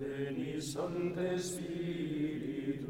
Veni 0.00 0.60
Sancte 0.60 1.36
Spiritus, 1.40 2.87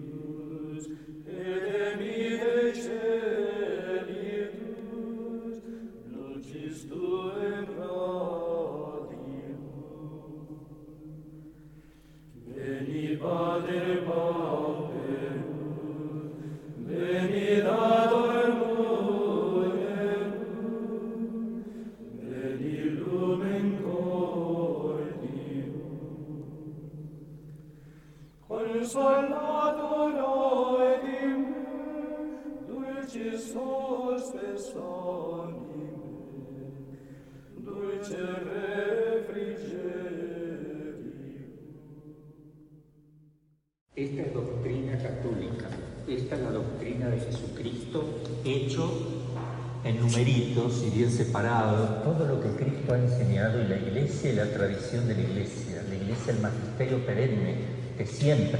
siempre. 58.28 58.58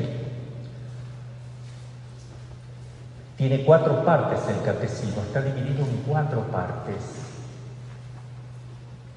Tiene 3.37 3.65
cuatro 3.65 4.03
partes 4.03 4.41
el 4.49 4.63
catecismo, 4.65 5.21
está 5.23 5.43
dividido 5.43 5.85
en 5.85 6.03
cuatro 6.07 6.41
partes. 6.45 6.97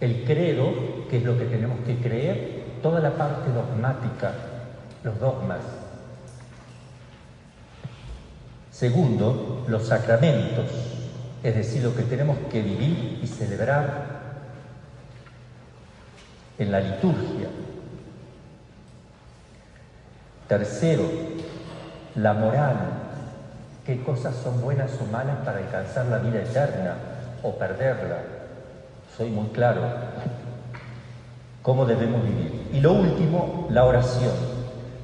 El 0.02 0.26
credo, 0.26 1.08
que 1.10 1.18
es 1.20 1.24
lo 1.24 1.38
que 1.38 1.46
tenemos 1.46 1.80
que 1.86 1.96
creer, 2.00 2.64
toda 2.84 3.00
la 3.00 3.12
parte 3.12 3.50
dogmática, 3.52 4.34
los 5.04 5.20
dogmas, 5.20 5.62
Segundo, 8.72 9.64
los 9.68 9.86
sacramentos, 9.86 10.66
es 11.44 11.56
decir, 11.56 11.84
lo 11.84 11.96
que 11.96 12.02
tenemos 12.02 12.36
que 12.52 12.64
vivir 12.64 13.20
y 13.22 13.28
celebrar 13.28 14.08
en 16.58 16.72
la 16.72 16.80
liturgia. 16.80 17.61
Tercero, 20.52 21.04
la 22.16 22.34
moral, 22.34 22.76
qué 23.86 24.04
cosas 24.04 24.36
son 24.36 24.60
buenas 24.62 24.92
o 25.00 25.06
malas 25.06 25.38
para 25.46 25.60
alcanzar 25.60 26.08
la 26.08 26.18
vida 26.18 26.42
eterna 26.42 26.96
o 27.42 27.54
perderla. 27.54 28.18
Soy 29.16 29.30
muy 29.30 29.48
claro. 29.52 29.80
¿Cómo 31.62 31.86
debemos 31.86 32.22
vivir? 32.26 32.68
Y 32.74 32.82
lo 32.82 32.92
último, 32.92 33.70
la 33.70 33.86
oración, 33.86 34.34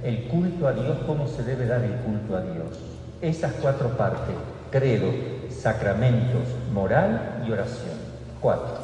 el 0.03 0.27
culto 0.27 0.67
a 0.67 0.73
Dios, 0.73 0.97
cómo 1.07 1.29
se 1.29 1.43
debe 1.43 1.65
dar 1.65 1.81
el 1.81 1.93
culto 1.93 2.35
a 2.35 2.41
Dios. 2.41 2.81
Esas 3.21 3.53
cuatro 3.61 3.91
partes, 3.95 4.35
credo, 4.69 5.13
sacramentos, 5.49 6.43
moral 6.73 7.45
y 7.47 7.51
oración. 7.51 7.95
Cuatro. 8.41 8.77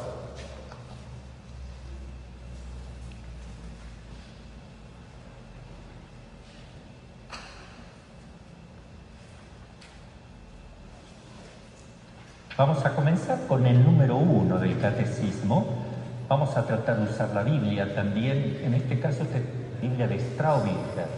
Vamos 12.56 12.86
a 12.86 12.90
comenzar 12.90 13.48
con 13.48 13.66
el 13.66 13.82
número 13.82 14.16
uno 14.16 14.60
del 14.60 14.78
catecismo. 14.78 15.66
Vamos 16.28 16.56
a 16.56 16.64
tratar 16.64 16.98
de 16.98 17.10
usar 17.12 17.30
la 17.34 17.42
Biblia 17.42 17.92
también, 17.96 18.60
en 18.62 18.74
este 18.74 19.00
caso 19.00 19.24
esta 19.24 19.40
Biblia 19.82 20.06
de 20.06 20.20
Straubinger. 20.20 21.08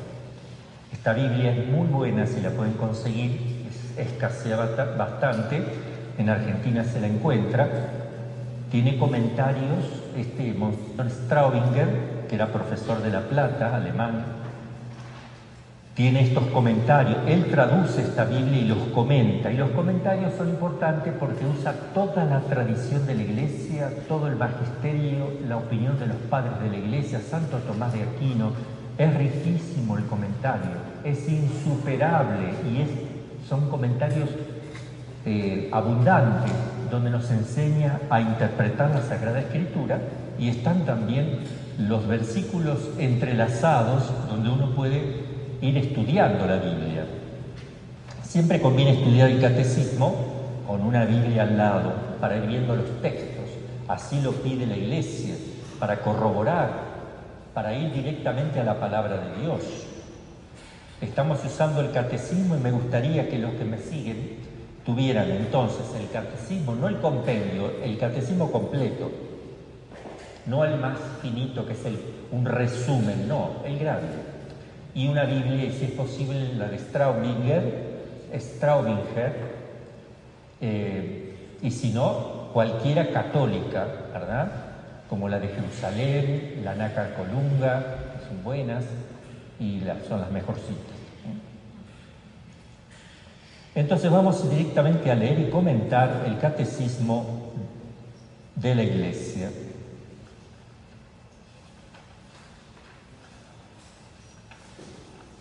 Esta 0.90 1.12
Biblia 1.12 1.52
es 1.52 1.68
muy 1.68 1.88
buena 1.88 2.26
si 2.26 2.40
la 2.40 2.48
pueden 2.48 2.72
conseguir, 2.72 3.66
es, 3.68 3.98
escasea 3.98 4.56
bastante, 4.96 5.62
en 6.16 6.30
Argentina 6.30 6.82
se 6.84 7.02
la 7.02 7.08
encuentra. 7.08 7.68
Tiene 8.70 8.96
comentarios, 8.96 9.84
este 10.16 10.54
Monseñor 10.54 11.10
Straubinger, 11.10 12.24
que 12.30 12.34
era 12.34 12.46
profesor 12.46 13.02
de 13.02 13.10
La 13.10 13.20
Plata, 13.20 13.76
alemán, 13.76 14.24
tiene 15.96 16.20
estos 16.20 16.44
comentarios, 16.48 17.16
él 17.26 17.46
traduce 17.50 18.02
esta 18.02 18.26
Biblia 18.26 18.60
y 18.60 18.64
los 18.66 18.76
comenta, 18.94 19.50
y 19.50 19.56
los 19.56 19.70
comentarios 19.70 20.34
son 20.36 20.50
importantes 20.50 21.14
porque 21.18 21.46
usa 21.46 21.72
toda 21.94 22.26
la 22.26 22.40
tradición 22.40 23.06
de 23.06 23.14
la 23.14 23.22
Iglesia, 23.22 23.90
todo 24.06 24.28
el 24.28 24.36
magisterio, 24.36 25.32
la 25.48 25.56
opinión 25.56 25.98
de 25.98 26.08
los 26.08 26.18
padres 26.28 26.60
de 26.60 26.68
la 26.68 26.76
Iglesia, 26.76 27.18
Santo 27.20 27.56
Tomás 27.66 27.94
de 27.94 28.02
Aquino, 28.02 28.50
es 28.98 29.16
riquísimo 29.16 29.96
el 29.96 30.04
comentario, 30.04 30.72
es 31.02 31.26
insuperable 31.30 32.52
y 32.70 32.82
es, 32.82 32.88
son 33.48 33.70
comentarios 33.70 34.28
eh, 35.24 35.70
abundantes 35.72 36.52
donde 36.90 37.08
nos 37.08 37.30
enseña 37.30 38.00
a 38.10 38.20
interpretar 38.20 38.90
la 38.90 39.00
Sagrada 39.00 39.40
Escritura 39.40 39.98
y 40.38 40.50
están 40.50 40.84
también 40.84 41.38
los 41.78 42.06
versículos 42.06 42.90
entrelazados 42.98 44.12
donde 44.28 44.50
uno 44.50 44.74
puede 44.74 45.25
ir 45.60 45.78
estudiando 45.78 46.46
la 46.46 46.56
Biblia. 46.56 47.04
Siempre 48.22 48.60
conviene 48.60 48.92
estudiar 48.92 49.30
el 49.30 49.40
catecismo 49.40 50.14
con 50.66 50.82
una 50.82 51.04
Biblia 51.04 51.42
al 51.42 51.56
lado 51.56 51.92
para 52.20 52.36
ir 52.36 52.46
viendo 52.46 52.74
los 52.74 53.00
textos. 53.00 53.44
Así 53.88 54.20
lo 54.20 54.32
pide 54.32 54.66
la 54.66 54.76
Iglesia, 54.76 55.34
para 55.78 56.00
corroborar, 56.00 56.70
para 57.54 57.72
ir 57.74 57.92
directamente 57.92 58.60
a 58.60 58.64
la 58.64 58.78
palabra 58.78 59.18
de 59.18 59.42
Dios. 59.42 59.60
Estamos 61.00 61.44
usando 61.44 61.80
el 61.80 61.92
catecismo 61.92 62.56
y 62.56 62.60
me 62.60 62.72
gustaría 62.72 63.28
que 63.28 63.38
los 63.38 63.52
que 63.52 63.64
me 63.64 63.78
siguen 63.78 64.38
tuvieran 64.84 65.30
entonces 65.30 65.86
el 65.98 66.08
catecismo, 66.10 66.74
no 66.74 66.88
el 66.88 66.98
compendio, 66.98 67.72
el 67.82 67.98
catecismo 67.98 68.50
completo, 68.50 69.10
no 70.46 70.64
el 70.64 70.78
más 70.78 70.96
finito 71.20 71.66
que 71.66 71.72
es 71.72 71.84
el, 71.84 71.98
un 72.30 72.44
resumen, 72.44 73.28
no, 73.28 73.62
el 73.64 73.78
grande 73.78 74.25
y 74.96 75.08
una 75.08 75.24
Biblia, 75.24 75.66
y 75.66 75.72
si 75.72 75.84
es 75.84 75.90
posible 75.90 76.54
la 76.54 76.68
de 76.68 76.78
Straubinger, 76.78 77.96
Straubinger 78.34 79.34
eh, 80.62 81.36
y 81.60 81.70
si 81.70 81.90
no, 81.90 82.48
cualquiera 82.54 83.10
católica, 83.10 83.86
¿verdad? 84.14 84.50
Como 85.10 85.28
la 85.28 85.38
de 85.38 85.48
Jerusalén, 85.48 86.62
la 86.64 86.74
Naca 86.74 87.14
Colunga, 87.14 87.98
que 88.14 88.26
son 88.26 88.42
buenas 88.42 88.84
y 89.60 89.82
son 90.08 90.22
las 90.22 90.30
mejorcitas. 90.30 90.96
Entonces 93.74 94.10
vamos 94.10 94.48
directamente 94.48 95.10
a 95.10 95.14
leer 95.14 95.38
y 95.40 95.50
comentar 95.50 96.24
el 96.26 96.38
catecismo 96.38 97.52
de 98.54 98.74
la 98.74 98.82
Iglesia. 98.82 99.50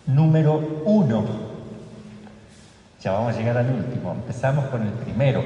Número 0.06 0.82
uno. 0.84 1.24
Ya 3.02 3.12
vamos 3.12 3.34
a 3.34 3.38
llegar 3.38 3.58
al 3.58 3.70
último, 3.70 4.12
empezamos 4.12 4.66
con 4.66 4.82
el 4.82 4.92
primero. 4.92 5.42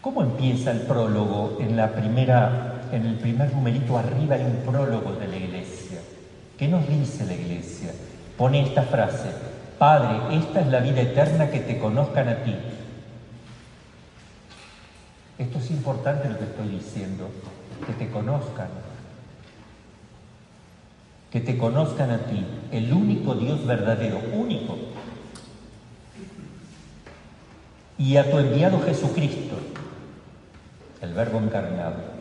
¿Cómo 0.00 0.22
empieza 0.22 0.70
el 0.70 0.80
prólogo 0.80 1.58
en 1.60 1.76
la 1.76 1.92
primera, 1.92 2.88
en 2.90 3.06
el 3.06 3.16
primer 3.16 3.52
numerito 3.52 3.98
arriba 3.98 4.36
hay 4.36 4.44
un 4.44 4.62
prólogo 4.64 5.12
de 5.12 5.28
la 5.28 5.36
iglesia? 5.36 5.98
¿Qué 6.58 6.68
nos 6.68 6.88
dice 6.88 7.26
la 7.26 7.34
iglesia? 7.34 7.92
Pone 8.36 8.62
esta 8.62 8.82
frase, 8.82 9.30
Padre, 9.78 10.36
esta 10.36 10.60
es 10.60 10.66
la 10.68 10.80
vida 10.80 11.02
eterna 11.02 11.50
que 11.50 11.60
te 11.60 11.78
conozcan 11.78 12.28
a 12.28 12.36
ti. 12.36 12.54
Esto 15.38 15.58
es 15.58 15.70
importante 15.70 16.28
lo 16.28 16.38
que 16.38 16.44
estoy 16.44 16.68
diciendo, 16.68 17.28
que 17.86 17.92
te 17.92 18.10
conozcan, 18.10 18.68
que 21.30 21.40
te 21.40 21.56
conozcan 21.56 22.10
a 22.10 22.18
ti, 22.18 22.44
el 22.72 22.92
único 22.92 23.34
Dios 23.34 23.64
verdadero, 23.64 24.20
único, 24.34 24.76
y 27.98 28.16
a 28.16 28.30
tu 28.30 28.38
enviado 28.38 28.80
Jesucristo, 28.80 29.56
el 31.02 31.12
Verbo 31.12 31.38
encarnado. 31.38 32.20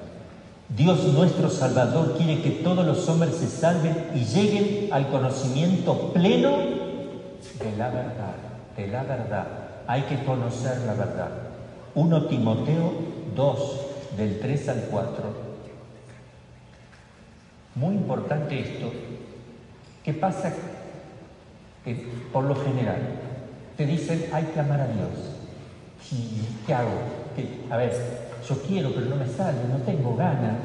Dios 0.76 1.04
nuestro 1.14 1.50
Salvador 1.50 2.16
quiere 2.18 2.42
que 2.42 2.52
todos 2.52 2.86
los 2.86 3.10
hombres 3.10 3.36
se 3.36 3.48
salven 3.48 4.12
y 4.14 4.20
lleguen 4.20 4.94
al 4.94 5.10
conocimiento 5.10 6.14
pleno 6.14 6.52
de 6.52 7.78
la 7.78 7.90
verdad, 7.90 8.36
de 8.78 8.88
la 8.88 9.04
verdad. 9.04 9.48
Hay 9.88 10.04
que 10.04 10.24
conocer 10.24 10.78
la 10.86 10.94
verdad. 10.94 11.30
1 11.96 12.26
Timoteo 12.26 12.94
2, 13.36 13.58
del 14.18 14.40
3 14.40 14.70
al 14.70 14.82
4. 14.92 15.49
Muy 17.80 17.96
importante 17.96 18.60
esto. 18.60 18.92
¿Qué 20.04 20.14
pasa? 20.14 20.52
Que 21.86 21.96
por 22.34 22.44
lo 22.44 22.56
general 22.56 22.98
te 23.78 23.86
dicen 23.86 24.26
hay 24.34 24.44
que 24.44 24.60
amar 24.60 24.82
a 24.82 24.88
Dios. 24.88 25.10
¿Y 26.12 26.66
qué 26.66 26.74
hago? 26.74 26.90
a 27.70 27.78
ver, 27.78 27.94
yo 28.46 28.62
quiero, 28.64 28.92
pero 28.94 29.06
no 29.06 29.16
me 29.16 29.28
sale, 29.28 29.60
no 29.72 29.78
tengo 29.86 30.14
ganas. 30.18 30.58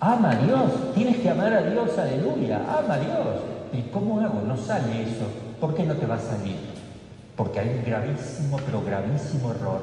Ama 0.00 0.32
a 0.32 0.36
Dios, 0.36 0.94
tienes 0.94 1.16
que 1.16 1.30
amar 1.30 1.54
a 1.54 1.62
Dios, 1.62 1.96
aleluya, 1.96 2.60
ama 2.78 2.94
a 2.94 2.98
Dios. 2.98 3.40
¿Y 3.72 3.90
cómo 3.90 4.20
hago? 4.20 4.42
No 4.42 4.58
sale 4.58 5.02
eso. 5.02 5.24
¿Por 5.58 5.74
qué 5.74 5.84
no 5.84 5.94
te 5.94 6.04
va 6.04 6.16
a 6.16 6.20
salir? 6.20 6.56
Porque 7.36 7.60
hay 7.60 7.70
un 7.70 7.84
gravísimo, 7.86 8.58
pero 8.66 8.82
gravísimo 8.82 9.52
error 9.52 9.80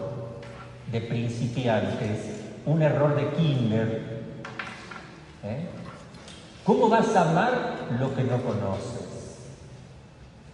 de 0.91 1.01
principiantes, 1.01 2.19
un 2.67 2.83
error 2.83 3.15
de 3.15 3.27
kinder. 3.29 4.12
¿Eh? 5.43 5.67
¿Cómo 6.63 6.89
vas 6.89 7.15
a 7.15 7.29
amar 7.29 7.51
lo 7.99 8.15
que 8.15 8.23
no 8.23 8.41
conoces? 8.41 9.03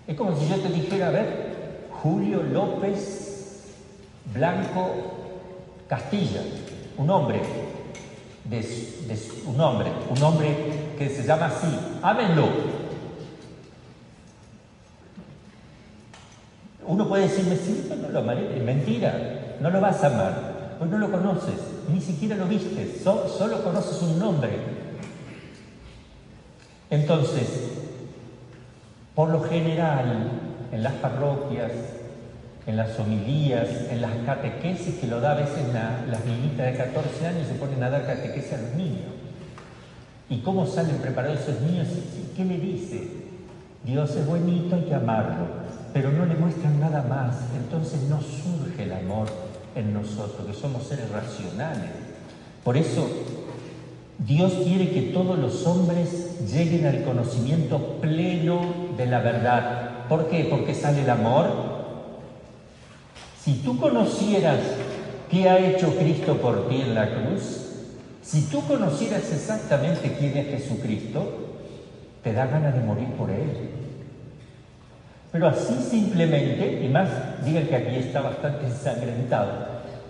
Es 0.08 0.18
como 0.18 0.36
si 0.36 0.48
yo 0.48 0.56
te 0.56 0.70
dijera, 0.70 1.10
a 1.10 1.12
ver, 1.12 1.88
Julio 2.02 2.42
López 2.42 3.76
Blanco 4.34 4.90
Castilla, 5.88 6.42
un 6.98 7.10
hombre, 7.10 7.42
un 9.46 9.62
hombre, 9.62 9.92
un 10.10 10.24
hombre 10.24 10.56
que 10.98 11.10
se 11.10 11.24
llama 11.24 11.48
así, 11.48 11.68
ámenlo. 12.02 12.48
Uno 16.88 17.08
puede 17.08 17.28
decirme, 17.28 17.56
sí, 17.56 17.88
no 18.02 18.10
lo 18.10 18.20
amaré, 18.20 18.58
es 18.58 18.64
mentira, 18.64 19.58
no 19.60 19.70
lo 19.70 19.80
vas 19.80 20.04
a 20.04 20.08
amar, 20.08 20.76
pues 20.80 20.90
no 20.90 20.98
lo 20.98 21.12
conoces, 21.12 21.54
ni 21.92 22.02
siquiera 22.02 22.36
lo 22.36 22.48
viste, 22.48 23.00
solo 23.04 23.64
conoces 23.64 24.02
un 24.02 24.18
nombre. 24.18 24.79
Entonces, 26.90 27.48
por 29.16 29.30
lo 29.30 29.42
general, 29.42 30.32
en 30.72 30.84
las 30.84 30.94
parroquias, 30.94 31.72
en 32.66 32.78
las 32.78 33.00
homilías, 33.00 33.68
en 33.90 34.02
las 34.02 34.14
catequesis 34.26 34.96
que 34.96 35.08
lo 35.08 35.20
da 35.20 35.32
a 35.32 35.36
veces 35.36 35.74
las 35.74 36.26
niñitas 36.26 36.72
de 36.72 36.78
14 36.78 37.28
años 37.28 37.48
se 37.48 37.56
ponen 37.56 37.84
a 37.84 37.90
dar 37.90 38.06
catequesis 38.06 38.54
a 38.54 38.58
los 38.58 38.74
niños. 38.76 39.14
¿Y 40.30 40.40
cómo 40.42 40.66
salen 40.66 40.98
preparados 40.98 41.40
esos 41.42 41.62
niños? 41.62 41.88
¿Qué 42.36 42.46
le 42.46 42.58
dice? 42.58 43.08
Dios 43.84 44.16
es 44.16 44.26
bonito, 44.26 44.76
hay 44.76 44.84
que 44.84 44.94
amarlo, 44.94 45.48
pero 45.94 46.12
no 46.12 46.26
le 46.26 46.36
muestran 46.36 46.80
nada 46.80 47.02
más, 47.04 47.36
entonces 47.56 48.04
no 48.04 48.20
surge 48.22 48.84
el 48.84 48.94
amor 48.94 49.28
en 49.76 49.94
nosotros, 49.94 50.46
que 50.46 50.54
somos 50.54 50.84
seres 50.84 51.10
racionales. 51.10 51.90
Por 52.64 52.78
eso 52.78 53.08
Dios 54.20 54.54
quiere 54.64 54.90
que 54.90 55.02
todos 55.14 55.40
los 55.40 55.66
hombres 55.66 56.52
lleguen 56.52 56.86
al 56.86 57.04
conocimiento 57.04 58.00
pleno 58.02 58.62
de 58.98 59.06
la 59.06 59.20
verdad, 59.20 59.90
¿Por 60.10 60.28
qué? 60.28 60.48
Porque 60.50 60.74
sale 60.74 61.04
el 61.04 61.10
amor. 61.10 61.46
Si 63.40 63.54
tú 63.60 63.80
conocieras 63.80 64.60
qué 65.30 65.48
ha 65.48 65.60
hecho 65.60 65.96
Cristo 65.96 66.38
por 66.38 66.68
ti 66.68 66.82
en 66.82 66.96
la 66.96 67.08
cruz, 67.08 67.68
si 68.24 68.42
tú 68.48 68.66
conocieras 68.68 69.32
exactamente 69.32 70.16
quién 70.20 70.36
es 70.36 70.48
Jesucristo, 70.48 71.48
te 72.24 72.34
da 72.34 72.48
ganas 72.48 72.74
de 72.74 72.82
morir 72.82 73.08
por 73.10 73.30
Él. 73.30 73.70
Pero 75.32 75.48
así 75.48 75.76
simplemente, 75.88 76.84
y 76.84 76.90
más, 76.90 77.10
digan 77.46 77.68
que 77.68 77.76
aquí 77.76 77.96
está 77.98 78.22
bastante 78.22 78.66
ensangrentado, 78.66 79.52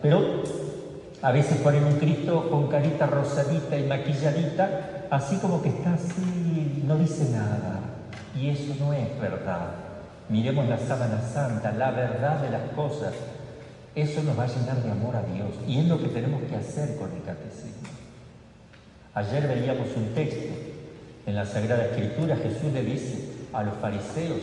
pero 0.02 0.44
a 1.22 1.32
veces 1.32 1.58
ponen 1.58 1.84
un 1.84 2.00
Cristo 2.00 2.50
con 2.50 2.68
carita 2.68 3.06
rosadita 3.06 3.78
y 3.78 3.84
maquilladita, 3.84 5.08
así 5.10 5.38
como 5.38 5.62
que 5.62 5.70
está 5.70 5.94
así, 5.94 6.84
no 6.86 6.98
dice 6.98 7.30
nada. 7.32 7.82
Y 8.40 8.50
eso 8.50 8.74
no 8.80 8.94
es 8.94 9.20
verdad. 9.20 9.72
Miremos 10.30 10.68
la 10.70 10.78
sábana 10.78 11.22
santa, 11.22 11.72
la 11.74 11.92
verdad 11.92 12.42
de 12.42 12.52
las 12.52 12.72
cosas. 12.76 13.14
Eso 13.96 14.24
nos 14.24 14.38
va 14.38 14.44
a 14.44 14.48
llenar 14.48 14.82
de 14.82 14.92
amor 14.92 15.16
a 15.16 15.24
Dios 15.24 15.50
y 15.68 15.80
es 15.80 15.86
lo 15.88 16.00
que 16.00 16.08
tenemos 16.08 16.42
que 16.44 16.56
hacer 16.56 16.96
con 16.96 17.12
el 17.12 17.22
catecismo. 17.24 17.90
Ayer 19.16 19.48
veíamos 19.48 19.88
un 19.98 20.14
texto 20.14 20.54
en 21.26 21.36
la 21.36 21.46
Sagrada 21.46 21.86
Escritura, 21.86 22.38
Jesús 22.38 22.72
le 22.72 22.84
dice 22.84 23.30
a 23.52 23.64
los 23.64 23.74
fariseos 23.76 24.40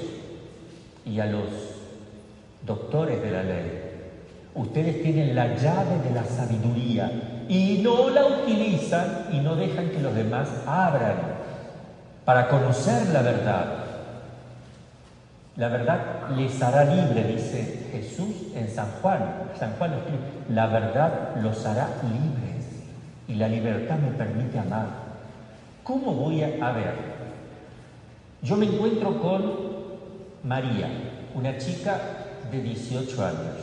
y 1.07 1.21
a 1.21 1.27
los 1.27 1.45
doctores 2.67 3.23
de 3.23 3.31
la 3.31 3.43
ley, 3.45 3.86
ustedes 4.57 5.03
tienen 5.03 5.35
la 5.35 5.55
llave 5.55 5.99
de 6.03 6.15
la 6.15 6.25
sabiduría 6.25 7.45
y 7.49 7.81
no 7.83 8.11
la 8.11 8.27
utilizan 8.27 9.29
y 9.33 9.39
no 9.39 9.55
dejan 9.55 9.91
que 9.91 10.01
los 10.01 10.15
demás 10.15 10.49
abran 10.67 11.17
para 12.25 12.49
conocer 12.49 13.09
la 13.11 13.23
verdad. 13.23 13.67
La 15.57 15.69
verdad 15.69 16.01
les 16.37 16.61
hará 16.61 16.85
libre, 16.85 17.25
dice 17.25 17.89
Jesús 17.93 18.53
en 18.55 18.69
San 18.69 18.89
Juan. 19.01 19.21
San 19.59 19.73
Juan 19.79 19.95
escribe, 19.95 20.21
la 20.51 20.67
verdad 20.67 21.37
los 21.41 21.65
hará 21.65 21.89
libres 22.03 22.67
y 23.29 23.35
la 23.35 23.49
libertad 23.49 23.97
me 23.99 24.11
permite 24.11 24.59
amar. 24.59 24.87
¿Cómo 25.83 26.13
voy 26.13 26.43
a, 26.43 26.49
a 26.61 26.73
ver? 26.73 26.95
Yo 28.43 28.57
me 28.57 28.67
encuentro 28.67 29.21
con 29.21 29.53
María, 30.45 30.89
una 31.35 31.57
chica 31.59 31.99
de 32.51 32.61
18 32.61 33.25
años. 33.25 33.56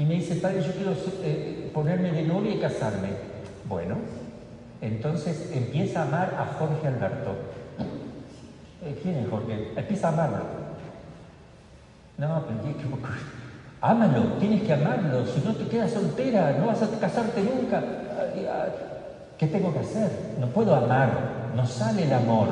Y 0.00 0.06
me 0.06 0.14
dice, 0.14 0.36
padre, 0.36 0.62
yo 0.62 0.72
quiero 0.72 0.92
eh, 1.22 1.70
ponerme 1.74 2.10
de 2.10 2.22
novia 2.22 2.54
y 2.54 2.58
casarme. 2.58 3.10
Bueno, 3.68 3.96
entonces 4.80 5.50
empieza 5.52 6.00
a 6.00 6.06
amar 6.06 6.34
a 6.38 6.58
Jorge 6.58 6.88
Alberto. 6.88 7.32
Eh, 8.82 8.98
¿Quién 9.02 9.16
es 9.16 9.28
Jorge? 9.28 9.72
Empieza 9.76 10.08
a 10.08 10.12
amarlo. 10.14 10.38
No, 12.16 12.46
pero 12.46 12.78
que 12.78 12.84
Ámalo, 13.82 14.22
tienes 14.38 14.62
que 14.62 14.72
amarlo. 14.72 15.26
Si 15.26 15.46
no 15.46 15.54
te 15.54 15.68
quedas 15.68 15.90
soltera, 15.90 16.56
no 16.58 16.68
vas 16.68 16.82
a 16.82 16.98
casarte 16.98 17.42
nunca. 17.42 17.84
¿Qué 19.36 19.46
tengo 19.48 19.70
que 19.70 19.80
hacer? 19.80 20.10
No 20.40 20.46
puedo 20.46 20.74
amar, 20.76 21.10
no 21.54 21.66
sale 21.66 22.04
el 22.04 22.12
amor. 22.14 22.48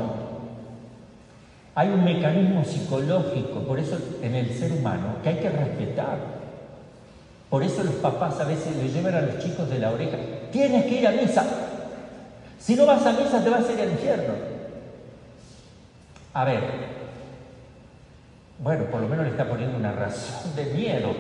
Hay 1.75 1.89
un 1.89 2.05
mecanismo 2.05 2.63
psicológico, 2.63 3.61
por 3.61 3.79
eso 3.79 3.97
en 4.21 4.35
el 4.35 4.51
ser 4.51 4.71
humano, 4.71 5.15
que 5.23 5.31
hay 5.31 5.37
que 5.37 5.49
respetar. 5.49 6.38
Por 7.51 7.63
eso 7.63 7.83
los 7.83 7.95
papás 7.95 8.39
a 8.41 8.45
veces 8.45 8.77
le 8.77 8.91
llevan 8.91 9.15
a 9.15 9.23
los 9.23 9.39
chicos 9.39 9.71
de 9.71 9.79
la 9.79 9.91
oreja, 9.91 10.19
tienes 10.53 10.85
que 10.85 11.01
ir 11.01 11.09
a 11.09 11.13
misa. 11.13 11.45
Si 12.59 12.75
no 12.75 12.85
vas 12.85 13.05
a 13.07 13.13
misa 13.13 13.43
te 13.43 13.49
vas 13.49 13.69
a 13.69 13.73
ir 13.73 13.81
al 13.81 13.91
infierno. 13.91 14.35
A 16.35 16.45
ver, 16.45 16.61
bueno, 18.59 18.85
por 18.87 19.01
lo 19.01 19.09
menos 19.09 19.25
le 19.25 19.31
está 19.31 19.49
poniendo 19.49 19.79
una 19.79 19.93
razón 19.93 20.55
de 20.57 20.65
miedo. 20.67 21.15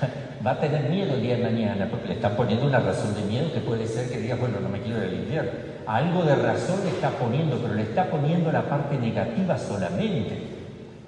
Va 0.46 0.52
a 0.52 0.60
tener 0.60 0.90
miedo 0.90 1.14
el 1.14 1.22
día 1.22 1.36
de 1.36 1.44
mañana, 1.44 1.86
porque 1.88 2.08
le 2.08 2.14
está 2.14 2.36
poniendo 2.36 2.66
una 2.66 2.80
razón 2.80 3.14
de 3.14 3.22
miedo 3.22 3.52
que 3.52 3.60
puede 3.60 3.86
ser 3.86 4.10
que 4.10 4.18
diga, 4.18 4.34
bueno, 4.34 4.58
no 4.60 4.68
me 4.68 4.80
quiero 4.80 4.98
ir 4.98 5.08
al 5.08 5.14
infierno. 5.14 5.50
Algo 5.86 6.24
de 6.24 6.34
razón 6.34 6.80
le 6.84 6.90
está 6.90 7.10
poniendo, 7.10 7.56
pero 7.58 7.74
le 7.74 7.82
está 7.82 8.10
poniendo 8.10 8.50
la 8.50 8.62
parte 8.62 8.98
negativa 8.98 9.56
solamente. 9.56 10.51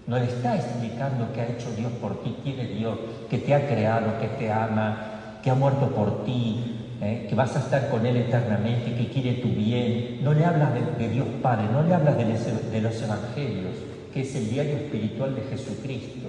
No 0.06 0.18
le 0.18 0.26
está 0.26 0.54
explicando 0.54 1.32
qué 1.32 1.40
ha 1.40 1.48
hecho 1.48 1.72
Dios 1.76 1.90
por 2.00 2.22
ti, 2.22 2.36
quién 2.42 2.76
Dios, 2.76 2.98
que 3.30 3.38
te 3.38 3.54
ha 3.54 3.66
creado, 3.66 4.18
que 4.20 4.28
te 4.28 4.52
ama, 4.52 5.38
que 5.42 5.50
ha 5.50 5.54
muerto 5.54 5.88
por 5.88 6.24
ti, 6.24 6.76
¿eh? 7.00 7.26
que 7.28 7.34
vas 7.34 7.56
a 7.56 7.60
estar 7.60 7.88
con 7.88 8.04
Él 8.04 8.16
eternamente, 8.16 8.94
que 8.94 9.08
quiere 9.08 9.34
tu 9.34 9.48
bien. 9.48 10.18
No 10.22 10.34
le 10.34 10.44
hablas 10.44 10.70
de, 10.98 11.08
Dios 11.08 11.26
Padre, 11.42 11.68
no 11.72 11.82
le 11.82 11.94
hablas 11.94 12.18
de, 12.18 12.80
los 12.80 13.02
evangelios, 13.02 13.72
que 14.12 14.20
es 14.22 14.34
el 14.34 14.50
diario 14.50 14.76
espiritual 14.76 15.34
de 15.34 15.42
Jesucristo. 15.42 16.28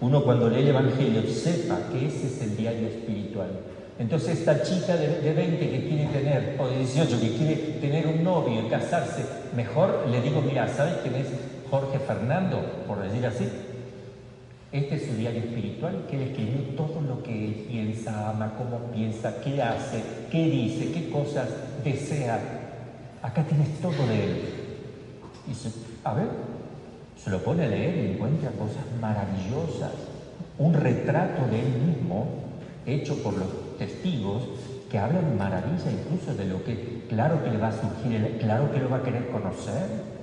Uno 0.00 0.22
cuando 0.22 0.48
lee 0.48 0.60
el 0.60 0.68
Evangelio 0.68 1.22
sepa 1.22 1.78
que 1.90 2.06
ese 2.06 2.26
es 2.26 2.42
el 2.42 2.56
diario 2.56 2.86
espiritual. 2.86 3.48
Entonces 3.98 4.40
esta 4.40 4.62
chica 4.62 4.94
de, 4.94 5.20
de, 5.22 5.32
20 5.32 5.70
que 5.70 5.88
quiere 5.88 6.04
tener, 6.06 6.56
o 6.58 6.68
de 6.68 6.78
18 6.80 7.18
que 7.18 7.30
quiere 7.30 7.56
tener 7.80 8.06
un 8.06 8.22
novio 8.22 8.60
y 8.60 8.68
casarse, 8.68 9.24
mejor 9.56 10.04
le 10.10 10.20
digo, 10.20 10.42
mira, 10.42 10.68
¿sabes 10.68 10.96
quién 11.02 11.14
es 11.14 11.28
Jorge 11.70 11.98
Fernando? 11.98 12.84
Por 12.86 13.02
decir 13.02 13.26
así, 13.26 13.48
este 14.72 14.96
es 14.96 15.06
su 15.06 15.14
diario 15.14 15.40
espiritual 15.40 16.06
que 16.10 16.16
él 16.16 16.22
escribió 16.28 16.60
todo 16.76 17.00
lo 17.00 17.22
que 17.22 17.44
él 17.46 17.66
piensa, 17.68 18.30
ama, 18.30 18.54
cómo 18.58 18.78
piensa, 18.92 19.40
qué 19.40 19.62
hace, 19.62 20.02
qué 20.30 20.44
dice, 20.44 20.92
qué 20.92 21.08
cosas 21.10 21.48
desea. 21.84 22.40
Acá 23.22 23.42
tienes 23.44 23.80
todo 23.80 24.06
de 24.06 24.24
él. 24.24 24.42
Y 25.50 25.54
se, 25.54 25.70
a 26.04 26.14
ver, 26.14 26.26
se 27.16 27.30
lo 27.30 27.42
pone 27.42 27.64
a 27.64 27.68
leer 27.68 27.96
y 27.96 28.12
encuentra 28.12 28.50
cosas 28.50 28.84
maravillosas. 29.00 29.92
Un 30.58 30.74
retrato 30.74 31.46
de 31.50 31.60
él 31.60 31.82
mismo 31.86 32.26
hecho 32.86 33.22
por 33.22 33.36
los 33.36 33.78
testigos 33.78 34.42
que 34.90 34.98
hablan 34.98 35.36
maravilla 35.36 35.90
incluso 35.90 36.34
de 36.34 36.44
lo 36.46 36.62
que, 36.64 37.04
claro 37.08 37.42
que 37.42 37.50
le 37.50 37.58
va 37.58 37.68
a 37.68 37.72
surgir, 37.72 38.38
claro 38.40 38.72
que 38.72 38.78
lo 38.78 38.90
va 38.90 38.98
a 38.98 39.02
querer 39.02 39.30
conocer 39.30 40.15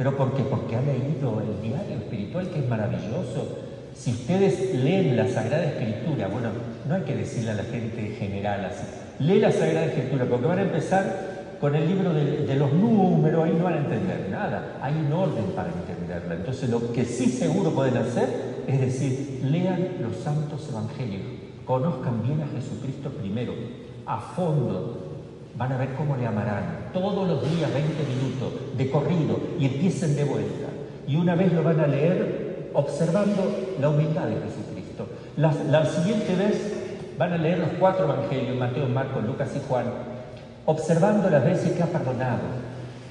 ¿Pero 0.00 0.16
por 0.16 0.32
qué? 0.32 0.42
Porque 0.44 0.76
ha 0.76 0.80
leído 0.80 1.42
el 1.42 1.60
diario 1.60 1.96
espiritual 1.96 2.48
que 2.48 2.60
es 2.60 2.68
maravilloso. 2.70 3.58
Si 3.94 4.12
ustedes 4.12 4.74
leen 4.74 5.14
la 5.14 5.28
Sagrada 5.28 5.66
Escritura, 5.66 6.26
bueno, 6.28 6.48
no 6.88 6.94
hay 6.94 7.02
que 7.02 7.14
decirle 7.14 7.50
a 7.50 7.54
la 7.56 7.64
gente 7.64 8.16
general 8.18 8.64
así. 8.64 8.84
Lee 9.18 9.40
la 9.40 9.52
Sagrada 9.52 9.84
Escritura, 9.84 10.24
porque 10.24 10.46
van 10.46 10.58
a 10.60 10.62
empezar 10.62 11.58
con 11.60 11.74
el 11.74 11.86
libro 11.86 12.14
de, 12.14 12.56
los 12.56 12.72
números, 12.72 13.44
ahí 13.44 13.54
no 13.58 13.64
van 13.64 13.74
a 13.74 13.76
entender 13.76 14.28
nada. 14.30 14.78
Hay 14.80 14.94
un 14.94 15.12
orden 15.12 15.44
para 15.54 15.68
entenderla. 15.68 16.36
Entonces 16.36 16.70
lo 16.70 16.94
que 16.94 17.04
sí 17.04 17.26
seguro 17.26 17.72
pueden 17.72 17.98
hacer 17.98 18.62
es 18.66 18.80
decir, 18.80 19.40
lean 19.44 19.98
los 20.00 20.16
santos 20.16 20.66
evangelios, 20.70 21.24
conozcan 21.66 22.22
bien 22.22 22.40
a 22.40 22.46
Jesucristo 22.46 23.10
primero, 23.10 23.52
a 24.06 24.18
fondo. 24.18 25.09
Van 25.60 25.72
a 25.72 25.76
ver 25.76 25.90
cómo 25.90 26.16
le 26.16 26.26
amarán. 26.26 26.88
Todos 26.94 27.28
los 27.28 27.42
días 27.42 27.70
20 27.70 27.92
minutos 28.04 28.78
de 28.78 28.90
corrido 28.90 29.38
y 29.58 29.66
empiecen 29.66 30.16
de 30.16 30.24
vuelta. 30.24 30.68
Y 31.06 31.16
una 31.16 31.34
vez 31.34 31.52
lo 31.52 31.62
van 31.62 31.78
a 31.80 31.86
leer 31.86 32.70
observando 32.72 33.74
la 33.78 33.90
humildad 33.90 34.24
de 34.24 34.36
Jesucristo. 34.36 35.06
La, 35.36 35.52
la 35.68 35.84
siguiente 35.84 36.34
vez 36.34 37.12
van 37.18 37.34
a 37.34 37.36
leer 37.36 37.58
los 37.58 37.68
cuatro 37.78 38.04
evangelios, 38.04 38.56
Mateo, 38.56 38.88
Marcos, 38.88 39.22
Lucas 39.22 39.50
y 39.54 39.60
Juan, 39.68 39.84
observando 40.64 41.28
las 41.28 41.44
veces 41.44 41.72
que 41.72 41.82
ha 41.82 41.92
perdonado, 41.92 42.40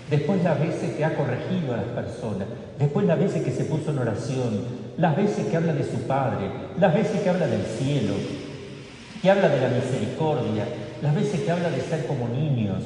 después 0.10 0.44
las 0.44 0.60
veces 0.60 0.96
que 0.96 1.06
ha 1.06 1.16
corregido 1.16 1.76
a 1.76 1.78
las 1.78 1.86
personas, 1.86 2.48
después 2.80 3.06
las 3.06 3.20
veces 3.20 3.44
que 3.44 3.52
se 3.52 3.66
puso 3.66 3.92
en 3.92 4.00
oración, 4.00 4.62
las 4.98 5.16
veces 5.16 5.46
que 5.46 5.56
habla 5.56 5.74
de 5.74 5.84
su 5.84 6.00
Padre, 6.08 6.50
las 6.80 6.96
veces 6.96 7.22
que 7.22 7.30
habla 7.30 7.46
del 7.46 7.62
cielo, 7.62 8.16
que 9.22 9.30
habla 9.30 9.50
de 9.50 9.62
la 9.62 9.70
misericordia, 9.70 10.66
las 11.02 11.16
veces 11.16 11.42
que 11.42 11.52
habla 11.52 11.70
de 11.70 11.82
ser 11.82 12.06
como 12.08 12.28
niños. 12.28 12.84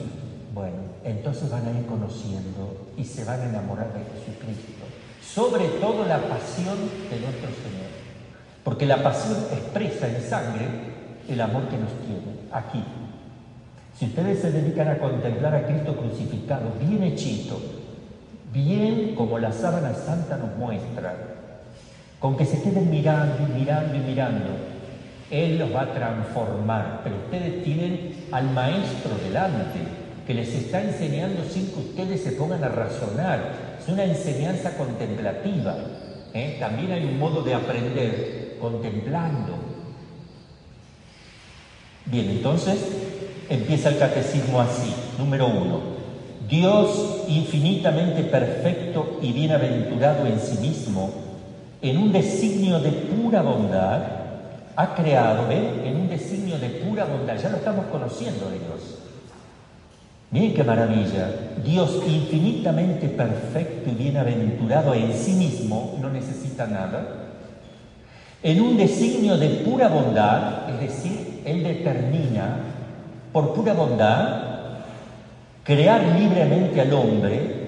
Bueno, 0.54 0.78
entonces 1.04 1.50
van 1.50 1.66
a 1.68 1.72
ir 1.72 1.86
conociendo 1.86 2.88
y 2.98 3.04
se 3.04 3.26
van 3.26 3.42
a 3.42 3.46
enamorar 3.46 3.92
de 3.94 4.00
Jesucristo. 4.00 4.86
Sobre 5.22 5.66
todo 5.80 6.06
la 6.06 6.20
pasión 6.28 6.78
de 7.10 7.20
nuestro 7.20 7.50
Señor. 7.50 7.92
Porque 8.64 8.86
la 8.86 9.02
pasión 9.02 9.38
expresa 9.52 10.08
en 10.08 10.22
sangre 10.22 10.68
el 11.28 11.42
amor 11.42 11.68
que 11.70 11.78
nos 11.78 11.92
tiene 12.06 12.34
aquí, 12.52 12.84
si 13.98 14.06
ustedes 14.06 14.40
se 14.40 14.52
dedican 14.52 14.88
a 14.88 14.98
contemplar 14.98 15.54
a 15.54 15.68
Cristo 15.68 15.96
crucificado, 15.96 16.74
bien 16.80 17.04
hechito, 17.04 17.60
bien 18.52 19.14
como 19.16 19.38
la 19.38 19.52
sábana 19.52 19.94
santa 19.94 20.38
nos 20.38 20.58
muestra, 20.58 21.16
con 22.20 22.36
que 22.36 22.46
se 22.46 22.62
queden 22.62 22.90
mirando 22.90 23.36
y 23.48 23.60
mirando 23.60 23.96
y 23.96 24.00
mirando, 24.00 24.50
Él 25.34 25.58
los 25.58 25.74
va 25.74 25.82
a 25.82 25.94
transformar. 25.94 27.02
Pero 27.04 27.16
ustedes 27.16 27.64
tienen 27.64 28.28
al 28.32 28.52
Maestro 28.52 29.18
delante, 29.26 29.80
que 30.28 30.34
les 30.36 30.54
está 30.54 30.82
enseñando 30.84 31.44
sin 31.44 31.72
que 31.72 31.80
ustedes 31.80 32.22
se 32.22 32.34
pongan 32.34 32.64
a 32.64 32.70
razonar. 32.70 33.76
Es 33.82 33.88
una 33.90 34.04
enseñanza 34.04 34.78
contemplativa. 34.78 35.76
¿eh? 36.36 36.58
También 36.60 36.92
hay 36.92 37.06
un 37.06 37.18
modo 37.18 37.42
de 37.42 37.56
aprender 37.56 38.58
contemplando. 38.62 39.56
Bien, 42.06 42.30
entonces 42.30 42.78
empieza 43.50 43.90
el 43.90 43.98
catecismo 43.98 44.62
así. 44.62 44.94
Número 45.18 45.48
uno, 45.48 45.80
Dios 46.48 47.24
infinitamente 47.28 48.24
perfecto 48.24 49.18
y 49.20 49.32
bienaventurado 49.32 50.28
en 50.28 50.40
sí 50.40 50.60
mismo, 50.60 51.10
en 51.82 51.98
un 51.98 52.12
designio 52.12 52.80
de 52.80 52.92
pura 52.92 53.42
bondad, 53.42 54.23
ha 54.76 54.96
creado, 54.96 55.48
¿ven? 55.48 55.82
En 55.86 55.96
un 55.96 56.10
designio 56.10 56.58
de 56.58 56.70
pura 56.70 57.06
bondad, 57.06 57.38
ya 57.38 57.50
lo 57.50 57.58
estamos 57.58 57.86
conociendo 57.88 58.50
de 58.50 58.60
Dios. 58.60 59.00
Miren 60.32 60.56
qué 60.56 60.64
maravilla. 60.64 61.30
Dios 61.64 62.02
infinitamente 62.08 63.08
perfecto 63.08 63.92
y 63.92 63.94
bienaventurado 63.94 64.96
en 64.96 65.14
sí 65.14 65.34
mismo, 65.34 65.98
no 66.02 66.10
necesita 66.10 66.66
nada. 66.66 67.06
En 68.42 68.60
un 68.60 68.76
designio 68.76 69.38
de 69.38 69.50
pura 69.50 69.88
bondad, 69.90 70.70
es 70.70 70.80
decir, 70.80 71.42
Él 71.46 71.64
determina 71.64 72.58
por 73.32 73.54
pura 73.54 73.74
bondad, 73.74 74.42
crear 75.64 76.02
libremente 76.20 76.82
al 76.82 76.94
hombre 76.94 77.64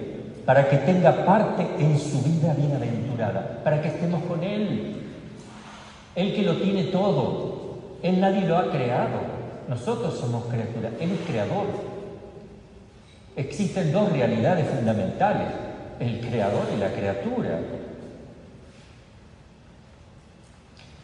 para 0.46 0.68
que 0.68 0.78
tenga 0.78 1.26
parte 1.26 1.68
en 1.80 2.00
su 2.00 2.22
vida 2.22 2.54
bienaventurada, 2.56 3.62
para 3.64 3.82
que 3.82 3.90
estemos 3.90 4.24
con 4.24 4.44
Él. 4.44 5.05
Él 6.16 6.34
que 6.34 6.44
lo 6.44 6.56
tiene 6.58 6.86
todo, 6.86 7.78
Él 8.02 8.20
nadie 8.20 8.42
lo 8.48 8.58
ha 8.58 8.72
creado, 8.72 9.20
nosotros 9.68 10.16
somos 10.16 10.46
criaturas, 10.46 10.94
Él 11.00 11.12
es 11.12 11.20
creador. 11.28 11.66
Existen 13.36 13.92
dos 13.92 14.12
realidades 14.12 14.68
fundamentales, 14.70 15.48
el 16.00 16.22
creador 16.22 16.68
y 16.76 16.80
la 16.80 16.92
criatura. 16.92 17.60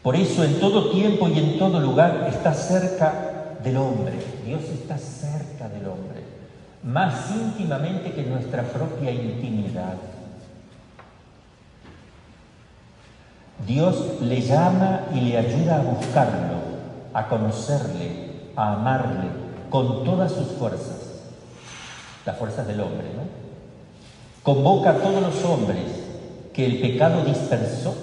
Por 0.01 0.15
eso 0.15 0.43
en 0.43 0.59
todo 0.59 0.91
tiempo 0.91 1.27
y 1.27 1.37
en 1.37 1.59
todo 1.59 1.79
lugar 1.79 2.27
está 2.29 2.53
cerca 2.53 3.57
del 3.63 3.77
hombre. 3.77 4.13
Dios 4.45 4.63
está 4.63 4.97
cerca 4.97 5.69
del 5.69 5.87
hombre, 5.87 6.21
más 6.83 7.31
íntimamente 7.31 8.11
que 8.11 8.23
nuestra 8.23 8.63
propia 8.63 9.11
intimidad. 9.11 9.95
Dios 13.65 14.21
le 14.21 14.41
llama 14.41 15.01
y 15.13 15.21
le 15.21 15.37
ayuda 15.37 15.77
a 15.77 15.81
buscarlo, 15.81 16.57
a 17.13 17.27
conocerle, 17.27 18.31
a 18.55 18.73
amarle 18.73 19.29
con 19.69 20.03
todas 20.03 20.31
sus 20.31 20.47
fuerzas, 20.47 21.21
las 22.25 22.37
fuerzas 22.37 22.67
del 22.67 22.81
hombre, 22.81 23.07
¿no? 23.15 23.41
Convoca 24.43 24.91
a 24.91 24.97
todos 24.97 25.21
los 25.21 25.43
hombres 25.45 25.85
que 26.53 26.65
el 26.65 26.81
pecado 26.81 27.23
dispersó 27.23 27.95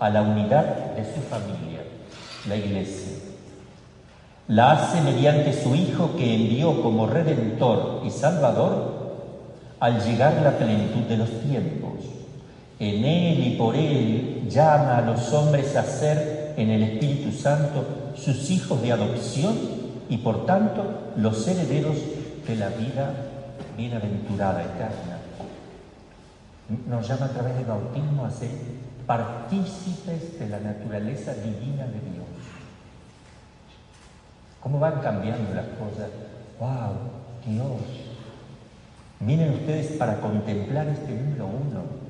a 0.00 0.10
la 0.10 0.22
unidad 0.22 0.94
de 0.96 1.04
su 1.04 1.20
familia, 1.20 1.82
la 2.48 2.56
iglesia 2.56 3.14
la 4.48 4.72
hace 4.72 5.00
mediante 5.00 5.52
su 5.52 5.74
Hijo 5.74 6.16
que 6.16 6.34
envió 6.34 6.82
como 6.82 7.06
Redentor 7.06 8.02
y 8.04 8.10
Salvador 8.10 8.92
al 9.80 10.04
llegar 10.04 10.40
la 10.42 10.58
plenitud 10.58 11.02
de 11.08 11.16
los 11.16 11.30
tiempos. 11.40 11.92
En 12.84 13.02
Él 13.02 13.46
y 13.46 13.56
por 13.56 13.74
Él 13.74 14.46
llama 14.46 14.98
a 14.98 15.00
los 15.00 15.32
hombres 15.32 15.74
a 15.74 15.84
ser 15.84 16.52
en 16.58 16.68
el 16.68 16.82
Espíritu 16.82 17.32
Santo 17.32 18.12
sus 18.14 18.50
hijos 18.50 18.82
de 18.82 18.92
adopción 18.92 19.56
y 20.10 20.18
por 20.18 20.44
tanto 20.44 21.12
los 21.16 21.48
herederos 21.48 21.96
de 22.46 22.56
la 22.56 22.68
vida 22.68 23.14
bienaventurada 23.74 24.62
eterna. 24.62 25.18
Nos 26.86 27.08
llama 27.08 27.24
a 27.24 27.30
través 27.30 27.56
del 27.56 27.64
bautismo 27.64 28.26
a 28.26 28.30
ser 28.30 28.50
partícipes 29.06 30.38
de 30.38 30.48
la 30.50 30.60
naturaleza 30.60 31.32
divina 31.32 31.84
de 31.84 32.00
Dios. 32.12 32.26
¿Cómo 34.60 34.78
van 34.78 35.00
cambiando 35.00 35.54
las 35.54 35.68
cosas? 35.78 36.10
¡Wow! 36.60 36.98
Dios. 37.46 37.80
Miren 39.20 39.54
ustedes 39.54 39.92
para 39.92 40.20
contemplar 40.20 40.86
este 40.88 41.14
número 41.14 41.46
uno. 41.46 42.03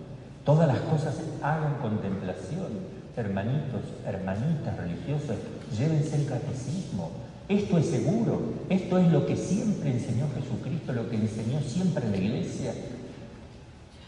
Todas 0.44 0.68
las 0.68 0.80
cosas 0.80 1.14
hagan 1.42 1.76
contemplación. 1.80 2.94
Hermanitos, 3.16 3.82
hermanitas 4.04 4.76
religiosas, 4.76 5.36
llévense 5.78 6.16
el 6.16 6.26
catecismo. 6.26 7.10
Esto 7.48 7.78
es 7.78 7.86
seguro. 7.86 8.54
Esto 8.68 8.98
es 8.98 9.10
lo 9.12 9.26
que 9.26 9.36
siempre 9.36 9.90
enseñó 9.92 10.26
Jesucristo, 10.34 10.92
lo 10.92 11.08
que 11.08 11.16
enseñó 11.16 11.60
siempre 11.60 12.08
la 12.10 12.16
iglesia. 12.16 12.72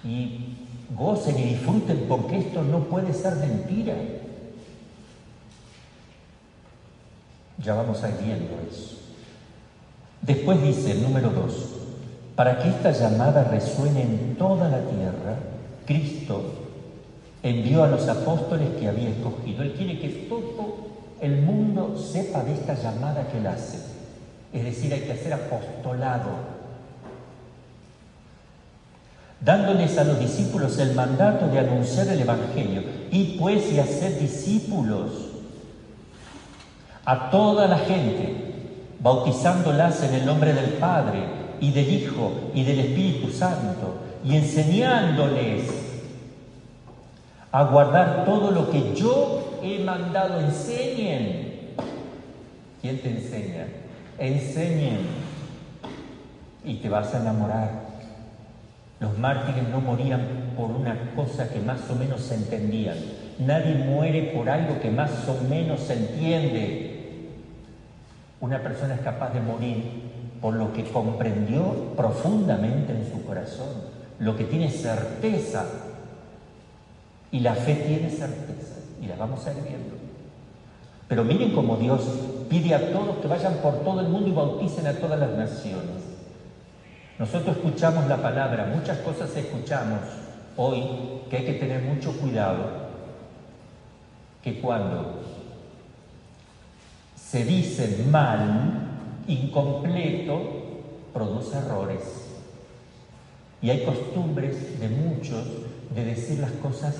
Y 0.04 0.56
gocen 0.94 1.38
y 1.38 1.42
disfruten 1.42 2.04
porque 2.08 2.38
esto 2.38 2.62
no 2.62 2.84
puede 2.84 3.12
ser 3.14 3.36
mentira. 3.36 3.94
Ya 7.62 7.74
vamos 7.74 8.02
a 8.02 8.08
ir 8.10 8.16
viendo 8.22 8.52
eso. 8.70 8.96
Después 10.22 10.60
dice 10.62 10.92
el 10.92 11.02
número 11.02 11.30
dos, 11.30 11.68
para 12.34 12.58
que 12.58 12.68
esta 12.68 12.90
llamada 12.90 13.44
resuene 13.44 14.02
en 14.02 14.36
toda 14.36 14.68
la 14.68 14.80
tierra, 14.80 15.38
Cristo 15.86 16.42
envió 17.42 17.84
a 17.84 17.88
los 17.88 18.08
apóstoles 18.08 18.68
que 18.78 18.88
había 18.88 19.08
escogido. 19.08 19.62
Él 19.62 19.72
quiere 19.72 19.98
que 19.98 20.08
todo 20.28 20.86
el 21.20 21.42
mundo 21.42 21.96
sepa 21.96 22.42
de 22.42 22.54
esta 22.54 22.74
llamada 22.74 23.28
que 23.28 23.38
él 23.38 23.46
hace. 23.46 23.78
Es 24.52 24.64
decir, 24.64 24.92
hay 24.92 25.00
que 25.00 25.12
hacer 25.12 25.32
apostolado. 25.32 26.56
Dándoles 29.40 29.96
a 29.98 30.04
los 30.04 30.18
discípulos 30.18 30.78
el 30.78 30.94
mandato 30.94 31.46
de 31.48 31.58
anunciar 31.58 32.08
el 32.08 32.20
Evangelio 32.20 32.82
y 33.10 33.36
pues 33.38 33.72
y 33.72 33.78
hacer 33.78 34.18
discípulos 34.18 35.10
a 37.04 37.30
toda 37.30 37.68
la 37.68 37.78
gente, 37.78 38.34
bautizándolas 38.98 40.02
en 40.02 40.14
el 40.14 40.26
nombre 40.26 40.52
del 40.52 40.70
Padre 40.74 41.20
y 41.60 41.70
del 41.70 41.92
Hijo 41.92 42.32
y 42.54 42.64
del 42.64 42.80
Espíritu 42.80 43.30
Santo 43.30 44.05
y 44.26 44.36
enseñándoles 44.36 45.70
a 47.52 47.64
guardar 47.64 48.24
todo 48.24 48.50
lo 48.50 48.70
que 48.70 48.92
yo 48.94 49.60
he 49.62 49.84
mandado. 49.84 50.40
Enseñen. 50.40 51.74
¿Quién 52.82 53.00
te 53.00 53.10
enseña? 53.10 53.66
Enseñen. 54.18 54.98
Y 56.64 56.74
te 56.74 56.88
vas 56.88 57.14
a 57.14 57.20
enamorar. 57.20 57.86
Los 58.98 59.16
mártires 59.16 59.68
no 59.68 59.80
morían 59.80 60.20
por 60.56 60.70
una 60.70 61.12
cosa 61.14 61.48
que 61.48 61.60
más 61.60 61.88
o 61.88 61.94
menos 61.94 62.20
se 62.22 62.34
entendían. 62.34 62.96
Nadie 63.38 63.74
muere 63.74 64.32
por 64.34 64.50
algo 64.50 64.80
que 64.80 64.90
más 64.90 65.10
o 65.28 65.48
menos 65.48 65.80
se 65.80 65.92
entiende. 65.92 67.30
Una 68.40 68.60
persona 68.60 68.94
es 68.94 69.00
capaz 69.02 69.32
de 69.34 69.40
morir 69.40 69.84
por 70.40 70.54
lo 70.54 70.72
que 70.72 70.84
comprendió 70.84 71.94
profundamente 71.96 72.92
en 72.92 73.10
su 73.10 73.24
corazón, 73.24 73.95
lo 74.18 74.36
que 74.36 74.44
tiene 74.44 74.70
certeza. 74.70 75.64
Y 77.30 77.40
la 77.40 77.54
fe 77.54 77.74
tiene 77.74 78.08
certeza, 78.08 78.76
y 79.02 79.06
la 79.06 79.16
vamos 79.16 79.46
a 79.46 79.52
ir 79.52 79.62
viendo. 79.62 79.96
Pero 81.08 81.24
miren 81.24 81.52
cómo 81.52 81.76
Dios 81.76 82.02
pide 82.48 82.74
a 82.74 82.92
todos 82.92 83.16
que 83.18 83.28
vayan 83.28 83.54
por 83.54 83.80
todo 83.84 84.00
el 84.00 84.08
mundo 84.08 84.28
y 84.28 84.32
bauticen 84.32 84.86
a 84.86 84.94
todas 84.94 85.18
las 85.18 85.30
naciones. 85.30 86.02
Nosotros 87.18 87.56
escuchamos 87.56 88.06
la 88.08 88.18
palabra, 88.18 88.72
muchas 88.74 88.98
cosas 88.98 89.34
escuchamos 89.36 90.00
hoy 90.56 90.84
que 91.30 91.38
hay 91.38 91.44
que 91.44 91.54
tener 91.54 91.82
mucho 91.82 92.12
cuidado, 92.12 92.86
que 94.42 94.60
cuando 94.60 95.22
se 97.16 97.44
dicen 97.44 98.10
mal, 98.10 98.88
incompleto, 99.26 100.40
produce 101.12 101.58
errores. 101.58 102.25
Y 103.66 103.70
hay 103.70 103.84
costumbres 103.84 104.78
de 104.78 104.88
muchos 104.88 105.44
de 105.92 106.04
decir 106.04 106.38
las 106.38 106.52
cosas 106.52 106.94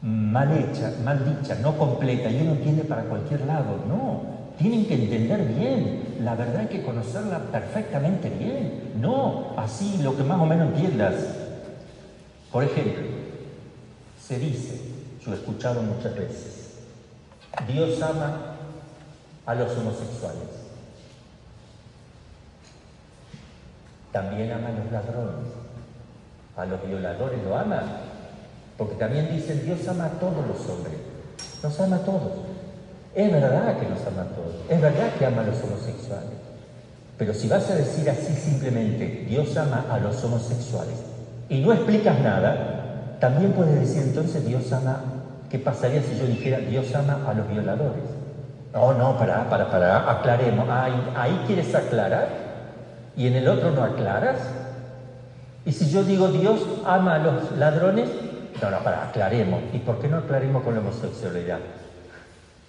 mal 0.00 0.50
hechas, 0.56 0.98
mal 1.00 1.22
dichas, 1.22 1.58
no 1.58 1.76
completas, 1.76 2.32
y 2.32 2.40
uno 2.40 2.52
entiende 2.52 2.82
para 2.84 3.02
cualquier 3.02 3.42
lado. 3.42 3.84
No, 3.86 4.22
tienen 4.56 4.86
que 4.86 4.94
entender 4.94 5.44
bien. 5.54 6.16
La 6.22 6.34
verdad 6.34 6.60
hay 6.60 6.68
que 6.68 6.82
conocerla 6.82 7.40
perfectamente 7.52 8.30
bien. 8.30 8.92
No, 8.98 9.52
así 9.58 9.98
lo 10.02 10.16
que 10.16 10.22
más 10.22 10.40
o 10.40 10.46
menos 10.46 10.68
entiendas. 10.68 11.14
Por 12.50 12.64
ejemplo, 12.64 13.04
se 14.18 14.38
dice, 14.38 14.80
yo 15.22 15.32
he 15.32 15.36
escuchado 15.36 15.82
muchas 15.82 16.14
veces, 16.14 16.78
Dios 17.68 18.00
ama 18.00 18.56
a 19.44 19.54
los 19.54 19.76
homosexuales. 19.76 20.63
También 24.14 24.52
ama 24.52 24.68
a 24.68 24.70
los 24.70 24.92
ladrones, 24.92 25.50
a 26.56 26.64
los 26.66 26.86
violadores 26.86 27.42
lo 27.42 27.58
ama, 27.58 27.82
porque 28.78 28.94
también 28.94 29.28
dicen 29.28 29.64
Dios 29.64 29.88
ama 29.88 30.04
a 30.04 30.10
todos 30.20 30.46
los 30.46 30.60
hombres, 30.70 30.94
nos 31.60 31.80
ama 31.80 31.96
a 31.96 31.98
todos. 31.98 32.30
Es 33.12 33.32
verdad 33.32 33.76
que 33.76 33.88
nos 33.88 34.06
ama 34.06 34.22
a 34.22 34.34
todos, 34.36 34.54
es 34.68 34.80
verdad 34.80 35.14
que 35.18 35.26
ama 35.26 35.42
a 35.42 35.46
los 35.46 35.60
homosexuales, 35.64 36.38
pero 37.18 37.34
si 37.34 37.48
vas 37.48 37.68
a 37.68 37.74
decir 37.74 38.08
así 38.08 38.32
simplemente 38.34 39.24
Dios 39.28 39.56
ama 39.56 39.86
a 39.90 39.98
los 39.98 40.22
homosexuales 40.22 40.94
y 41.48 41.60
no 41.60 41.72
explicas 41.72 42.20
nada, 42.20 43.16
también 43.18 43.50
puedes 43.50 43.80
decir 43.80 44.02
entonces 44.02 44.46
Dios 44.46 44.72
ama, 44.72 45.00
¿qué 45.50 45.58
pasaría 45.58 46.00
si 46.04 46.16
yo 46.16 46.26
dijera 46.26 46.58
Dios 46.58 46.94
ama 46.94 47.18
a 47.26 47.34
los 47.34 47.48
violadores? 47.48 48.04
No, 48.72 48.92
no, 48.92 49.18
para, 49.18 49.50
para, 49.50 49.68
para, 49.72 50.08
aclaremos. 50.08 50.68
Ahí, 50.68 51.12
ahí 51.16 51.44
quieres 51.48 51.74
aclarar 51.74 52.43
y 53.16 53.26
en 53.26 53.34
el 53.34 53.48
otro 53.48 53.70
no 53.70 53.82
aclaras. 53.82 54.38
Y 55.64 55.72
si 55.72 55.90
yo 55.90 56.04
digo 56.04 56.28
Dios 56.28 56.60
ama 56.84 57.16
a 57.16 57.18
los 57.18 57.52
ladrones, 57.58 58.08
no, 58.60 58.70
no, 58.70 58.78
para, 58.78 59.08
aclaremos. 59.08 59.60
¿Y 59.72 59.78
por 59.78 59.98
qué 60.00 60.08
no 60.08 60.18
aclaremos 60.18 60.62
con 60.62 60.74
la 60.74 60.80
homosexualidad? 60.80 61.58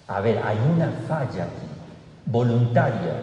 A 0.08 0.20
ver, 0.20 0.40
hay 0.44 0.58
una 0.74 0.90
falla 1.08 1.44
aquí, 1.44 1.66
voluntaria. 2.26 3.20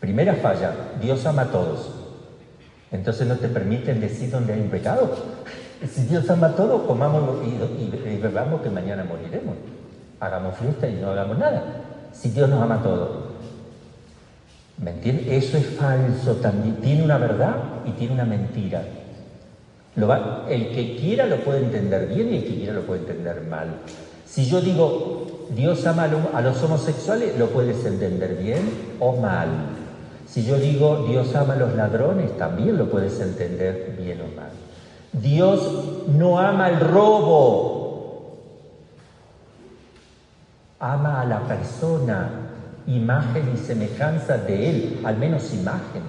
Primera 0.00 0.34
falla, 0.34 0.72
Dios 1.00 1.24
ama 1.26 1.42
a 1.42 1.46
todos. 1.46 1.90
Entonces 2.90 3.26
no 3.26 3.36
te 3.36 3.48
permiten 3.48 4.00
decir 4.00 4.30
dónde 4.30 4.52
hay 4.52 4.60
un 4.60 4.70
pecado. 4.70 5.10
Si 5.84 6.04
Dios 6.04 6.30
ama 6.30 6.46
a 6.46 6.52
todos, 6.52 6.82
comamos 6.86 7.44
y, 7.44 7.48
y, 7.48 8.14
y 8.14 8.16
bebamos 8.16 8.62
que 8.62 8.70
mañana 8.70 9.04
moriremos 9.04 9.54
hagamos 10.24 10.56
fiesta 10.56 10.88
y 10.88 10.94
no 10.94 11.10
hagamos 11.10 11.38
nada. 11.38 11.62
Si 12.12 12.30
Dios 12.30 12.48
nos 12.48 12.62
ama 12.62 12.76
a 12.76 12.82
todos. 12.82 13.33
¿Me 14.78 14.90
entiendes? 14.90 15.44
Eso 15.44 15.56
es 15.56 15.66
falso 15.66 16.34
también. 16.36 16.76
Tiene 16.76 17.04
una 17.04 17.18
verdad 17.18 17.56
y 17.86 17.92
tiene 17.92 18.14
una 18.14 18.24
mentira. 18.24 18.82
El 20.48 20.70
que 20.74 20.96
quiera 20.96 21.26
lo 21.26 21.36
puede 21.44 21.60
entender 21.60 22.08
bien 22.08 22.32
y 22.32 22.38
el 22.38 22.44
que 22.44 22.56
quiera 22.56 22.72
lo 22.72 22.82
puede 22.82 23.02
entender 23.02 23.42
mal. 23.42 23.68
Si 24.26 24.46
yo 24.46 24.60
digo 24.60 25.46
Dios 25.54 25.86
ama 25.86 26.10
a 26.32 26.40
los 26.40 26.62
homosexuales, 26.62 27.38
lo 27.38 27.50
puedes 27.50 27.84
entender 27.84 28.34
bien 28.34 28.68
o 28.98 29.16
mal. 29.16 29.48
Si 30.26 30.44
yo 30.44 30.56
digo 30.56 31.06
Dios 31.08 31.34
ama 31.36 31.54
a 31.54 31.58
los 31.58 31.74
ladrones, 31.74 32.36
también 32.36 32.76
lo 32.76 32.90
puedes 32.90 33.20
entender 33.20 33.94
bien 33.96 34.20
o 34.22 34.34
mal. 34.34 34.50
Dios 35.12 36.08
no 36.08 36.40
ama 36.40 36.70
el 36.70 36.80
robo, 36.80 38.40
ama 40.80 41.20
a 41.20 41.24
la 41.24 41.40
persona, 41.42 42.30
imagen 42.86 43.52
y 43.54 43.58
semejanza 43.58 44.38
de 44.38 44.70
Él, 44.70 45.00
al 45.04 45.16
menos 45.16 45.52
imagen. 45.52 46.02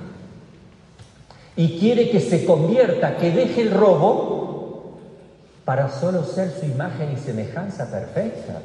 Y 1.56 1.80
quiere 1.80 2.10
que 2.10 2.20
se 2.20 2.46
convierta, 2.46 3.18
que 3.18 3.32
deje 3.32 3.62
el 3.62 3.72
robo 3.72 5.00
para 5.64 5.90
solo 5.90 6.24
ser 6.24 6.52
su 6.52 6.66
imagen 6.66 7.14
y 7.14 7.18
semejanza 7.18 7.90
perfecta. 7.90 8.62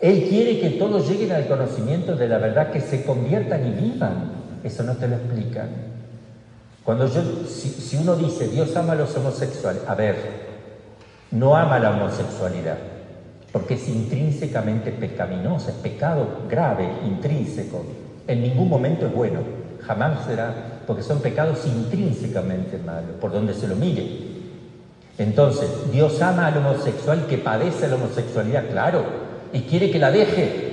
Él 0.00 0.28
quiere 0.28 0.60
que 0.60 0.70
todos 0.70 1.08
lleguen 1.08 1.32
al 1.32 1.48
conocimiento 1.48 2.14
de 2.14 2.28
la 2.28 2.38
verdad, 2.38 2.70
que 2.70 2.80
se 2.80 3.04
conviertan 3.04 3.66
y 3.66 3.70
vivan. 3.72 4.32
Eso 4.62 4.84
no 4.84 4.94
te 4.94 5.08
lo 5.08 5.16
explican. 5.16 5.68
Cuando 6.84 7.08
yo, 7.08 7.20
si, 7.46 7.68
si 7.68 7.96
uno 7.96 8.14
dice 8.14 8.48
Dios 8.48 8.74
ama 8.76 8.92
a 8.92 8.96
los 8.96 9.14
homosexuales, 9.16 9.82
a 9.86 9.94
ver, 9.94 10.16
no 11.32 11.56
ama 11.56 11.78
la 11.80 11.90
homosexualidad 11.90 12.78
porque 13.52 13.74
es 13.74 13.88
intrínsecamente 13.88 14.90
pecaminosa, 14.92 15.70
es 15.70 15.76
pecado 15.76 16.26
grave, 16.48 16.88
intrínseco. 17.06 17.84
En 18.26 18.42
ningún 18.42 18.68
momento 18.68 19.06
es 19.06 19.14
bueno, 19.14 19.40
jamás 19.80 20.26
será, 20.26 20.82
porque 20.86 21.02
son 21.02 21.20
pecados 21.20 21.66
intrínsecamente 21.66 22.78
malos, 22.78 23.16
por 23.20 23.32
donde 23.32 23.54
se 23.54 23.68
lo 23.68 23.76
mire. 23.76 24.06
Entonces, 25.16 25.68
Dios 25.90 26.20
ama 26.22 26.46
al 26.46 26.58
homosexual 26.58 27.26
que 27.26 27.38
padece 27.38 27.88
la 27.88 27.96
homosexualidad, 27.96 28.70
claro, 28.70 29.04
y 29.52 29.62
quiere 29.62 29.90
que 29.90 29.98
la 29.98 30.10
deje, 30.10 30.68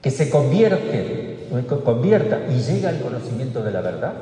que 0.00 0.10
se 0.10 0.30
convierte, 0.30 1.48
convierta 1.84 2.40
y 2.48 2.60
llegue 2.60 2.86
al 2.86 3.00
conocimiento 3.00 3.62
de 3.62 3.72
la 3.72 3.80
verdad. 3.80 4.12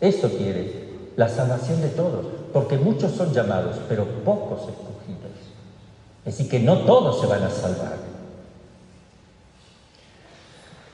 Eso 0.00 0.30
quiere, 0.30 0.86
la 1.16 1.28
salvación 1.28 1.80
de 1.80 1.88
todos, 1.88 2.26
porque 2.52 2.78
muchos 2.78 3.12
son 3.12 3.32
llamados, 3.32 3.76
pero 3.88 4.04
pocos 4.24 4.68
decir, 6.26 6.48
que 6.48 6.60
no 6.60 6.80
todos 6.80 7.20
se 7.20 7.26
van 7.26 7.42
a 7.42 7.50
salvar. 7.50 7.96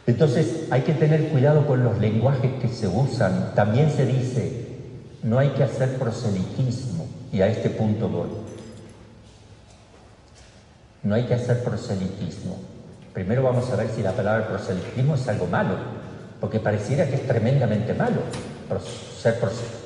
Entonces 0.06 0.66
hay 0.70 0.82
que 0.82 0.94
tener 0.94 1.28
cuidado 1.28 1.66
con 1.66 1.82
los 1.84 1.98
lenguajes 1.98 2.52
que 2.60 2.68
se 2.68 2.88
usan. 2.88 3.54
También 3.54 3.90
se 3.90 4.04
dice, 4.04 4.66
no 5.22 5.38
hay 5.38 5.50
que 5.50 5.62
hacer 5.62 5.98
proselitismo, 5.98 7.06
y 7.32 7.40
a 7.40 7.48
este 7.48 7.70
punto 7.70 8.08
voy. 8.08 8.28
No 11.02 11.14
hay 11.14 11.24
que 11.24 11.34
hacer 11.34 11.62
proselitismo. 11.62 12.58
Primero 13.12 13.42
vamos 13.42 13.70
a 13.70 13.76
ver 13.76 13.88
si 13.88 14.02
la 14.02 14.12
palabra 14.12 14.48
proselitismo 14.48 15.14
es 15.14 15.26
algo 15.28 15.46
malo, 15.46 15.76
porque 16.40 16.60
pareciera 16.60 17.06
que 17.08 17.16
es 17.16 17.26
tremendamente 17.26 17.94
malo 17.94 18.20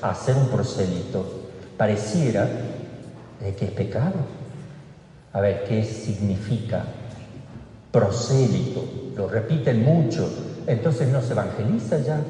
hacer 0.03 0.37
un 0.37 0.49
proselito. 0.49 1.45
Pareciera 1.77 2.49
que 3.59 3.65
es 3.65 3.71
pecado. 3.73 4.15
A 5.37 5.41
ver, 5.43 5.65
¿qué 5.69 5.85
significa 5.85 6.83
prosélito? 7.93 8.83
Lo 9.15 9.29
repiten 9.29 9.85
mucho. 9.85 10.31
Entonces 10.67 11.11
no 11.11 11.21
se 11.21 11.35
evangeliza 11.35 11.99
ya. 11.99 12.23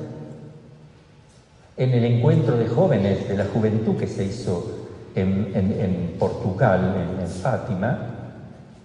En 1.76 1.92
el 1.92 2.04
encuentro 2.04 2.56
de 2.56 2.66
jóvenes 2.66 3.28
de 3.28 3.36
la 3.36 3.44
juventud 3.44 3.96
que 3.96 4.08
se 4.08 4.24
hizo 4.24 4.72
en, 5.14 6.16
Portugal, 6.18 7.16
en, 7.20 7.28
Fátima, 7.28 7.96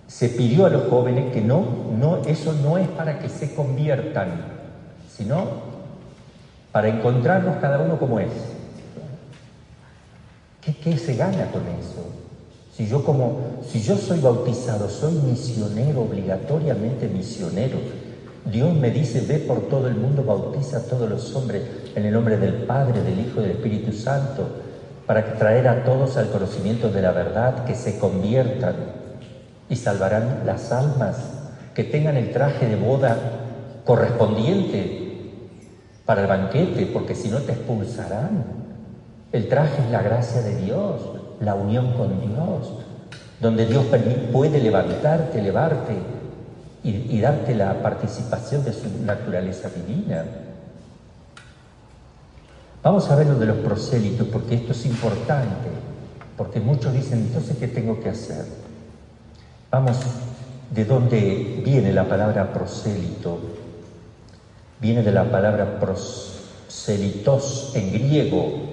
se 0.05 0.29
pidió 0.29 0.67
a 0.67 0.69
los 0.69 0.87
jóvenes 0.87 1.33
que 1.33 1.41
no, 1.41 1.87
no, 1.89 2.17
eso 2.17 2.53
no 2.53 2.77
es 2.77 2.89
para 2.89 3.17
que 3.17 3.27
se 3.27 3.55
conviertan, 3.55 4.29
sino 5.11 5.47
para 6.71 6.89
encontrarnos 6.89 7.55
cada 7.55 7.79
uno 7.79 7.97
como 7.97 8.19
es. 8.19 8.33
¿Qué, 10.61 10.75
qué 10.75 10.95
se 10.95 11.15
gana 11.15 11.47
con 11.47 11.67
eso? 11.69 12.20
Si 12.81 12.87
yo 12.87 13.03
como, 13.03 13.37
si 13.69 13.79
yo 13.79 13.95
soy 13.95 14.19
bautizado, 14.21 14.89
soy 14.89 15.13
misionero, 15.13 16.01
obligatoriamente 16.01 17.07
misionero. 17.07 17.77
Dios 18.51 18.73
me 18.73 18.89
dice, 18.89 19.21
ve 19.21 19.37
por 19.37 19.69
todo 19.69 19.87
el 19.87 19.93
mundo, 19.93 20.23
bautiza 20.23 20.77
a 20.77 20.81
todos 20.81 21.07
los 21.07 21.35
hombres 21.35 21.61
en 21.93 22.05
el 22.05 22.11
nombre 22.11 22.37
del 22.37 22.63
Padre, 22.63 23.03
del 23.03 23.19
Hijo 23.19 23.39
y 23.39 23.43
del 23.43 23.51
Espíritu 23.51 23.93
Santo, 23.93 24.47
para 25.05 25.35
traer 25.35 25.67
a 25.67 25.83
todos 25.83 26.17
al 26.17 26.31
conocimiento 26.31 26.89
de 26.89 27.03
la 27.03 27.11
verdad, 27.11 27.65
que 27.65 27.75
se 27.75 27.99
conviertan 27.99 28.73
y 29.69 29.75
salvarán 29.75 30.41
las 30.47 30.71
almas, 30.71 31.17
que 31.75 31.83
tengan 31.83 32.17
el 32.17 32.31
traje 32.31 32.65
de 32.65 32.77
boda 32.77 33.15
correspondiente 33.85 35.19
para 36.03 36.21
el 36.21 36.27
banquete, 36.27 36.87
porque 36.87 37.13
si 37.13 37.29
no 37.29 37.37
te 37.41 37.51
expulsarán. 37.51 38.43
El 39.31 39.49
traje 39.49 39.83
es 39.83 39.91
la 39.91 40.01
gracia 40.01 40.41
de 40.41 40.55
Dios 40.55 41.20
la 41.41 41.55
unión 41.55 41.93
con 41.93 42.19
Dios, 42.21 42.73
donde 43.39 43.65
Dios 43.65 43.85
puede 44.31 44.61
levantarte, 44.61 45.39
elevarte. 45.39 45.93
y, 46.83 47.21
darte 47.21 47.53
la 47.53 47.79
participación 47.83 48.63
de 48.63 48.73
su 48.73 48.89
naturaleza 49.05 49.69
divina. 49.69 50.25
Vamos 52.83 53.07
a 53.11 53.15
ver 53.15 53.27
lo 53.27 53.35
de 53.35 53.45
los 53.45 53.57
prosélitos, 53.57 54.27
porque 54.29 54.55
esto 54.55 54.71
es 54.71 54.87
importante, 54.87 55.69
porque 56.35 56.59
muchos 56.59 56.91
dicen, 56.91 57.19
entonces, 57.19 57.55
¿qué 57.57 57.67
tengo 57.67 57.99
que 57.99 58.09
hacer? 58.09 58.45
Vamos, 59.69 59.97
¿de 60.71 60.85
dónde 60.85 61.61
viene 61.63 61.93
la 61.93 62.05
palabra 62.05 62.51
prosélito? 62.51 63.37
Viene 64.79 65.03
de 65.03 65.11
la 65.11 65.29
palabra 65.29 65.79
proselitos 65.79 67.71
en 67.75 67.93
griego. 67.93 68.70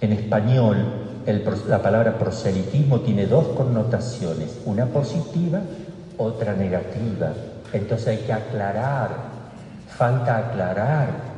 En 0.00 0.12
español 0.12 1.06
la 1.68 1.82
palabra 1.82 2.18
proselitismo 2.18 3.00
tiene 3.00 3.26
dos 3.26 3.48
connotaciones, 3.48 4.60
una 4.64 4.86
positiva, 4.86 5.60
otra 6.18 6.54
negativa. 6.54 7.32
Entonces 7.72 8.08
hay 8.08 8.18
que 8.18 8.32
aclarar, 8.32 9.10
falta 9.88 10.36
aclarar. 10.36 11.36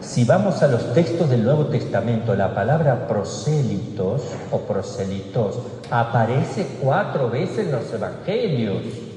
Si 0.00 0.24
vamos 0.24 0.62
a 0.62 0.68
los 0.68 0.92
textos 0.94 1.28
del 1.30 1.44
Nuevo 1.44 1.66
Testamento, 1.66 2.34
la 2.36 2.54
palabra 2.54 3.08
prosélitos 3.08 4.22
o 4.52 4.60
proselitos 4.60 5.58
aparece 5.90 6.78
cuatro 6.80 7.28
veces 7.28 7.66
en 7.66 7.72
los 7.72 7.92
evangelios. 7.92 9.07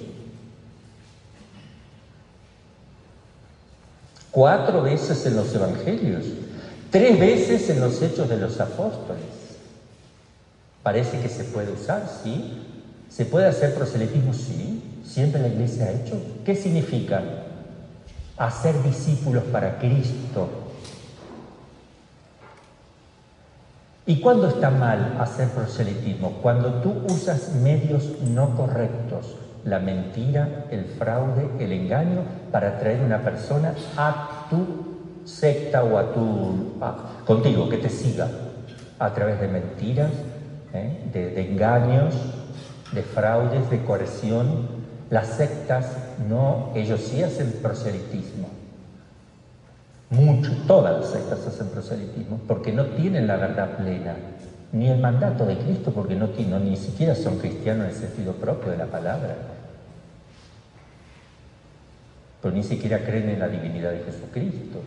Cuatro 4.32 4.82
veces 4.82 5.26
en 5.26 5.36
los 5.36 5.54
evangelios. 5.54 6.24
Tres 6.90 7.20
veces 7.20 7.70
en 7.70 7.82
los 7.82 8.02
hechos 8.02 8.30
de 8.30 8.38
los 8.38 8.60
apóstoles. 8.60 9.26
Parece 10.84 11.20
que 11.20 11.30
se 11.30 11.44
puede 11.44 11.72
usar, 11.72 12.10
sí. 12.24 12.64
¿Se 13.10 13.26
puede 13.26 13.48
hacer 13.48 13.76
proselitismo? 13.76 14.34
Sí. 14.34 15.02
Siempre 15.06 15.42
la 15.42 15.50
iglesia 15.50 15.86
ha 15.86 15.92
hecho. 15.92 16.16
¿Qué 16.46 16.56
significa? 16.56 17.22
Hacer 18.38 18.82
discípulos 18.84 19.44
para 19.52 19.78
Cristo. 19.80 20.50
¿Y 24.06 24.20
cuándo 24.20 24.48
está 24.48 24.70
mal 24.70 25.18
hacer 25.20 25.50
proselitismo? 25.50 26.40
Cuando 26.42 26.74
tú 26.82 26.94
usas 27.08 27.54
medios 27.56 28.04
no 28.22 28.56
correctos, 28.56 29.36
la 29.64 29.80
mentira, 29.80 30.66
el 30.72 30.86
fraude, 30.86 31.48
el 31.60 31.72
engaño, 31.72 32.24
para 32.52 32.80
traer 32.80 33.02
una 33.02 33.20
persona 33.20 33.76
a 33.98 34.48
tu 34.50 34.92
secta 35.26 35.84
o 35.84 35.98
a 35.98 36.14
tu, 36.14 36.74
contigo, 37.26 37.70
que 37.70 37.78
te 37.78 37.90
siga 37.90 38.28
a 39.00 39.14
través 39.14 39.40
de 39.40 39.48
mentiras, 39.48 40.12
¿eh? 40.74 41.10
de, 41.12 41.52
engaños, 41.52 42.16
de 42.92 43.04
fraudes, 43.04 43.70
de 43.70 43.84
coerción. 43.84 44.82
Las 45.10 45.28
sectas 45.28 45.98
no, 46.30 46.70
ellos 46.76 47.02
sí 47.02 47.22
hacen 47.22 47.52
proselitismo. 47.62 48.50
Mucho, 50.10 50.52
todas 50.68 51.00
las 51.00 51.10
sectas 51.10 51.48
hacen 51.48 51.68
proselitismo 51.70 52.40
porque 52.48 52.72
no 52.72 52.86
tienen 52.88 53.28
la 53.28 53.38
verdad 53.38 53.78
plena, 53.78 54.16
ni 54.74 54.88
el 54.88 55.00
mandato 55.00 55.46
de 55.46 55.58
Cristo, 55.58 55.92
porque 55.92 56.16
no, 56.16 56.30
ni 56.60 56.78
siquiera 56.78 57.14
son 57.16 57.40
cristianos 57.40 57.86
en 57.86 57.92
el 57.92 57.98
sentido 57.98 58.34
propio 58.34 58.72
de 58.72 58.78
la 58.78 58.86
palabra. 58.86 59.36
Pero 62.42 62.56
ni 62.56 62.64
siquiera 62.64 63.00
creen 63.00 63.30
en 63.30 63.40
la 63.40 63.50
divinidad 63.50 63.92
de 63.92 64.00
Jesucristo. 64.00 64.80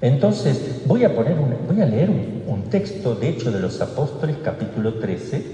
Entonces, 0.00 0.82
voy 0.86 1.04
a, 1.04 1.14
poner 1.14 1.36
voy 1.36 1.80
a 1.80 1.86
leer 1.86 2.10
un, 2.10 2.64
texto 2.70 3.14
de 3.14 3.28
Hecho 3.28 3.52
de 3.52 3.60
los 3.60 3.80
Apóstoles, 3.80 4.36
capítulo 4.42 4.94
13, 4.94 5.44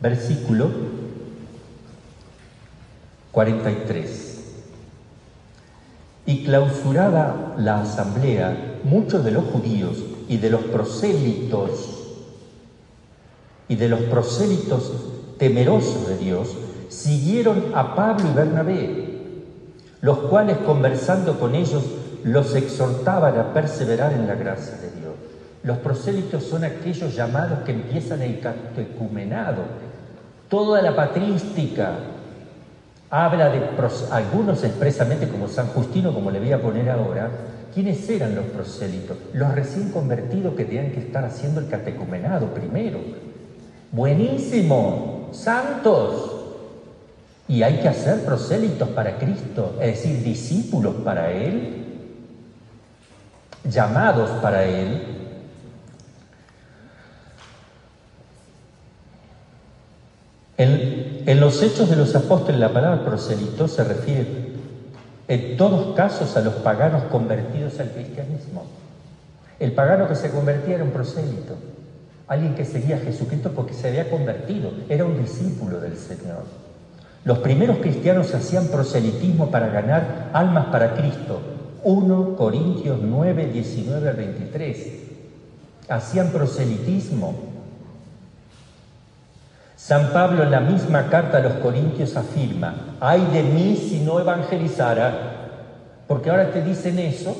versículo 0.00 0.70
43. 3.32 4.40
Y 6.26 6.44
clausurada 6.44 7.54
la 7.58 7.82
asamblea, 7.82 8.80
muchos 8.82 9.22
de 9.24 9.30
los 9.30 9.44
judíos 9.44 9.98
y 10.26 10.38
de 10.38 10.48
los 10.48 10.62
prosélitos 10.62 12.03
y 13.68 13.76
de 13.76 13.88
los 13.88 14.00
prosélitos 14.00 14.92
temerosos 15.38 16.08
de 16.08 16.18
Dios 16.18 16.56
siguieron 16.88 17.72
a 17.74 17.94
Pablo 17.94 18.28
y 18.30 18.34
Bernabé, 18.34 19.04
los 20.00 20.18
cuales 20.18 20.58
conversando 20.58 21.38
con 21.38 21.54
ellos 21.54 21.82
los 22.24 22.54
exhortaban 22.54 23.38
a 23.38 23.52
perseverar 23.52 24.12
en 24.12 24.26
la 24.26 24.34
gracia 24.34 24.76
de 24.76 24.90
Dios. 25.00 25.12
Los 25.62 25.78
prosélitos 25.78 26.44
son 26.44 26.64
aquellos 26.64 27.14
llamados 27.14 27.60
que 27.60 27.72
empiezan 27.72 28.22
el 28.22 28.40
catecumenado. 28.40 29.62
Toda 30.48 30.82
la 30.82 30.94
patrística 30.94 31.92
habla 33.10 33.48
de 33.48 33.62
algunos 34.10 34.64
expresamente 34.64 35.28
como 35.28 35.48
San 35.48 35.68
Justino, 35.68 36.12
como 36.12 36.30
le 36.30 36.40
voy 36.40 36.52
a 36.52 36.60
poner 36.60 36.90
ahora. 36.90 37.30
¿Quiénes 37.72 38.08
eran 38.08 38.34
los 38.34 38.44
prosélitos? 38.46 39.16
Los 39.32 39.54
recién 39.54 39.90
convertidos 39.90 40.54
que 40.54 40.64
tenían 40.64 40.92
que 40.92 41.00
estar 41.00 41.24
haciendo 41.24 41.60
el 41.60 41.68
catecumenado 41.68 42.48
primero. 42.54 42.98
Buenísimo, 43.94 45.30
santos. 45.32 46.30
Y 47.48 47.62
hay 47.62 47.80
que 47.80 47.88
hacer 47.88 48.24
prosélitos 48.24 48.88
para 48.90 49.18
Cristo, 49.18 49.76
es 49.80 50.02
decir, 50.02 50.22
discípulos 50.22 50.96
para 51.04 51.30
Él 51.30 51.84
llamados 53.64 54.30
para 54.42 54.64
Él, 54.64 55.02
en, 60.56 61.40
los 61.40 61.62
hechos 61.62 61.90
de 61.90 61.96
los 61.96 62.14
apóstoles 62.14 62.60
la 62.60 62.72
palabra 62.72 63.04
proselito 63.04 63.66
se 63.66 63.82
refiere 63.82 64.52
en 65.26 65.56
todos 65.56 65.96
casos 65.96 66.36
a 66.36 66.40
los 66.40 66.54
paganos 66.54 67.04
convertidos 67.04 67.80
al 67.80 67.90
cristianismo. 67.90 68.66
El 69.58 69.72
pagano 69.72 70.08
que 70.08 70.14
se 70.14 70.30
convertía 70.30 70.76
era 70.76 70.84
un 70.84 70.90
prosélito, 70.90 71.56
alguien 72.26 72.54
que 72.54 72.64
seguía 72.64 72.96
a 72.96 73.00
Jesucristo 73.00 73.52
porque 73.54 73.74
se 73.74 73.88
había 73.88 74.10
convertido, 74.10 74.70
era 74.88 75.04
un 75.04 75.20
discípulo 75.22 75.80
del 75.80 75.96
Señor. 75.96 76.44
Los 77.24 77.38
primeros 77.38 77.78
cristianos 77.78 78.34
hacían 78.34 78.68
proselitismo 78.68 79.50
para 79.50 79.68
ganar 79.68 80.30
almas 80.32 80.66
para 80.66 80.94
Cristo, 80.94 81.40
1 81.82 82.36
Corintios 82.36 82.98
9, 83.02 83.50
19 83.52 84.08
al 84.08 84.16
23. 84.16 84.92
Hacían 85.88 86.28
proselitismo. 86.28 87.34
San 89.76 90.12
Pablo 90.12 90.44
en 90.44 90.50
la 90.50 90.60
misma 90.60 91.08
carta 91.10 91.38
a 91.38 91.42
los 91.42 91.54
Corintios 91.54 92.16
afirma, 92.16 92.96
ay 93.00 93.26
de 93.32 93.42
mí 93.42 93.76
si 93.76 94.00
no 94.00 94.18
evangelizara, 94.18 95.34
porque 96.06 96.30
ahora 96.30 96.52
te 96.52 96.62
dicen 96.62 96.98
eso, 96.98 97.36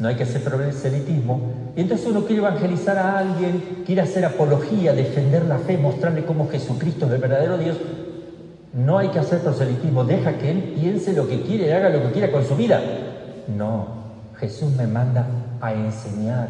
no 0.00 0.08
hay 0.08 0.14
que 0.14 0.22
hacer 0.22 0.42
proselitismo, 0.42 1.40
y 1.76 1.80
entonces 1.80 2.06
uno 2.06 2.24
quiere 2.24 2.40
evangelizar 2.40 2.98
a 2.98 3.18
alguien, 3.18 3.82
quiere 3.84 4.00
hacer 4.00 4.24
apología, 4.24 4.92
defender 4.92 5.44
la 5.44 5.58
fe, 5.58 5.76
mostrarle 5.76 6.24
cómo 6.24 6.48
Jesucristo 6.48 7.06
es 7.06 7.12
el 7.12 7.20
verdadero 7.20 7.58
Dios, 7.58 7.76
no 8.72 8.98
hay 8.98 9.08
que 9.08 9.18
hacer 9.18 9.40
proselitismo, 9.40 10.04
deja 10.04 10.38
que 10.38 10.50
Él 10.50 10.74
piense 10.78 11.12
lo 11.12 11.26
que 11.26 11.42
quiere, 11.42 11.74
haga 11.74 11.88
lo 11.88 12.02
que 12.02 12.12
quiera 12.12 12.30
con 12.30 12.44
su 12.44 12.54
vida. 12.54 12.80
No, 13.56 13.86
Jesús 14.36 14.70
me 14.76 14.86
manda 14.86 15.26
a 15.60 15.72
enseñar 15.72 16.48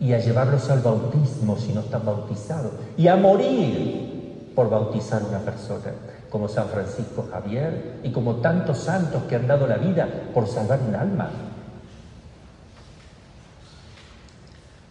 y 0.00 0.12
a 0.12 0.18
llevarlos 0.18 0.68
al 0.70 0.80
bautismo 0.80 1.56
si 1.56 1.72
no 1.72 1.80
están 1.80 2.04
bautizados. 2.04 2.72
Y 2.96 3.08
a 3.08 3.16
morir 3.16 4.52
por 4.54 4.70
bautizar 4.70 5.22
a 5.22 5.26
una 5.26 5.38
persona, 5.38 5.92
como 6.30 6.48
San 6.48 6.68
Francisco 6.68 7.28
Javier 7.30 8.00
y 8.02 8.10
como 8.10 8.36
tantos 8.36 8.78
santos 8.78 9.22
que 9.28 9.36
han 9.36 9.46
dado 9.46 9.66
la 9.66 9.76
vida 9.76 10.08
por 10.34 10.46
salvar 10.46 10.80
un 10.88 10.94
alma. 10.94 11.30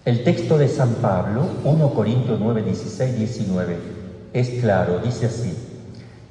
El 0.05 0.23
texto 0.23 0.59
de 0.59 0.67
San 0.67 0.93
Pablo, 0.95 1.47
1 1.63 1.93
Corintios 1.95 2.39
9, 2.39 2.61
16, 2.61 3.17
19, 3.17 3.75
es 4.33 4.61
claro, 4.61 4.99
dice 4.99 5.25
así, 5.25 5.51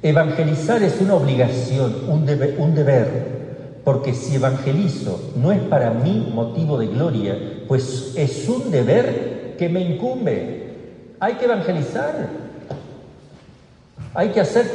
evangelizar 0.01 0.81
es 0.81 1.01
una 1.01 1.15
obligación, 1.15 1.93
un 2.07 2.25
deber, 2.25 3.81
porque 3.83 4.13
si 4.13 4.35
evangelizo 4.35 5.33
no 5.35 5.51
es 5.51 5.59
para 5.59 5.91
mí 5.91 6.31
motivo 6.33 6.77
de 6.77 6.87
gloria, 6.87 7.37
pues 7.67 8.13
es 8.15 8.47
un 8.47 8.71
deber 8.71 9.55
que 9.57 9.67
me 9.67 9.81
incumbe. 9.81 10.69
Hay 11.19 11.33
que 11.33 11.43
evangelizar. 11.43 12.29
Hay 14.13 14.29
que 14.29 14.39
hacer 14.39 14.71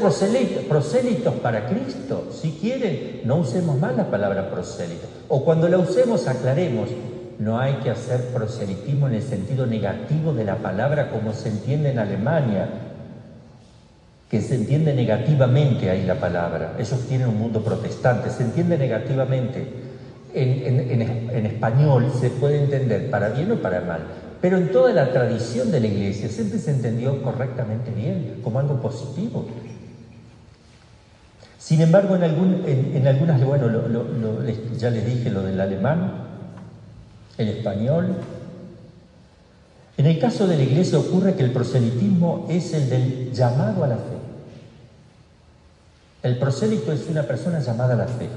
prosélitos 0.69 1.35
para 1.37 1.67
Cristo. 1.69 2.29
Si 2.31 2.51
quieren, 2.53 3.23
no 3.25 3.37
usemos 3.37 3.79
más 3.79 3.97
la 3.97 4.11
palabra 4.11 4.51
prosélito. 4.51 5.07
O 5.29 5.43
cuando 5.43 5.69
la 5.69 5.79
usemos, 5.79 6.29
aclaremos. 6.29 6.91
No 7.41 7.59
hay 7.59 7.77
que 7.77 7.89
hacer 7.89 8.27
proselitismo 8.35 9.09
en 9.09 9.15
el 9.15 9.23
sentido 9.23 9.67
negativo 9.67 10.35
de 10.35 10.45
la 10.45 10.57
palabra 10.57 11.11
como 11.11 11.33
se 11.33 11.49
entiende 11.49 11.89
en 11.89 11.99
Alemania, 11.99 12.69
que 14.31 14.43
se 14.43 14.57
entiende 14.57 14.93
negativamente 14.93 15.89
ahí 15.89 16.05
la 16.05 16.17
palabra. 16.17 16.77
Ellos 16.79 17.01
tienen 17.09 17.29
un 17.29 17.39
mundo 17.39 17.65
protestante, 17.65 18.29
se 18.29 18.43
entiende 18.43 18.77
negativamente. 18.77 19.73
En, 20.35 21.47
español 21.47 22.13
se 22.13 22.29
puede 22.29 22.59
entender 22.59 23.09
para 23.09 23.31
bien 23.31 23.51
o 23.53 23.57
para 23.57 23.81
mal. 23.81 24.03
Pero 24.43 24.59
en 24.59 24.71
toda 24.71 24.93
la 24.93 25.11
tradición 25.11 25.71
de 25.71 25.81
la 25.81 25.87
iglesia 25.87 26.29
siempre 26.29 26.59
se 26.59 26.73
entendió 26.73 27.23
correctamente 27.23 27.91
bien, 27.91 28.33
como 28.43 28.59
algo 28.59 28.83
positivo. 28.83 29.47
Sin 31.59 31.81
embargo, 31.81 32.17
en, 32.17 32.23
algunas, 33.07 33.43
bueno, 33.43 33.67
ya 34.79 34.91
les 34.91 35.07
dije 35.07 35.31
lo 35.31 35.43
del 35.43 35.59
alemán, 35.59 36.30
el 37.43 37.49
español. 37.49 38.17
En 39.97 40.07
el 40.07 40.19
caso 40.19 40.47
de 40.47 40.57
la 40.57 40.63
iglesia 40.63 40.99
ocurre 40.99 41.35
que 41.35 41.43
el 41.43 41.53
proselitismo 41.53 42.47
es 42.49 42.73
el 42.73 42.89
del 42.89 43.33
llamado 43.33 43.85
a 43.85 43.89
la 43.89 43.97
fe. 43.97 44.21
El 46.23 46.39
prosélito 46.39 46.93
es 46.93 47.09
una 47.09 47.23
persona 47.23 47.61
llamada 47.61 47.95
a 47.95 47.97
la 47.97 48.07
fe, 48.07 48.29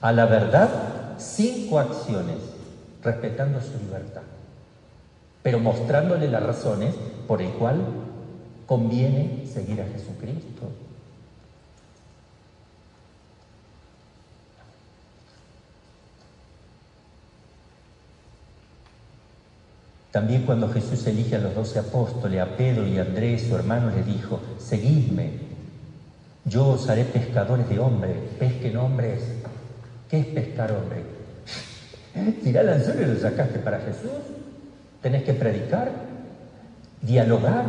a 0.00 0.12
la 0.12 0.26
verdad 0.26 0.68
sin 1.18 1.68
coacciones, 1.68 2.36
respetando 3.02 3.60
su 3.60 3.78
libertad, 3.78 4.22
pero 5.42 5.60
mostrándole 5.60 6.28
las 6.28 6.42
razones 6.42 6.94
por 7.28 7.40
el 7.40 7.50
cual 7.50 7.76
conviene 8.66 9.44
seguir 9.52 9.80
a 9.80 9.86
Jesucristo. 9.86 10.68
También 20.14 20.42
cuando 20.42 20.68
Jesús 20.68 21.04
elige 21.08 21.34
a 21.34 21.40
los 21.40 21.56
doce 21.56 21.80
apóstoles, 21.80 22.40
a 22.40 22.46
Pedro 22.46 22.86
y 22.86 22.98
a 22.98 23.02
Andrés, 23.02 23.48
su 23.48 23.56
hermano, 23.56 23.90
le 23.90 24.04
dijo, 24.04 24.40
seguidme, 24.60 25.32
yo 26.44 26.68
os 26.68 26.88
haré 26.88 27.02
pescadores 27.02 27.68
de 27.68 27.80
hombres, 27.80 28.14
pesquen 28.38 28.76
hombres. 28.76 29.22
¿Qué 30.08 30.20
es 30.20 30.26
pescar 30.26 30.70
hombres? 30.70 31.02
Tirá 32.44 32.60
el 32.60 32.68
anzuelo 32.68 33.02
y 33.02 33.06
lo 33.06 33.20
sacaste 33.20 33.58
para 33.58 33.80
Jesús. 33.80 34.22
Tenés 35.02 35.24
que 35.24 35.34
predicar, 35.34 35.90
dialogar, 37.02 37.66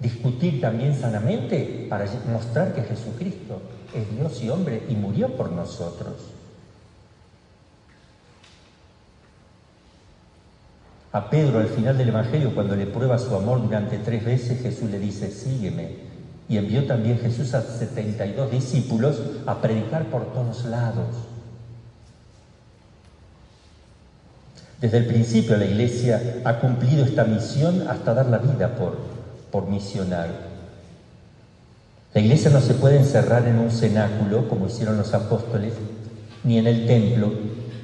discutir 0.00 0.60
también 0.60 0.96
sanamente 0.96 1.86
para 1.88 2.06
mostrar 2.28 2.74
que 2.74 2.82
Jesucristo 2.82 3.62
es 3.94 4.16
Dios 4.16 4.42
y 4.42 4.50
hombre 4.50 4.82
y 4.88 4.96
murió 4.96 5.28
por 5.36 5.52
nosotros. 5.52 6.37
A 11.12 11.30
Pedro 11.30 11.58
al 11.58 11.68
final 11.68 11.96
del 11.96 12.10
Evangelio, 12.10 12.54
cuando 12.54 12.76
le 12.76 12.86
prueba 12.86 13.18
su 13.18 13.34
amor 13.34 13.62
durante 13.62 13.96
tres 13.98 14.24
veces, 14.24 14.60
Jesús 14.60 14.90
le 14.90 14.98
dice, 14.98 15.30
sígueme. 15.30 16.08
Y 16.48 16.58
envió 16.58 16.86
también 16.86 17.18
Jesús 17.18 17.54
a 17.54 17.62
72 17.62 18.50
discípulos 18.50 19.20
a 19.46 19.60
predicar 19.60 20.04
por 20.06 20.32
todos 20.32 20.64
lados. 20.66 21.06
Desde 24.80 24.98
el 24.98 25.06
principio 25.06 25.56
la 25.56 25.64
iglesia 25.64 26.40
ha 26.44 26.60
cumplido 26.60 27.04
esta 27.04 27.24
misión 27.24 27.88
hasta 27.88 28.14
dar 28.14 28.26
la 28.26 28.38
vida 28.38 28.76
por, 28.76 28.96
por 29.50 29.66
misionar. 29.66 30.28
La 32.14 32.20
iglesia 32.20 32.50
no 32.50 32.60
se 32.60 32.74
puede 32.74 32.96
encerrar 32.96 33.46
en 33.46 33.58
un 33.58 33.70
cenáculo 33.70 34.48
como 34.48 34.66
hicieron 34.66 34.96
los 34.96 35.12
apóstoles, 35.14 35.74
ni 36.44 36.58
en 36.58 36.66
el 36.66 36.86
templo, 36.86 37.32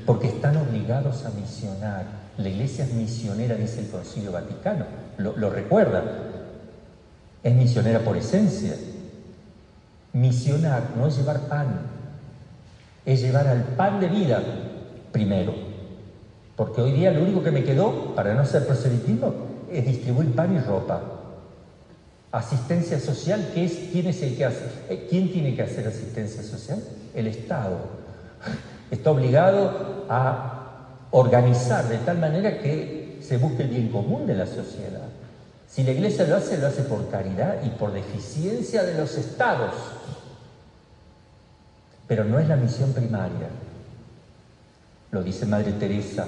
porque 0.06 0.28
están 0.28 0.56
obligados 0.56 1.24
a 1.24 1.30
misionar. 1.30 2.23
La 2.36 2.48
iglesia 2.48 2.84
es 2.84 2.92
misionera, 2.92 3.54
dice 3.54 3.80
el 3.80 3.88
Concilio 3.88 4.32
Vaticano, 4.32 4.84
lo, 5.18 5.50
recuerda. 5.50 6.02
Es 7.42 7.54
misionera 7.54 8.00
por 8.00 8.16
esencia. 8.16 8.74
Misionar 10.12 10.82
no 10.96 11.06
es 11.06 11.16
llevar 11.16 11.40
pan, 11.42 11.80
es 13.04 13.20
llevar 13.20 13.46
al 13.46 13.62
pan 13.62 14.00
de 14.00 14.08
vida 14.08 14.42
primero. 15.12 15.54
Porque 16.56 16.80
hoy 16.80 16.92
día 16.92 17.10
lo 17.10 17.22
único 17.22 17.42
que 17.42 17.50
me 17.50 17.64
quedó 17.64 18.14
para 18.14 18.34
no 18.34 18.44
ser 18.46 18.66
proselitismo 18.66 19.34
es 19.70 19.84
distribuir 19.84 20.34
pan 20.34 20.54
y 20.54 20.60
ropa. 20.60 21.02
Asistencia 22.32 22.98
social, 22.98 23.50
¿qué 23.54 23.64
es? 23.64 23.90
¿Quién 23.92 24.06
es 24.08 24.22
el 24.22 24.36
que 24.36 24.44
hace? 24.44 24.64
Eh, 24.88 25.06
¿Quién 25.08 25.30
tiene 25.30 25.54
que 25.54 25.62
hacer 25.62 25.86
asistencia 25.86 26.42
social? 26.42 26.82
El 27.14 27.28
Estado 27.28 27.78
está 28.90 29.10
obligado 29.10 30.06
a 30.08 30.53
organizar 31.16 31.88
de 31.88 31.98
tal 31.98 32.18
manera 32.18 32.59
que 32.59 33.18
se 33.22 33.38
busque 33.38 33.62
el 33.62 33.68
bien 33.68 33.88
común 33.88 34.27
de 34.27 34.35
la 34.35 34.46
sociedad. 34.46 35.07
Si 35.68 35.85
la 35.85 35.92
iglesia 35.92 36.27
lo 36.27 36.37
hace, 36.37 36.59
lo 36.59 36.66
hace 36.66 36.83
por 36.83 37.09
caridad 37.09 37.62
y 37.64 37.68
por 37.70 37.92
deficiencia 37.92 38.83
de 38.83 38.98
los 38.98 39.16
estados. 39.16 39.74
Pero 42.09 42.24
no 42.24 42.40
es 42.40 42.48
la 42.48 42.57
misión 42.57 42.92
primaria. 42.92 43.46
Lo 45.12 45.22
dice 45.22 45.46
Madre 45.46 45.72
Teresa, 45.74 46.27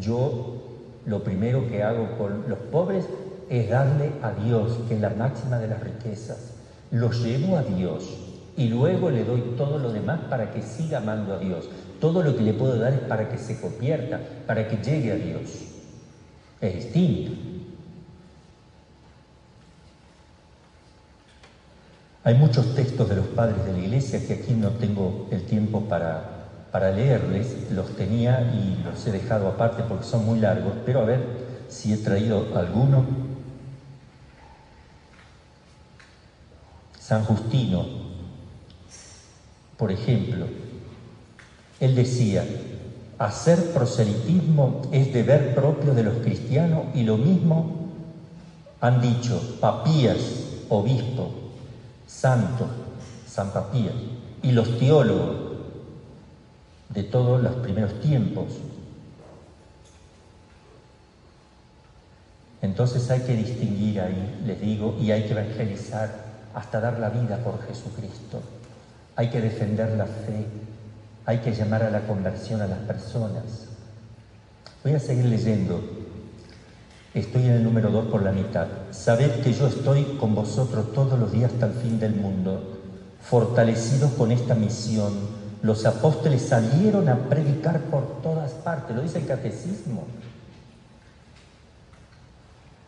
yo 0.00 0.62
lo 1.04 1.24
primero 1.24 1.68
que 1.68 1.82
hago 1.82 2.16
con 2.16 2.48
los 2.48 2.58
pobres 2.58 3.06
es 3.50 3.68
darle 3.68 4.12
a 4.22 4.30
Dios, 4.30 4.78
que 4.86 4.94
es 4.94 5.00
la 5.00 5.10
máxima 5.10 5.58
de 5.58 5.66
las 5.66 5.80
riquezas. 5.80 6.52
Los 6.92 7.24
llevo 7.24 7.56
a 7.56 7.62
Dios 7.62 8.04
y 8.56 8.68
luego 8.68 9.10
le 9.10 9.24
doy 9.24 9.54
todo 9.56 9.78
lo 9.78 9.92
demás 9.92 10.20
para 10.30 10.52
que 10.52 10.62
siga 10.62 10.98
amando 10.98 11.34
a 11.34 11.38
Dios. 11.38 11.68
Todo 12.00 12.22
lo 12.22 12.36
que 12.36 12.42
le 12.42 12.52
puedo 12.52 12.78
dar 12.78 12.92
es 12.92 13.00
para 13.00 13.28
que 13.28 13.38
se 13.38 13.60
convierta, 13.60 14.20
para 14.46 14.68
que 14.68 14.76
llegue 14.76 15.12
a 15.12 15.16
Dios. 15.16 15.66
Es 16.60 16.74
distinto. 16.74 17.32
Hay 22.24 22.34
muchos 22.34 22.74
textos 22.74 23.08
de 23.08 23.16
los 23.16 23.26
padres 23.28 23.64
de 23.64 23.72
la 23.72 23.78
iglesia 23.78 24.26
que 24.26 24.34
aquí 24.34 24.52
no 24.52 24.70
tengo 24.72 25.28
el 25.30 25.46
tiempo 25.46 25.88
para, 25.88 26.38
para 26.70 26.90
leerles, 26.90 27.70
los 27.70 27.96
tenía 27.96 28.42
y 28.52 28.82
los 28.84 29.06
he 29.06 29.12
dejado 29.12 29.48
aparte 29.48 29.82
porque 29.82 30.04
son 30.04 30.26
muy 30.26 30.38
largos, 30.38 30.74
pero 30.84 31.00
a 31.00 31.04
ver 31.04 31.20
si 31.68 31.92
he 31.92 31.96
traído 31.96 32.56
alguno. 32.56 33.04
San 36.98 37.24
Justino, 37.24 37.86
por 39.78 39.90
ejemplo, 39.90 40.46
él 41.80 41.94
decía, 41.94 42.44
hacer 43.18 43.72
proselitismo 43.72 44.82
es 44.92 45.12
deber 45.12 45.54
propio 45.54 45.94
de 45.94 46.02
los 46.02 46.18
cristianos 46.18 46.86
y 46.94 47.02
lo 47.02 47.16
mismo 47.16 47.72
han 48.80 49.00
dicho 49.00 49.40
papías, 49.60 50.18
obispo, 50.68 51.30
santo, 52.06 52.68
San 53.26 53.50
Papías, 53.50 53.94
y 54.42 54.52
los 54.52 54.78
teólogos 54.78 55.36
de 56.88 57.02
todos 57.02 57.42
los 57.42 57.54
primeros 57.56 58.00
tiempos. 58.00 58.46
Entonces 62.62 63.08
hay 63.10 63.20
que 63.20 63.36
distinguir 63.36 64.00
ahí, 64.00 64.42
les 64.44 64.60
digo, 64.60 64.96
y 65.00 65.10
hay 65.10 65.24
que 65.24 65.32
evangelizar 65.32 66.28
hasta 66.54 66.80
dar 66.80 66.98
la 66.98 67.10
vida 67.10 67.38
por 67.38 67.64
Jesucristo. 67.66 68.40
Hay 69.14 69.30
que 69.30 69.40
defender 69.40 69.92
la 69.92 70.06
fe, 70.06 70.46
hay 71.28 71.40
que 71.40 71.52
llamar 71.52 71.82
a 71.82 71.90
la 71.90 72.06
conversión 72.06 72.62
a 72.62 72.66
las 72.66 72.78
personas. 72.78 73.66
Voy 74.82 74.94
a 74.94 74.98
seguir 74.98 75.26
leyendo. 75.26 75.78
Estoy 77.12 77.44
en 77.44 77.50
el 77.50 77.64
número 77.64 77.90
2 77.90 78.06
por 78.06 78.22
la 78.22 78.32
mitad. 78.32 78.66
Sabed 78.92 79.42
que 79.42 79.52
yo 79.52 79.66
estoy 79.66 80.16
con 80.18 80.34
vosotros 80.34 80.94
todos 80.94 81.18
los 81.18 81.30
días 81.30 81.52
hasta 81.52 81.66
el 81.66 81.74
fin 81.74 82.00
del 82.00 82.14
mundo. 82.14 82.78
Fortalecidos 83.20 84.12
con 84.12 84.32
esta 84.32 84.54
misión, 84.54 85.12
los 85.60 85.84
apóstoles 85.84 86.40
salieron 86.40 87.10
a 87.10 87.28
predicar 87.28 87.78
por 87.78 88.22
todas 88.22 88.52
partes, 88.52 88.96
lo 88.96 89.02
dice 89.02 89.18
el 89.18 89.26
catecismo. 89.26 90.04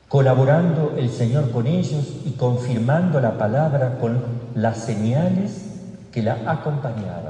Colaborando 0.09 0.95
el 0.97 1.11
Señor 1.11 1.51
con 1.51 1.67
ellos 1.67 2.07
y 2.25 2.31
confirmando 2.31 3.21
la 3.21 3.37
palabra 3.37 3.99
con 3.99 4.23
las 4.55 4.79
señales 4.79 5.67
que 6.11 6.23
la 6.23 6.51
acompañaban. 6.51 7.30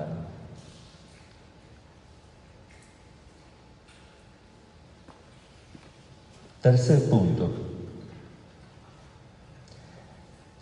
Tercer 6.61 7.09
punto. 7.09 7.49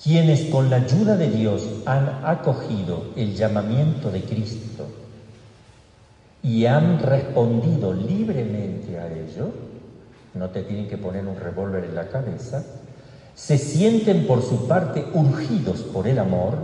Quienes 0.03 0.45
con 0.45 0.71
la 0.71 0.77
ayuda 0.77 1.17
de 1.17 1.29
Dios 1.29 1.69
han 1.87 2.25
acogido 2.25 3.07
el 3.17 3.35
llamamiento 3.35 4.13
de 4.13 4.23
Cristo 4.23 4.87
y 6.41 6.67
han 6.67 7.01
respondido 7.01 7.93
libremente 7.93 8.97
a 9.01 9.13
ello, 9.13 9.51
no 10.35 10.51
te 10.51 10.63
tienen 10.63 10.89
que 10.89 10.99
poner 10.99 11.27
un 11.27 11.37
revólver 11.37 11.85
en 11.85 11.97
la 11.97 12.09
cabeza, 12.09 12.63
se 13.35 13.59
sienten 13.59 14.27
por 14.29 14.43
su 14.43 14.69
parte 14.69 15.05
urgidos 15.15 15.81
por 15.81 16.07
el 16.07 16.21
amor 16.21 16.59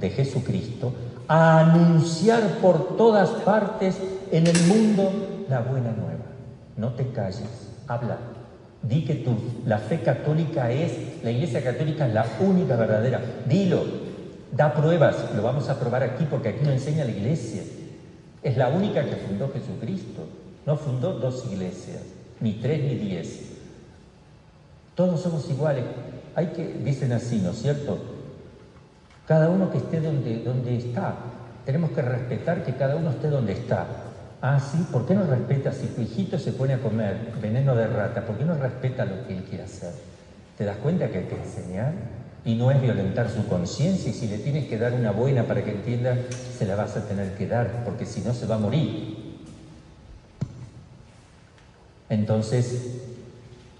de 0.00 0.10
Jesucristo 0.10 0.92
a 1.28 1.60
anunciar 1.60 2.58
por 2.60 2.96
todas 2.96 3.30
partes 3.30 3.96
en 4.32 4.48
el 4.48 4.60
mundo 4.62 5.12
la 5.48 5.60
buena 5.60 5.92
nueva. 5.92 6.24
No 6.76 6.88
te 6.94 7.08
calles, 7.12 7.68
habla. 7.86 8.18
Di 8.82 9.04
que 9.04 9.16
tu, 9.16 9.36
la 9.66 9.78
fe 9.78 10.00
católica 10.00 10.70
es, 10.72 11.22
la 11.22 11.30
iglesia 11.30 11.62
católica 11.62 12.06
es 12.06 12.14
la 12.14 12.26
única 12.40 12.76
verdadera. 12.76 13.20
Dilo, 13.46 13.84
da 14.52 14.72
pruebas, 14.72 15.16
lo 15.36 15.42
vamos 15.42 15.68
a 15.68 15.78
probar 15.78 16.02
aquí 16.02 16.26
porque 16.28 16.48
aquí 16.50 16.64
lo 16.64 16.72
enseña 16.72 17.04
la 17.04 17.10
iglesia. 17.10 17.62
Es 18.42 18.56
la 18.56 18.68
única 18.68 19.04
que 19.04 19.16
fundó 19.16 19.50
Jesucristo, 19.52 20.26
no 20.64 20.76
fundó 20.76 21.12
dos 21.14 21.44
iglesias. 21.50 22.02
ni 22.40 22.54
tres 22.54 22.82
ni 22.82 22.94
diez. 22.96 23.40
Todos 24.94 25.20
somos 25.20 25.48
iguales. 25.50 25.84
Hay 26.34 26.46
que, 26.48 26.66
dicen 26.66 27.12
así, 27.12 27.38
¿no 27.38 27.50
es 27.50 27.62
cierto? 27.62 27.98
Cada 29.26 29.48
uno 29.48 29.70
que 29.70 29.78
esté 29.78 30.00
donde, 30.00 30.42
donde 30.42 30.76
está. 30.76 31.14
Tenemos 31.64 31.90
que 31.90 32.02
respetar 32.02 32.64
que 32.64 32.74
cada 32.74 32.96
uno 32.96 33.10
esté 33.10 33.28
donde 33.28 33.52
está. 33.52 33.86
Ah, 34.42 34.58
sí, 34.58 34.86
¿por 34.90 35.04
qué 35.04 35.14
no 35.14 35.26
respeta 35.26 35.70
si 35.70 35.88
tu 35.88 36.00
hijito 36.00 36.38
se 36.38 36.52
pone 36.52 36.72
a 36.72 36.80
comer 36.80 37.30
veneno 37.42 37.76
de 37.76 37.86
rata? 37.86 38.22
¿Por 38.22 38.36
qué 38.36 38.44
no 38.44 38.54
respeta 38.54 39.04
lo 39.04 39.26
que 39.26 39.36
él 39.36 39.44
quiere 39.44 39.64
hacer? 39.64 39.92
¿Te 40.56 40.64
das 40.64 40.78
cuenta 40.78 41.08
que 41.10 41.18
hay 41.18 41.24
que 41.24 41.36
enseñar? 41.36 41.92
Y 42.42 42.54
no 42.54 42.70
es 42.70 42.80
violentar 42.80 43.28
su 43.28 43.46
conciencia 43.46 44.10
y 44.10 44.14
si 44.14 44.28
le 44.28 44.38
tienes 44.38 44.66
que 44.66 44.78
dar 44.78 44.94
una 44.94 45.10
buena 45.10 45.44
para 45.44 45.62
que 45.62 45.72
entienda, 45.72 46.16
se 46.56 46.64
la 46.64 46.74
vas 46.74 46.96
a 46.96 47.06
tener 47.06 47.34
que 47.34 47.46
dar, 47.46 47.84
porque 47.84 48.06
si 48.06 48.22
no 48.22 48.32
se 48.32 48.46
va 48.46 48.54
a 48.54 48.58
morir. 48.58 49.14
Entonces, 52.08 53.02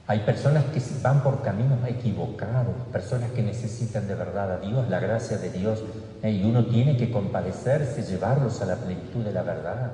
hay 0.07 0.19
personas 0.21 0.65
que 0.65 0.83
van 1.03 1.23
por 1.23 1.41
caminos 1.41 1.79
equivocados, 1.89 2.75
personas 2.93 3.31
que 3.31 3.43
necesitan 3.43 4.07
de 4.07 4.15
verdad 4.15 4.53
a 4.53 4.59
Dios, 4.59 4.91
la 4.91 5.01
gracia 5.01 5.39
de 5.39 5.49
Dios, 5.49 5.83
y 6.23 6.45
uno 6.45 6.67
tiene 6.67 6.99
que 6.99 7.11
compadecerse, 7.11 8.03
llevarlos 8.03 8.61
a 8.61 8.67
la 8.67 8.77
plenitud 8.77 9.25
de 9.25 9.33
la 9.33 9.43
verdad, 9.43 9.93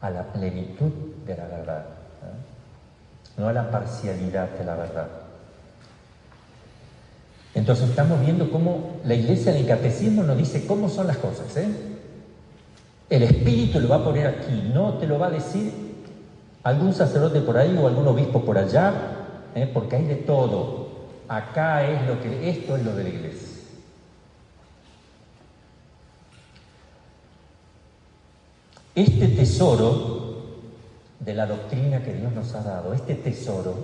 a 0.00 0.10
la 0.10 0.32
plenitud 0.32 0.90
de 1.26 1.36
la 1.36 1.46
verdad, 1.46 1.80
¿eh? 1.80 3.38
no 3.38 3.48
a 3.48 3.52
la 3.52 3.70
parcialidad 3.70 4.48
de 4.50 4.64
la 4.64 4.76
verdad. 4.76 5.08
Entonces 7.54 7.90
estamos 7.90 8.20
viendo 8.20 8.50
cómo 8.50 9.00
la 9.04 9.14
iglesia 9.14 9.52
del 9.52 9.66
catecismo 9.66 10.22
nos 10.22 10.36
dice 10.38 10.66
cómo 10.66 10.88
son 10.88 11.06
las 11.08 11.16
cosas. 11.16 11.56
¿eh? 11.56 11.68
El 13.08 13.24
Espíritu 13.24 13.80
lo 13.80 13.88
va 13.88 13.96
a 13.96 14.04
poner 14.04 14.26
aquí, 14.26 14.70
no 14.72 14.94
te 14.94 15.06
lo 15.06 15.18
va 15.18 15.26
a 15.26 15.30
decir 15.30 15.72
algún 16.62 16.92
sacerdote 16.92 17.40
por 17.40 17.56
ahí 17.58 17.76
o 17.76 17.88
algún 17.88 18.06
obispo 18.06 18.42
por 18.44 18.56
allá, 18.56 18.92
¿eh? 19.54 19.68
porque 19.72 19.96
hay 19.96 20.04
de 20.04 20.16
todo. 20.16 20.88
Acá 21.28 21.88
es 21.88 22.06
lo 22.06 22.20
que, 22.20 22.48
esto 22.48 22.76
es 22.76 22.84
lo 22.84 22.94
de 22.94 23.02
la 23.04 23.08
iglesia. 23.08 23.49
Este 28.94 29.28
tesoro 29.28 30.20
de 31.20 31.34
la 31.34 31.46
doctrina 31.46 32.02
que 32.02 32.12
Dios 32.12 32.32
nos 32.32 32.54
ha 32.54 32.62
dado, 32.62 32.92
este 32.92 33.14
tesoro 33.14 33.74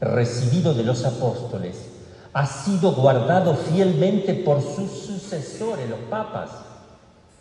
recibido 0.00 0.74
de 0.74 0.84
los 0.84 1.04
apóstoles, 1.04 1.88
ha 2.34 2.44
sido 2.44 2.92
guardado 2.92 3.54
fielmente 3.54 4.34
por 4.34 4.60
sus 4.60 4.90
sucesores, 4.90 5.88
los 5.88 6.00
papas, 6.10 6.50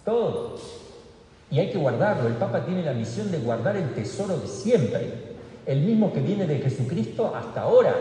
todos. 0.06 0.62
Y 1.52 1.60
hay 1.60 1.70
que 1.70 1.78
guardarlo. 1.78 2.28
El 2.28 2.36
Papa 2.36 2.66
tiene 2.66 2.82
la 2.82 2.94
misión 2.94 3.30
de 3.30 3.40
guardar 3.40 3.76
el 3.76 3.94
tesoro 3.94 4.38
de 4.38 4.48
siempre, 4.48 5.36
el 5.66 5.82
mismo 5.82 6.14
que 6.14 6.22
viene 6.22 6.48
de 6.48 6.60
Jesucristo 6.60 7.34
hasta 7.36 7.64
ahora. 7.64 7.94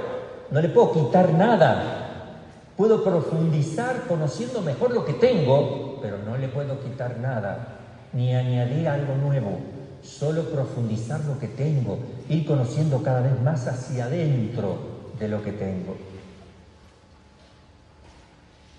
No 0.52 0.60
le 0.60 0.68
puedo 0.68 0.92
quitar 0.92 1.32
nada. 1.32 2.30
Puedo 2.76 3.02
profundizar 3.02 4.06
conociendo 4.06 4.60
mejor 4.60 4.92
lo 4.92 5.04
que 5.04 5.14
tengo, 5.14 5.98
pero 6.00 6.18
no 6.18 6.36
le 6.36 6.48
puedo 6.48 6.80
quitar 6.80 7.18
nada, 7.18 7.83
ni 8.14 8.34
añadir 8.34 8.88
algo 8.88 9.16
nuevo. 9.16 9.58
Solo 10.02 10.44
profundizar 10.44 11.24
lo 11.24 11.38
que 11.38 11.48
tengo, 11.48 11.98
ir 12.28 12.46
conociendo 12.46 13.02
cada 13.02 13.22
vez 13.22 13.40
más 13.42 13.66
hacia 13.66 14.04
adentro 14.04 14.76
de 15.18 15.28
lo 15.28 15.42
que 15.42 15.52
tengo. 15.52 15.96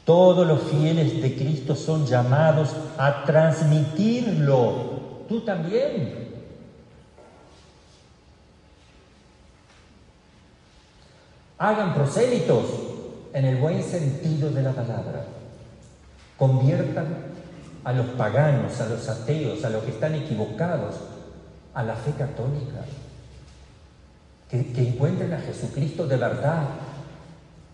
Todos 0.06 0.48
los 0.48 0.62
fieles 0.64 1.22
de 1.22 1.36
Cristo 1.36 1.76
son 1.76 2.06
llamados 2.06 2.76
a 2.98 3.26
transmitirlo. 3.26 5.26
Tú 5.28 5.42
también. 5.42 6.26
Hagan 11.58 11.96
prosélitos 11.96 12.66
en 13.34 13.46
el 13.46 13.58
buen 13.58 13.82
sentido 13.82 14.52
de 14.52 14.62
la 14.62 14.74
palabra. 14.74 15.26
Conviertan 16.38 17.35
a 17.86 17.94
los 17.94 18.08
paganos, 18.08 18.82
a 18.82 18.90
los 18.90 19.08
ateos, 19.08 19.64
a 19.64 19.70
los 19.70 19.84
que 19.84 19.92
están 19.92 20.16
equivocados, 20.16 20.96
a 21.74 21.84
la 21.84 21.96
fe 21.96 22.12
católica. 22.18 22.84
Que, 24.50 24.60
encuentren 24.76 25.32
a 25.34 25.40
Jesucristo 25.40 26.08
de 26.08 26.18
verdad, 26.18 26.64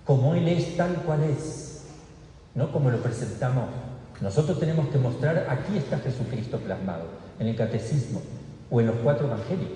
como 0.05 0.35
Él 0.35 0.47
es 0.49 0.75
tal 0.75 0.95
cual 1.03 1.23
es 1.23 1.85
no 2.53 2.71
como 2.73 2.91
lo 2.91 2.97
presentamos. 2.97 3.65
Nosotros 4.19 4.59
tenemos 4.59 4.89
que 4.89 4.97
mostrar, 4.97 5.47
aquí 5.49 5.77
está 5.77 5.97
Jesucristo 5.99 6.59
plasmado, 6.59 7.05
en 7.39 7.47
el 7.47 7.55
catecismo 7.55 8.21
o 8.69 8.81
en 8.81 8.87
los 8.87 8.97
cuatro 8.97 9.27
evangelios. 9.27 9.71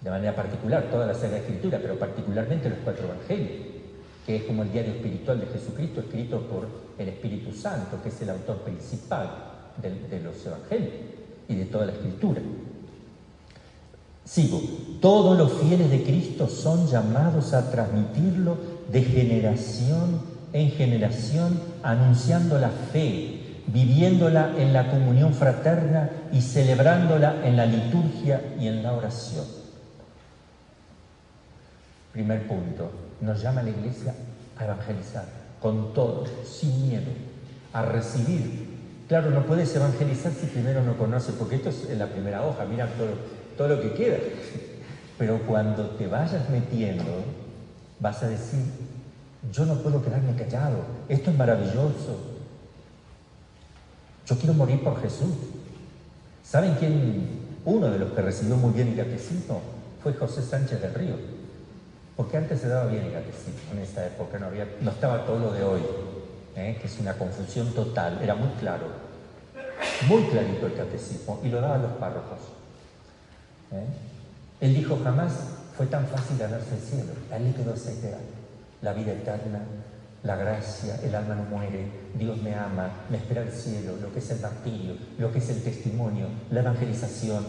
De 0.00 0.08
manera 0.08 0.36
particular, 0.36 0.84
toda 0.84 1.06
la 1.06 1.14
Sagrada 1.14 1.38
Escritura, 1.38 1.78
pero 1.82 1.98
particularmente 1.98 2.70
los 2.70 2.78
cuatro 2.84 3.06
evangelios, 3.06 3.66
que 4.24 4.36
es 4.36 4.44
como 4.44 4.62
el 4.62 4.72
diario 4.72 4.92
espiritual 4.92 5.40
de 5.40 5.46
Jesucristo 5.46 6.00
escrito 6.00 6.40
por 6.42 6.68
el 7.00 7.08
Espíritu 7.08 7.52
Santo, 7.52 8.02
que 8.02 8.10
es 8.10 8.22
el 8.22 8.30
autor 8.30 8.58
principal 8.58 9.28
de, 9.80 10.20
los 10.20 10.44
evangelios 10.44 10.94
y 11.48 11.54
de 11.54 11.64
toda 11.64 11.86
la 11.86 11.92
Escritura. 11.92 12.40
Sigo, 14.24 14.60
todos 15.00 15.36
los 15.36 15.52
fieles 15.54 15.90
de 15.90 16.02
Cristo 16.04 16.46
son 16.46 16.86
llamados 16.86 17.52
a 17.54 17.70
transmitirlo 17.70 18.56
de 18.92 19.02
generación 19.02 20.30
en 20.52 20.70
generación, 20.70 21.60
anunciando 21.82 22.58
la 22.58 22.70
fe, 22.70 23.62
viviéndola 23.66 24.54
en 24.58 24.72
la 24.72 24.90
comunión 24.90 25.32
fraterna 25.32 26.10
y 26.32 26.40
celebrándola 26.40 27.46
en 27.46 27.56
la 27.56 27.66
liturgia 27.66 28.54
y 28.58 28.66
en 28.66 28.82
la 28.82 28.92
oración. 28.92 29.44
Primer 32.12 32.48
punto, 32.48 32.90
nos 33.20 33.40
llama 33.40 33.62
la 33.62 33.70
iglesia 33.70 34.14
a 34.58 34.64
evangelizar, 34.64 35.24
con 35.60 35.92
todo, 35.92 36.24
sin 36.44 36.88
miedo, 36.88 37.10
a 37.72 37.82
recibir. 37.82 38.68
Claro, 39.08 39.30
no 39.30 39.44
puedes 39.44 39.74
evangelizar 39.74 40.32
si 40.32 40.46
primero 40.46 40.82
no 40.82 40.96
conoces, 40.96 41.34
porque 41.38 41.56
esto 41.56 41.68
es 41.68 41.90
en 41.90 41.98
la 41.98 42.06
primera 42.06 42.46
hoja, 42.46 42.64
mira 42.64 42.86
todo, 42.86 43.08
todo 43.56 43.76
lo 43.76 43.82
que 43.82 43.92
queda. 43.94 44.18
Pero 45.18 45.40
cuando 45.46 45.90
te 45.90 46.06
vayas 46.06 46.48
metiendo, 46.48 47.04
vas 47.98 48.22
a 48.22 48.28
decir, 48.28 48.64
yo 49.52 49.66
no 49.66 49.74
puedo 49.76 50.02
quedarme 50.02 50.34
callado. 50.34 50.78
Esto 51.08 51.30
es 51.30 51.36
maravilloso. 51.36 52.18
Yo 54.26 54.36
quiero 54.36 54.54
morir 54.54 54.82
por 54.82 55.00
Jesús. 55.02 55.34
¿Saben 56.44 56.74
quién? 56.78 57.40
Uno 57.64 57.90
de 57.90 57.98
los 57.98 58.12
que 58.12 58.22
recibió 58.22 58.56
muy 58.56 58.72
bien 58.72 58.88
el 58.88 58.96
catecismo 58.96 59.60
fue 60.02 60.14
José 60.14 60.42
Sánchez 60.42 60.80
del 60.80 60.94
Río. 60.94 61.39
Porque 62.20 62.36
antes 62.36 62.60
se 62.60 62.68
daba 62.68 62.84
bien 62.84 63.02
el 63.04 63.12
catecismo 63.14 63.72
en 63.72 63.78
esta 63.78 64.06
época, 64.06 64.38
no, 64.38 64.48
había, 64.48 64.68
no 64.82 64.90
estaba 64.90 65.24
todo 65.24 65.38
lo 65.38 65.52
de 65.52 65.64
hoy, 65.64 65.80
¿eh? 66.54 66.76
que 66.78 66.86
es 66.86 66.98
una 67.00 67.14
confusión 67.14 67.72
total, 67.72 68.20
era 68.22 68.34
muy 68.34 68.50
claro, 68.60 68.88
muy 70.06 70.24
clarito 70.24 70.66
el 70.66 70.74
catecismo, 70.74 71.40
y 71.42 71.48
lo 71.48 71.62
daban 71.62 71.80
los 71.80 71.92
párrocos. 71.92 72.40
¿eh? 73.72 73.86
Él 74.60 74.74
dijo, 74.74 75.00
jamás 75.02 75.32
fue 75.74 75.86
tan 75.86 76.06
fácil 76.08 76.36
ganarse 76.36 76.74
el 76.74 76.82
cielo, 76.82 77.12
a 77.32 77.38
él 77.38 77.44
le 77.44 77.54
quedó 77.54 77.74
idea 77.74 78.18
la 78.82 78.92
vida 78.92 79.12
eterna, 79.12 79.62
la 80.22 80.36
gracia, 80.36 81.00
el 81.02 81.14
alma 81.14 81.36
no 81.36 81.44
muere, 81.44 81.86
Dios 82.16 82.36
me 82.42 82.54
ama, 82.54 82.90
me 83.08 83.16
espera 83.16 83.40
el 83.40 83.50
cielo, 83.50 83.96
lo 83.96 84.12
que 84.12 84.18
es 84.18 84.30
el 84.30 84.40
martirio, 84.40 84.92
lo 85.16 85.32
que 85.32 85.38
es 85.38 85.48
el 85.48 85.62
testimonio, 85.62 86.26
la 86.50 86.60
evangelización. 86.60 87.46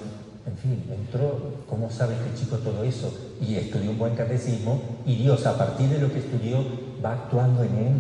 En 0.48 0.58
fin, 0.58 0.86
entró, 0.90 1.66
¿cómo 1.70 1.92
sabe 1.92 2.16
este 2.16 2.40
chico 2.40 2.56
todo 2.60 2.86
eso? 2.86 3.31
Y 3.42 3.56
estudió 3.56 3.92
un 3.92 3.98
buen 3.98 4.16
catecismo 4.16 4.82
y 5.06 5.16
Dios 5.16 5.46
a 5.46 5.58
partir 5.58 5.90
de 5.90 6.00
lo 6.00 6.14
que 6.14 6.20
estudió 6.20 6.64
va 7.04 7.14
actuando 7.14 7.64
en 7.64 7.76
él. 7.76 7.94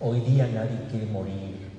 Hoy 0.00 0.20
día 0.20 0.48
nadie 0.52 0.88
quiere 0.90 1.06
morir 1.06 1.70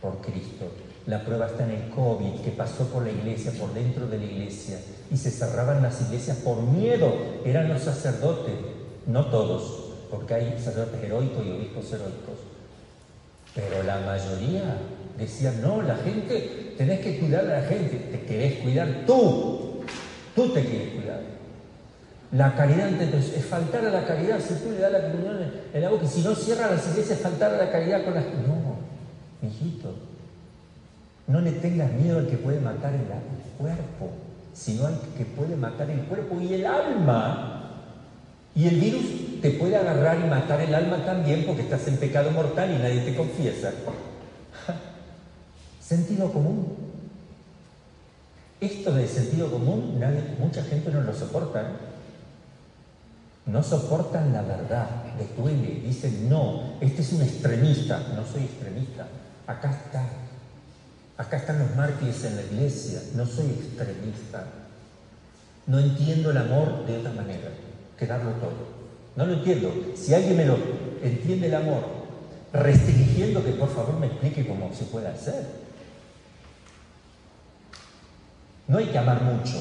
por 0.00 0.20
Cristo. 0.20 0.66
La 1.06 1.24
prueba 1.24 1.46
está 1.46 1.64
en 1.64 1.70
el 1.70 1.90
COVID, 1.90 2.40
que 2.40 2.50
pasó 2.50 2.86
por 2.86 3.04
la 3.04 3.12
iglesia, 3.12 3.52
por 3.58 3.72
dentro 3.72 4.06
de 4.06 4.18
la 4.18 4.24
iglesia, 4.24 4.78
y 5.10 5.16
se 5.16 5.30
cerraban 5.30 5.82
las 5.82 6.00
iglesias 6.02 6.38
por 6.38 6.60
miedo. 6.62 7.12
Eran 7.44 7.68
los 7.68 7.82
sacerdotes, 7.82 8.54
no 9.06 9.26
todos, 9.26 9.92
porque 10.10 10.34
hay 10.34 10.58
sacerdotes 10.58 11.02
heroicos 11.02 11.46
y 11.46 11.50
obispos 11.50 11.92
heroicos. 11.92 12.38
Pero 13.54 13.82
la 13.82 14.00
mayoría 14.00 14.76
decían, 15.20 15.60
no, 15.60 15.82
la 15.82 15.96
gente, 15.96 16.74
tenés 16.76 17.00
que 17.00 17.18
cuidar 17.18 17.44
a 17.44 17.60
la 17.60 17.62
gente, 17.62 17.96
te 18.10 18.20
querés 18.22 18.54
cuidar 18.60 19.04
tú, 19.06 19.82
tú 20.34 20.48
te 20.52 20.64
quieres 20.64 20.94
cuidar. 20.94 21.20
La 22.32 22.54
caridad 22.54 22.88
entonces, 22.88 23.36
es 23.36 23.44
faltar 23.44 23.84
a 23.84 23.90
la 23.90 24.04
caridad, 24.04 24.38
si 24.40 24.54
tú 24.54 24.70
le 24.70 24.78
das 24.78 24.92
la 24.92 25.10
comunión 25.10 25.52
en 25.72 25.82
la 25.82 25.88
boca, 25.88 26.06
si 26.06 26.22
no 26.22 26.34
cierra 26.34 26.70
las 26.70 26.86
iglesias, 26.88 27.18
es 27.18 27.22
faltar 27.22 27.54
a 27.54 27.56
la 27.56 27.70
caridad 27.70 28.04
con 28.04 28.14
las... 28.14 28.24
No, 28.24 28.78
hijito, 29.46 29.94
no 31.26 31.40
le 31.40 31.52
tengas 31.52 31.92
miedo 31.92 32.18
al 32.18 32.28
que 32.28 32.36
puede 32.36 32.60
matar 32.60 32.94
el 32.94 33.02
cuerpo, 33.58 34.10
sino 34.54 34.86
al 34.86 35.00
que 35.16 35.24
puede 35.24 35.56
matar 35.56 35.90
el 35.90 36.00
cuerpo 36.02 36.40
y 36.40 36.54
el 36.54 36.66
alma. 36.66 37.56
Y 38.54 38.66
el 38.66 38.80
virus 38.80 39.40
te 39.40 39.50
puede 39.50 39.76
agarrar 39.76 40.18
y 40.18 40.28
matar 40.28 40.60
el 40.60 40.74
alma 40.74 41.04
también 41.04 41.44
porque 41.46 41.62
estás 41.62 41.86
en 41.88 41.96
pecado 41.96 42.30
mortal 42.30 42.70
y 42.72 42.82
nadie 42.82 43.00
te 43.02 43.14
confiesa. 43.14 43.72
Sentido 45.90 46.32
común. 46.32 46.68
Esto 48.60 48.92
de 48.92 49.08
sentido 49.08 49.50
común, 49.50 50.00
mucha 50.38 50.62
gente 50.62 50.88
no 50.92 51.00
lo 51.00 51.12
soporta. 51.12 51.68
No 53.46 53.60
soportan 53.60 54.32
la 54.32 54.42
verdad, 54.42 54.86
les 55.18 55.36
duele, 55.36 55.80
dicen, 55.84 56.28
no, 56.30 56.74
este 56.80 57.02
es 57.02 57.12
un 57.12 57.22
extremista, 57.22 57.98
no 58.14 58.24
soy 58.24 58.44
extremista, 58.44 59.08
acá 59.48 59.72
está, 59.84 60.06
acá 61.16 61.38
están 61.38 61.58
los 61.58 61.74
mártires 61.74 62.22
en 62.22 62.36
la 62.36 62.42
iglesia, 62.42 63.02
no 63.16 63.26
soy 63.26 63.46
extremista, 63.46 64.44
no 65.66 65.80
entiendo 65.80 66.30
el 66.30 66.36
amor 66.36 66.86
de 66.86 66.98
otra 66.98 67.10
manera 67.10 67.50
que 67.98 68.06
darlo 68.06 68.30
todo. 68.34 68.78
No 69.16 69.26
lo 69.26 69.32
entiendo. 69.32 69.74
Si 69.96 70.14
alguien 70.14 70.36
me 70.36 70.46
lo 70.46 70.56
entiende 71.02 71.48
el 71.48 71.54
amor, 71.56 71.82
restringiendo 72.52 73.44
que 73.44 73.50
por 73.50 73.74
favor 73.74 73.98
me 73.98 74.06
explique 74.06 74.46
cómo 74.46 74.72
se 74.72 74.84
puede 74.84 75.08
hacer. 75.08 75.59
No 78.70 78.78
hay 78.78 78.86
que 78.86 78.98
amar 78.98 79.20
mucho. 79.22 79.56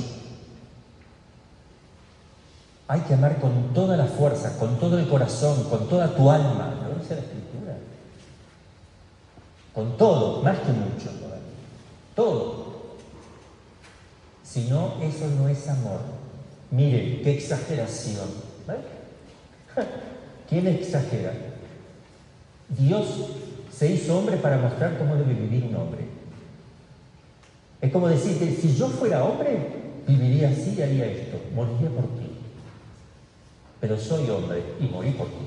Hay 2.88 3.02
que 3.02 3.16
amar 3.16 3.40
con 3.40 3.74
toda 3.74 3.98
la 3.98 4.06
fuerza, 4.06 4.56
con 4.60 4.80
todo 4.80 5.00
el 5.00 5.10
corazón, 5.10 5.64
con 5.64 5.90
toda 5.90 6.16
tu 6.16 6.30
alma. 6.30 6.76
Lo 6.88 7.02
dice 7.02 7.16
la 7.16 7.22
escritura. 7.22 7.76
Con 9.74 9.98
todo, 9.98 10.44
más 10.44 10.60
que 10.60 10.72
mucho 10.74 11.10
Todo. 12.16 12.66
Si 14.44 14.70
no, 14.70 15.02
eso 15.02 15.26
no 15.40 15.50
es 15.50 15.68
amor. 15.68 16.02
Miren, 16.70 17.24
qué 17.24 17.32
exageración. 17.32 18.28
¿Quién 20.48 20.68
exagera? 20.68 21.34
Dios 22.78 23.08
se 23.76 23.92
hizo 23.92 24.20
hombre 24.20 24.38
para 24.38 24.58
mostrar 24.58 25.00
cómo 25.00 25.16
debe 25.16 25.34
vivir 25.34 25.64
un 25.66 25.76
hombre. 25.78 26.09
Es 27.82 27.92
como 27.92 28.08
decirte, 28.08 28.56
si 28.56 28.76
yo 28.76 28.88
fuera 28.88 29.24
hombre, 29.24 29.58
viviría 30.08 30.50
así 30.50 30.76
y 30.78 30.82
haría 30.82 31.06
esto, 31.06 31.38
moriría 31.56 31.90
por 31.90 32.06
ti. 32.18 32.32
Pero 33.80 33.98
soy 33.98 34.30
hombre 34.30 34.64
y 34.80 34.88
morí 34.88 35.12
por 35.12 35.28
ti. 35.28 35.46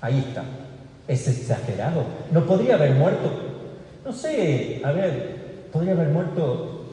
Ahí 0.00 0.18
está. 0.18 0.44
Es 1.08 1.26
exagerado. 1.28 2.04
No 2.30 2.44
podría 2.44 2.74
haber 2.74 2.92
muerto, 2.92 3.30
no 4.04 4.12
sé, 4.12 4.82
a 4.84 4.92
ver, 4.92 5.68
podría 5.72 5.92
haber 5.92 6.08
muerto 6.08 6.84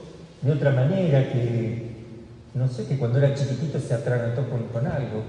de 0.42 0.52
otra 0.52 0.72
manera, 0.72 1.32
que, 1.32 1.92
no 2.54 2.68
sé, 2.68 2.86
que 2.86 2.98
cuando 2.98 3.20
era 3.20 3.36
chiquitito 3.36 3.80
se 3.80 3.94
atragantó 3.94 4.46
con 4.50 4.88
algo 4.88 5.24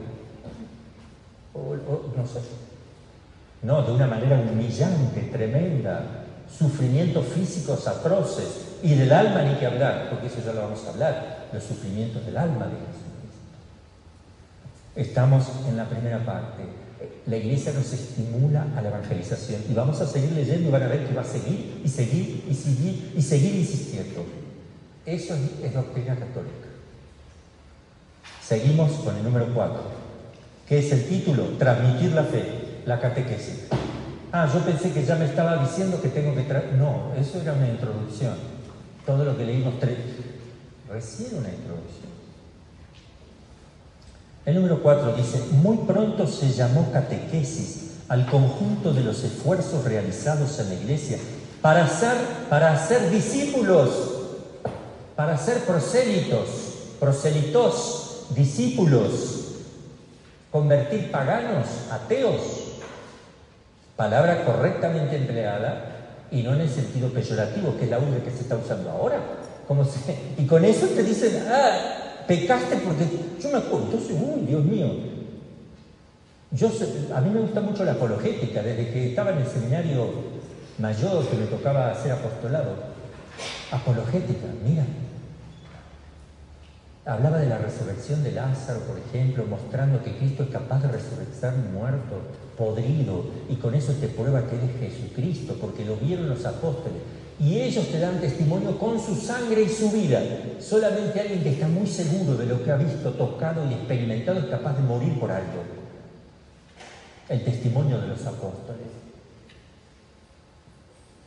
o, 1.55 1.77
no 2.17 2.27
sé. 2.27 2.41
No, 3.63 3.83
de 3.83 3.93
una 3.93 4.07
manera 4.07 4.41
humillante, 4.41 5.21
tremenda, 5.33 6.22
sufrimientos 6.59 7.27
físicos 7.27 7.87
atroces 7.87 8.49
y 8.83 8.95
del 8.95 9.13
alma 9.13 9.43
ni 9.43 9.55
que 9.59 9.67
hablar, 9.67 10.09
porque 10.11 10.27
eso 10.27 10.39
ya 10.45 10.53
lo 10.53 10.63
vamos 10.63 10.85
a 10.85 10.91
hablar, 10.91 11.49
los 11.53 11.63
sufrimientos 11.63 12.25
del 12.27 12.37
alma 12.37 12.67
de 12.67 12.73
Jesucristo. 12.73 13.03
Estamos 14.97 15.47
en 15.69 15.77
la 15.77 15.89
primera 15.89 16.25
parte. 16.25 16.63
La 17.27 17.37
iglesia 17.37 17.73
nos 17.73 17.93
estimula 17.93 18.67
a 18.77 18.83
la 18.83 18.89
evangelización 18.89 19.63
y 19.69 19.75
vamos 19.75 20.01
a 20.01 20.07
seguir 20.07 20.33
leyendo 20.33 20.69
y 20.69 20.73
van 20.73 20.83
a 20.83 20.89
ver 20.89 21.07
que 21.07 21.15
va 21.15 21.23
a 21.23 21.25
seguir 21.25 21.81
y 21.85 21.89
seguir 21.89 22.45
y 22.49 22.55
seguir 22.55 23.13
y 23.17 23.23
seguir 23.23 23.55
insistiendo. 23.57 24.25
Eso 25.07 25.35
es 25.63 25.75
doctrina 25.75 26.15
católica. 26.15 26.69
Seguimos 28.43 28.93
con 29.05 29.17
el 29.17 29.25
número 29.25 29.53
4. 29.55 29.81
¿Qué 30.69 30.79
es 30.79 30.93
el 30.93 31.05
título? 31.07 31.45
Transmitir 31.59 32.13
la 32.13 32.25
fe, 32.25 32.45
la 32.87 33.01
catequesis. 33.01 33.67
Ah, 34.33 34.51
yo 34.53 34.61
pensé 34.61 34.93
que 34.93 35.05
ya 35.05 35.15
me 35.17 35.27
estaba 35.27 35.59
diciendo 35.59 36.01
que 36.01 36.09
tengo 36.09 36.35
que... 36.35 36.43
traer. 36.43 36.73
no, 36.73 37.13
eso 37.19 37.41
era 37.41 37.53
una 37.53 37.69
introducción. 37.69 38.35
Todo 39.05 39.25
lo 39.25 39.37
que 39.37 39.45
leímos 39.45 39.79
tres... 39.79 39.99
recién 40.89 41.39
una 41.39 41.51
introducción. 41.51 42.11
El 44.47 44.55
número 44.57 44.83
4 44.83 45.15
dice, 45.15 45.41
muy 45.53 45.77
pronto 45.87 46.27
se 46.27 46.51
llamó 46.51 46.91
catequesis 46.93 47.91
al 48.09 48.27
conjunto 48.27 48.93
de 48.93 49.05
los 49.05 49.23
esfuerzos 49.23 49.85
realizados 49.85 50.59
en 50.59 50.69
la 50.71 50.75
iglesia 50.75 51.19
para 51.61 51.87
ser, 51.87 52.17
para 52.49 52.77
ser 52.77 53.11
discípulos, 53.11 53.91
para 55.15 55.37
ser 55.37 55.59
prosélitos, 55.61 56.49
proselitos, 56.99 58.27
discípulos 58.35 59.43
convertir 60.53 61.11
paganos, 61.11 61.67
ateos, 61.91 62.43
palabra 64.03 64.45
correctamente 64.45 65.15
empleada 65.15 65.85
y 66.29 66.43
no 66.43 66.55
en 66.55 66.63
el 66.63 66.69
sentido 66.69 67.09
peyorativo, 67.11 67.77
que 67.79 67.85
es 67.85 67.91
la 67.91 68.01
única 68.01 68.25
que 68.25 68.33
se 68.33 68.41
está 68.41 68.57
usando 68.57 68.91
ahora. 68.91 69.21
Y 70.37 70.45
con 70.45 70.65
eso 70.65 70.87
te 70.89 71.05
dicen, 71.05 71.45
ah, 71.49 72.25
pecaste 72.27 72.79
porque 72.79 73.05
yo 73.41 73.49
me 73.51 73.59
acuerdo, 73.59 73.85
entonces, 73.85 74.17
uy, 74.21 74.41
Dios 74.45 74.65
mío. 74.65 74.89
A 77.15 77.21
mí 77.21 77.31
me 77.31 77.41
gusta 77.43 77.61
mucho 77.61 77.85
la 77.85 77.93
apologética, 77.93 78.61
desde 78.61 78.91
que 78.91 79.11
estaba 79.11 79.31
en 79.31 79.39
el 79.39 79.47
seminario 79.47 80.11
mayor 80.79 81.25
que 81.29 81.37
me 81.37 81.47
tocaba 81.47 81.93
hacer 81.93 82.11
apostolado. 82.11 82.75
Apologética, 83.71 84.49
mira, 84.67 84.85
Hablaba 87.05 87.39
de 87.39 87.49
la 87.49 87.59
resurrección 87.59 88.23
de 88.23 88.31
Lázaro, 88.31 88.79
por 88.83 88.97
ejemplo, 88.97 89.45
mostrando 89.45 90.01
que 90.05 90.17
Cristo 90.19 90.45
es 90.45 90.51
capaz 90.51 90.83
de 90.83 90.89
resucitar 90.89 91.53
un 91.53 91.75
muerto, 91.75 92.21
podrido, 92.57 93.25
y 93.49 93.57
con 93.57 93.75
eso 93.75 93.93
te 93.95 94.09
prueba 94.09 94.47
que 94.49 94.57
es 94.57 94.93
Jesucristo, 94.93 95.57
porque 95.61 95.85
lo 95.85 95.97
vieron 95.97 96.29
los 96.29 96.45
apóstoles. 96.45 96.99
Y 97.41 97.61
ellos 97.61 97.89
te 97.89 97.99
dan 97.99 98.21
testimonio 98.21 98.79
con 98.79 99.01
su 99.01 99.17
sangre 99.17 99.63
y 99.63 99.69
su 99.69 99.91
vida. 99.91 100.23
Solamente 100.61 101.21
alguien 101.21 101.43
que 101.43 101.51
está 101.51 101.67
muy 101.67 101.87
seguro 101.87 102.37
de 102.37 102.47
lo 102.47 102.63
que 102.63 102.71
ha 102.71 102.77
visto, 102.77 103.11
tocado 103.13 103.69
y 103.69 103.75
experimentado 103.75 104.39
es 104.39 104.47
capaz 104.47 104.77
de 104.77 104.83
morir 104.83 105.19
por 105.19 105.31
algo. 105.31 105.63
El 107.29 107.43
testimonio 107.43 108.01
de 108.01 108.09
los 108.09 108.27
apóstoles. 108.27 108.87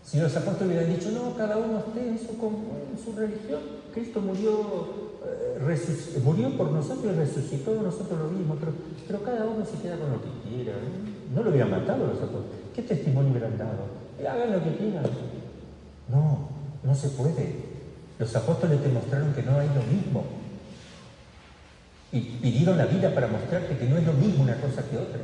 Si 0.06 0.20
los 0.20 0.36
apóstoles 0.38 0.78
hubieran 0.78 0.96
dicho, 0.96 1.12
no, 1.12 1.36
cada 1.36 1.58
uno 1.58 1.80
esté 1.80 2.08
en 2.08 2.20
su, 2.20 2.32
en 2.32 3.04
su 3.04 3.20
religión, 3.20 3.60
Cristo 3.94 4.22
murió 4.22 5.16
eh, 5.26 6.22
murió 6.24 6.56
por 6.58 6.72
nosotros 6.72 7.14
y 7.14 7.18
resucitó, 7.18 7.74
nosotros 7.82 8.20
lo 8.20 8.30
vimos, 8.30 8.58
pero, 8.60 8.72
pero, 9.08 9.24
cada 9.24 9.46
uno 9.46 9.66
se 9.66 9.82
queda 9.82 9.98
con 9.98 10.12
lo 10.12 10.22
que 10.22 10.30
quiera. 10.48 10.74
No 11.36 11.44
lo 11.44 11.50
hubieran 11.50 11.70
matado 11.70 12.08
los 12.08 12.18
apóstoles. 12.18 12.62
¿Qué 12.74 12.82
testimonio 12.82 13.32
hubieran 13.32 13.58
dado? 13.58 13.88
Eh, 14.20 14.28
hagan 14.28 14.54
lo 14.54 14.64
que 14.64 14.78
quieran. 14.78 15.04
No, 16.10 16.48
no 16.82 16.96
se 16.96 17.10
puede. 17.10 17.56
Los 18.18 18.34
apóstoles 18.38 18.82
te 18.82 18.88
mostraron 18.88 19.34
que 19.34 19.44
no 19.44 19.60
hay 19.60 19.68
lo 19.68 19.84
mismo. 19.84 20.24
Y 22.14 22.22
pidieron 22.22 22.78
la 22.78 22.86
vida 22.86 23.14
para 23.14 23.28
mostrarte 23.28 23.78
que 23.78 23.86
no 23.86 23.98
es 23.98 24.06
lo 24.06 24.14
mismo 24.14 24.44
una 24.44 24.56
cosa 24.56 24.82
que 24.90 24.98
otra. 24.98 25.20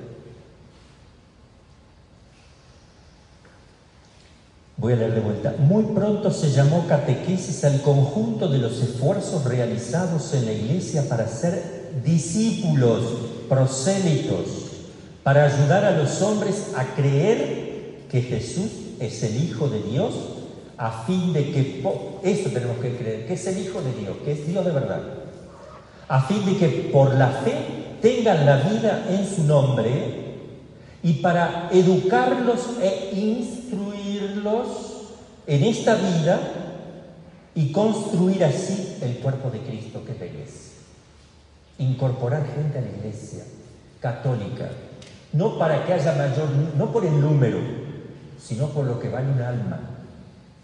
Voy 4.75 4.93
a 4.93 4.95
leer 4.97 5.13
de 5.13 5.21
vuelta. 5.21 5.55
Muy 5.59 5.83
pronto 5.83 6.31
se 6.31 6.51
llamó 6.51 6.87
catequesis 6.87 7.63
al 7.63 7.81
conjunto 7.81 8.49
de 8.49 8.57
los 8.57 8.81
esfuerzos 8.81 9.45
realizados 9.45 10.33
en 10.33 10.45
la 10.45 10.51
iglesia 10.51 11.07
para 11.07 11.27
ser 11.27 11.91
discípulos, 12.03 13.03
prosélitos, 13.47 14.70
para 15.23 15.45
ayudar 15.45 15.85
a 15.85 15.91
los 15.91 16.21
hombres 16.21 16.71
a 16.75 16.85
creer 16.95 18.05
que 18.09 18.21
Jesús 18.21 18.71
es 18.99 19.23
el 19.23 19.43
Hijo 19.43 19.67
de 19.67 19.81
Dios, 19.83 20.13
a 20.77 21.03
fin 21.05 21.31
de 21.31 21.51
que, 21.51 21.83
eso 22.23 22.49
tenemos 22.49 22.77
que 22.79 22.95
creer, 22.95 23.27
que 23.27 23.33
es 23.33 23.47
el 23.47 23.59
Hijo 23.59 23.81
de 23.81 23.93
Dios, 23.93 24.17
que 24.25 24.31
es 24.31 24.47
Dios 24.47 24.65
de 24.65 24.71
verdad, 24.71 25.01
a 26.07 26.21
fin 26.21 26.45
de 26.45 26.57
que 26.57 26.89
por 26.91 27.13
la 27.15 27.27
fe 27.27 27.55
tengan 28.01 28.45
la 28.45 28.57
vida 28.57 29.05
en 29.09 29.27
su 29.27 29.43
nombre 29.43 29.89
y 31.03 31.13
para 31.13 31.69
educarlos 31.71 32.59
e 32.81 33.11
instruirlos 33.15 34.67
en 35.47 35.63
esta 35.63 35.95
vida 35.95 36.39
y 37.55 37.71
construir 37.71 38.43
así 38.43 38.97
el 39.01 39.17
cuerpo 39.17 39.49
de 39.49 39.59
Cristo 39.59 40.03
que 40.05 40.13
es 40.13 40.19
la 40.19 40.25
iglesia. 40.25 40.71
Incorporar 41.79 42.45
gente 42.55 42.77
a 42.77 42.81
la 42.81 42.89
iglesia 42.89 43.43
católica, 43.99 44.69
no 45.33 45.57
para 45.57 45.85
que 45.85 45.93
haya 45.93 46.13
mayor, 46.13 46.49
no 46.77 46.91
por 46.91 47.05
el 47.05 47.19
número, 47.19 47.59
sino 48.39 48.67
por 48.69 48.85
lo 48.85 48.99
que 48.99 49.09
vale 49.09 49.31
un 49.31 49.41
alma. 49.41 49.79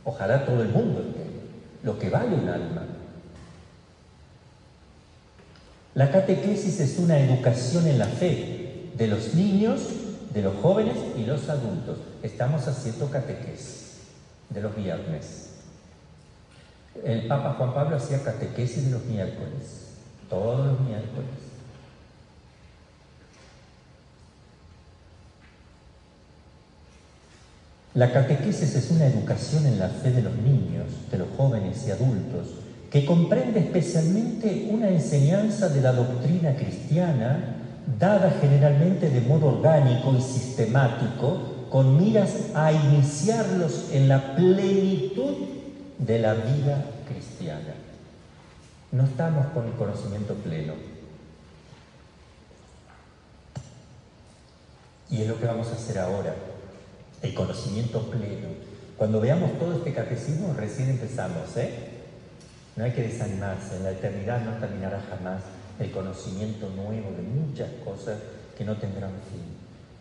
Ojalá 0.04 0.46
todo 0.46 0.62
el 0.62 0.70
mundo 0.70 1.00
entienda 1.00 1.28
lo 1.84 1.98
que 1.98 2.10
vale 2.10 2.36
un 2.36 2.50
alma. 2.50 2.84
La 5.94 6.12
catequesis 6.12 6.80
es 6.80 7.00
una 7.00 7.18
educación 7.18 7.88
en 7.88 7.98
la 7.98 8.06
fe 8.06 8.92
de 8.96 9.08
los 9.08 9.34
niños, 9.34 9.82
de 10.34 10.42
los 10.42 10.56
jóvenes 10.62 10.98
y 11.18 11.24
los 11.24 11.50
adultos. 11.50 11.98
Estamos 12.22 12.68
haciendo 12.68 13.10
catequesis 13.10 14.00
de 14.50 14.62
los 14.62 14.76
viernes. 14.76 15.50
El 17.04 17.28
Papa 17.28 17.56
Juan 17.58 17.74
Pablo 17.74 17.96
hacía 17.96 18.24
catequesis 18.24 18.86
de 18.86 18.92
los 18.92 19.06
miércoles, 19.06 19.94
todos 20.30 20.68
los 20.68 20.80
miércoles. 20.82 21.47
La 27.98 28.14
catequesis 28.14 28.76
es 28.76 28.92
una 28.92 29.08
educación 29.08 29.66
en 29.66 29.80
la 29.80 29.90
fe 29.90 30.12
de 30.12 30.22
los 30.22 30.36
niños, 30.36 30.86
de 31.10 31.18
los 31.18 31.30
jóvenes 31.36 31.84
y 31.88 31.90
adultos, 31.90 32.50
que 32.92 33.04
comprende 33.04 33.60
especialmente 33.60 34.70
una 34.72 34.88
enseñanza 34.90 35.68
de 35.70 35.82
la 35.82 35.94
doctrina 35.94 36.56
cristiana 36.56 37.56
dada 37.98 38.38
generalmente 38.40 39.10
de 39.10 39.22
modo 39.22 39.48
orgánico 39.48 40.14
y 40.16 40.22
sistemático, 40.22 41.66
con 41.72 41.98
miras 41.98 42.36
a 42.54 42.72
iniciarlos 42.72 43.88
en 43.92 44.08
la 44.08 44.36
plenitud 44.36 45.34
de 45.98 46.20
la 46.20 46.36
vida 46.36 46.86
cristiana. 47.12 47.74
No 48.92 49.06
estamos 49.06 49.48
con 49.48 49.66
el 49.66 49.74
conocimiento 49.74 50.36
pleno. 50.36 50.74
Y 55.10 55.24
es 55.24 55.28
lo 55.28 55.40
que 55.40 55.48
vamos 55.48 55.70
a 55.70 55.74
hacer 55.74 55.98
ahora, 55.98 56.36
el 57.22 57.34
conocimiento 57.34 58.02
pleno. 58.10 58.48
Cuando 58.98 59.20
veamos 59.22 59.58
todo 59.60 59.74
este 59.74 59.94
catecismo, 59.94 60.54
recién 60.58 60.90
empezamos, 60.90 61.56
¿eh? 61.58 61.72
No 62.76 62.84
hay 62.84 62.92
que 62.92 63.04
desanimarse, 63.04 63.78
en 63.78 63.84
la 63.84 63.92
eternidad 63.92 64.44
no 64.44 64.60
terminará 64.60 65.02
jamás 65.10 65.42
el 65.80 65.92
conocimiento 65.92 66.70
nuevo 66.70 67.12
de 67.16 67.24
muchas 67.24 67.70
cosas 67.84 68.18
que 68.58 68.66
no 68.66 68.76
tendrán 68.78 69.12
fin. 69.32 69.58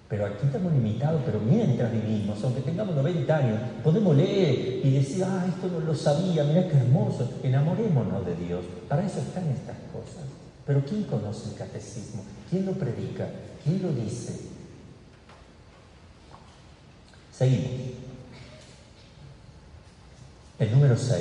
Pero 0.08 0.26
aquí 0.26 0.46
estamos 0.46 0.72
limitados, 0.72 1.22
pero 1.26 1.40
mientras 1.40 1.90
vivimos, 1.90 2.42
aunque 2.44 2.60
tengamos 2.60 2.94
90 2.94 3.36
años, 3.36 3.60
podemos 3.82 4.16
leer 4.16 4.80
y 4.84 4.90
decir, 4.92 5.24
ah, 5.24 5.44
esto 5.48 5.68
no 5.68 5.80
lo 5.80 5.94
sabía, 5.94 6.44
mira 6.44 6.68
qué 6.68 6.76
hermoso, 6.76 7.28
enamorémonos 7.42 8.24
de 8.24 8.36
Dios. 8.36 8.64
Para 8.88 9.04
eso 9.04 9.18
están 9.18 9.48
estas 9.48 9.76
cosas. 9.92 10.24
Pero 10.64 10.84
¿quién 10.84 11.04
conoce 11.04 11.50
el 11.50 11.56
catecismo? 11.56 12.22
¿Quién 12.48 12.66
lo 12.66 12.72
predica? 12.72 13.28
¿Quién 13.64 13.82
lo 13.82 13.92
dice? 13.92 14.55
Seguimos. 17.37 17.70
El 20.59 20.72
número 20.72 20.97
6. 20.97 21.20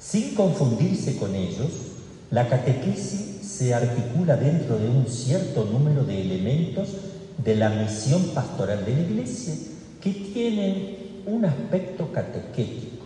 Sin 0.00 0.34
confundirse 0.34 1.16
con 1.16 1.34
ellos, 1.36 1.68
la 2.32 2.48
catequesis 2.48 3.46
se 3.46 3.72
articula 3.74 4.36
dentro 4.36 4.76
de 4.76 4.88
un 4.88 5.06
cierto 5.06 5.64
número 5.66 6.04
de 6.04 6.20
elementos 6.20 6.88
de 7.44 7.54
la 7.54 7.68
misión 7.70 8.22
pastoral 8.34 8.84
de 8.84 8.94
la 8.94 9.00
Iglesia 9.02 9.54
que 10.00 10.10
tienen 10.10 10.96
un 11.26 11.44
aspecto 11.44 12.10
catequético, 12.10 13.04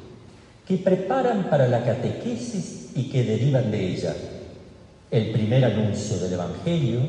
que 0.66 0.78
preparan 0.78 1.50
para 1.50 1.68
la 1.68 1.84
catequesis 1.84 2.90
y 2.94 3.10
que 3.10 3.24
derivan 3.24 3.70
de 3.70 3.86
ella. 3.86 4.14
El 5.10 5.30
primer 5.30 5.64
anuncio 5.64 6.18
del 6.18 6.32
Evangelio 6.32 7.00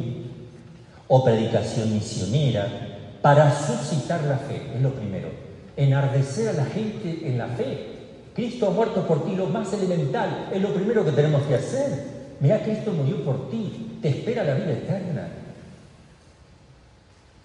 o 1.08 1.24
predicación 1.24 1.94
misionera 1.94 2.95
para 3.26 3.52
suscitar 3.52 4.22
la 4.26 4.38
fe, 4.38 4.62
es 4.76 4.82
lo 4.84 4.94
primero. 4.94 5.30
Enardecer 5.76 6.50
a 6.50 6.54
la 6.54 6.66
gente 6.66 7.28
en 7.28 7.40
la 7.40 7.48
fe. 7.48 7.88
Cristo 8.36 8.68
ha 8.68 8.70
muerto 8.70 9.08
por 9.08 9.26
ti, 9.26 9.36
lo 9.36 9.48
más 9.48 9.74
elemental, 9.74 10.50
es 10.54 10.62
lo 10.62 10.72
primero 10.72 11.04
que 11.04 11.12
tenemos 11.12 11.42
que 11.48 11.56
hacer. 11.56 12.06
Mira, 12.40 12.62
Cristo 12.62 12.92
murió 12.92 13.26
por 13.26 13.50
ti, 13.50 13.98
te 14.00 14.10
espera 14.10 14.44
la 14.44 14.54
vida 14.54 14.74
eterna. 14.74 15.28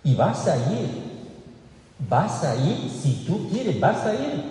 Y 0.05 0.15
vas 0.15 0.47
a 0.49 0.57
ir, 0.71 0.87
vas 2.11 2.45
a 2.45 2.57
ir, 2.57 2.91
si 2.91 3.25
tú 3.27 3.49
quieres, 3.49 3.81
vas 3.81 4.05
a 4.05 4.13
ir. 4.13 4.45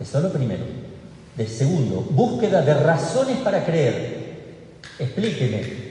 Eso 0.00 0.18
es 0.18 0.24
lo 0.24 0.32
primero. 0.32 0.64
De 1.36 1.46
segundo, 1.46 2.00
búsqueda 2.10 2.62
de 2.62 2.74
razones 2.74 3.36
para 3.36 3.64
creer. 3.64 4.80
Explíqueme, 4.98 5.89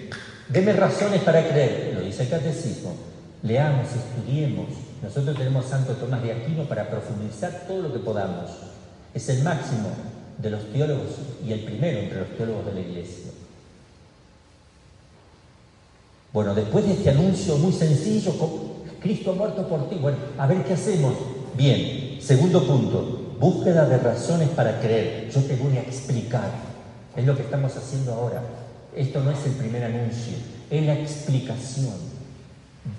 deme 0.50 0.74
razones 0.74 1.22
para 1.22 1.48
creer. 1.48 1.94
Lo 1.96 2.02
dice 2.02 2.24
el 2.24 2.30
catecismo. 2.30 2.96
Leamos, 3.44 3.88
estudiemos. 3.94 4.68
Nosotros 5.02 5.38
tenemos 5.38 5.66
Santo 5.66 5.94
Tomás 5.94 6.22
de 6.22 6.34
Aquino 6.34 6.64
para 6.66 6.90
profundizar 6.90 7.64
todo 7.68 7.84
lo 7.84 7.94
que 7.94 8.00
podamos. 8.00 8.50
Es 9.14 9.30
el 9.30 9.44
máximo 9.44 9.90
de 10.38 10.50
los 10.50 10.72
teólogos 10.72 11.16
y 11.46 11.54
el 11.54 11.62
primero 11.62 12.00
entre 12.00 12.20
los 12.20 12.30
teólogos 12.38 12.66
de 12.66 12.74
la 12.74 12.80
Iglesia. 12.82 13.32
Bueno, 16.32 16.54
después 16.54 16.86
de 16.86 16.94
este 16.94 17.10
anuncio 17.10 17.58
muy 17.58 17.72
sencillo, 17.72 18.34
Cristo 19.02 19.32
ha 19.32 19.36
muerto 19.36 19.68
por 19.68 19.90
ti, 19.90 19.96
bueno, 19.96 20.18
a 20.38 20.46
ver 20.46 20.64
qué 20.64 20.74
hacemos. 20.74 21.14
Bien, 21.56 22.20
segundo 22.22 22.66
punto, 22.68 23.36
búsqueda 23.40 23.86
de 23.86 23.98
razones 23.98 24.50
para 24.50 24.80
creer. 24.80 25.30
Yo 25.32 25.42
te 25.42 25.56
voy 25.56 25.78
a 25.78 25.82
explicar. 25.82 26.52
Es 27.16 27.26
lo 27.26 27.36
que 27.36 27.44
estamos 27.44 27.76
haciendo 27.76 28.14
ahora. 28.14 28.44
Esto 28.96 29.22
no 29.24 29.32
es 29.32 29.46
el 29.46 29.52
primer 29.54 29.84
anuncio, 29.84 30.34
es 30.70 30.86
la 30.86 30.94
explicación. 30.94 31.94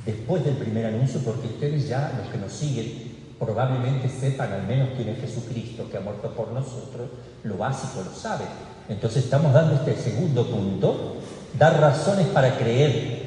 Después 0.07 0.45
del 0.45 0.55
primer 0.55 0.87
anuncio, 0.87 1.21
porque 1.21 1.49
ustedes 1.49 1.89
ya, 1.89 2.13
los 2.19 2.29
que 2.31 2.39
nos 2.39 2.53
siguen, 2.53 3.11
probablemente 3.39 4.09
sepan 4.09 4.53
al 4.53 4.67
menos 4.67 4.91
quién 4.97 5.09
es 5.09 5.21
Jesucristo 5.21 5.89
que 5.91 5.97
ha 5.97 6.01
muerto 6.01 6.33
por 6.35 6.53
nosotros, 6.53 7.09
lo 7.43 7.57
básico 7.57 8.03
lo 8.05 8.15
saben. 8.15 8.47
Entonces 8.89 9.25
estamos 9.25 9.53
dando 9.53 9.75
este 9.77 9.97
segundo 9.97 10.47
punto, 10.47 11.17
dar 11.59 11.81
razones 11.81 12.27
para 12.29 12.57
creer. 12.57 13.21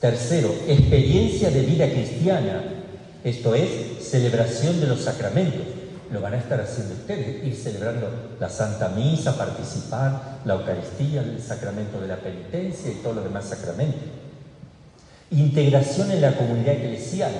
Tercero, 0.00 0.54
experiencia 0.66 1.50
de 1.50 1.60
vida 1.60 1.88
cristiana, 1.90 2.62
esto 3.22 3.54
es, 3.54 3.68
celebración 4.00 4.80
de 4.80 4.86
los 4.86 5.00
sacramentos. 5.00 5.73
Lo 6.12 6.20
van 6.20 6.34
a 6.34 6.38
estar 6.38 6.60
haciendo 6.60 6.94
ustedes, 6.94 7.44
ir 7.44 7.54
celebrando 7.56 8.08
la 8.38 8.48
Santa 8.48 8.90
Misa, 8.90 9.36
participar, 9.36 10.38
la 10.44 10.54
Eucaristía, 10.54 11.22
el 11.22 11.40
sacramento 11.40 12.00
de 12.00 12.08
la 12.08 12.16
penitencia 12.16 12.90
y 12.90 12.96
todos 12.96 13.16
los 13.16 13.24
demás 13.24 13.46
sacramentos. 13.46 14.02
Integración 15.30 16.10
en 16.10 16.20
la 16.20 16.36
comunidad 16.36 16.74
eclesial, 16.74 17.32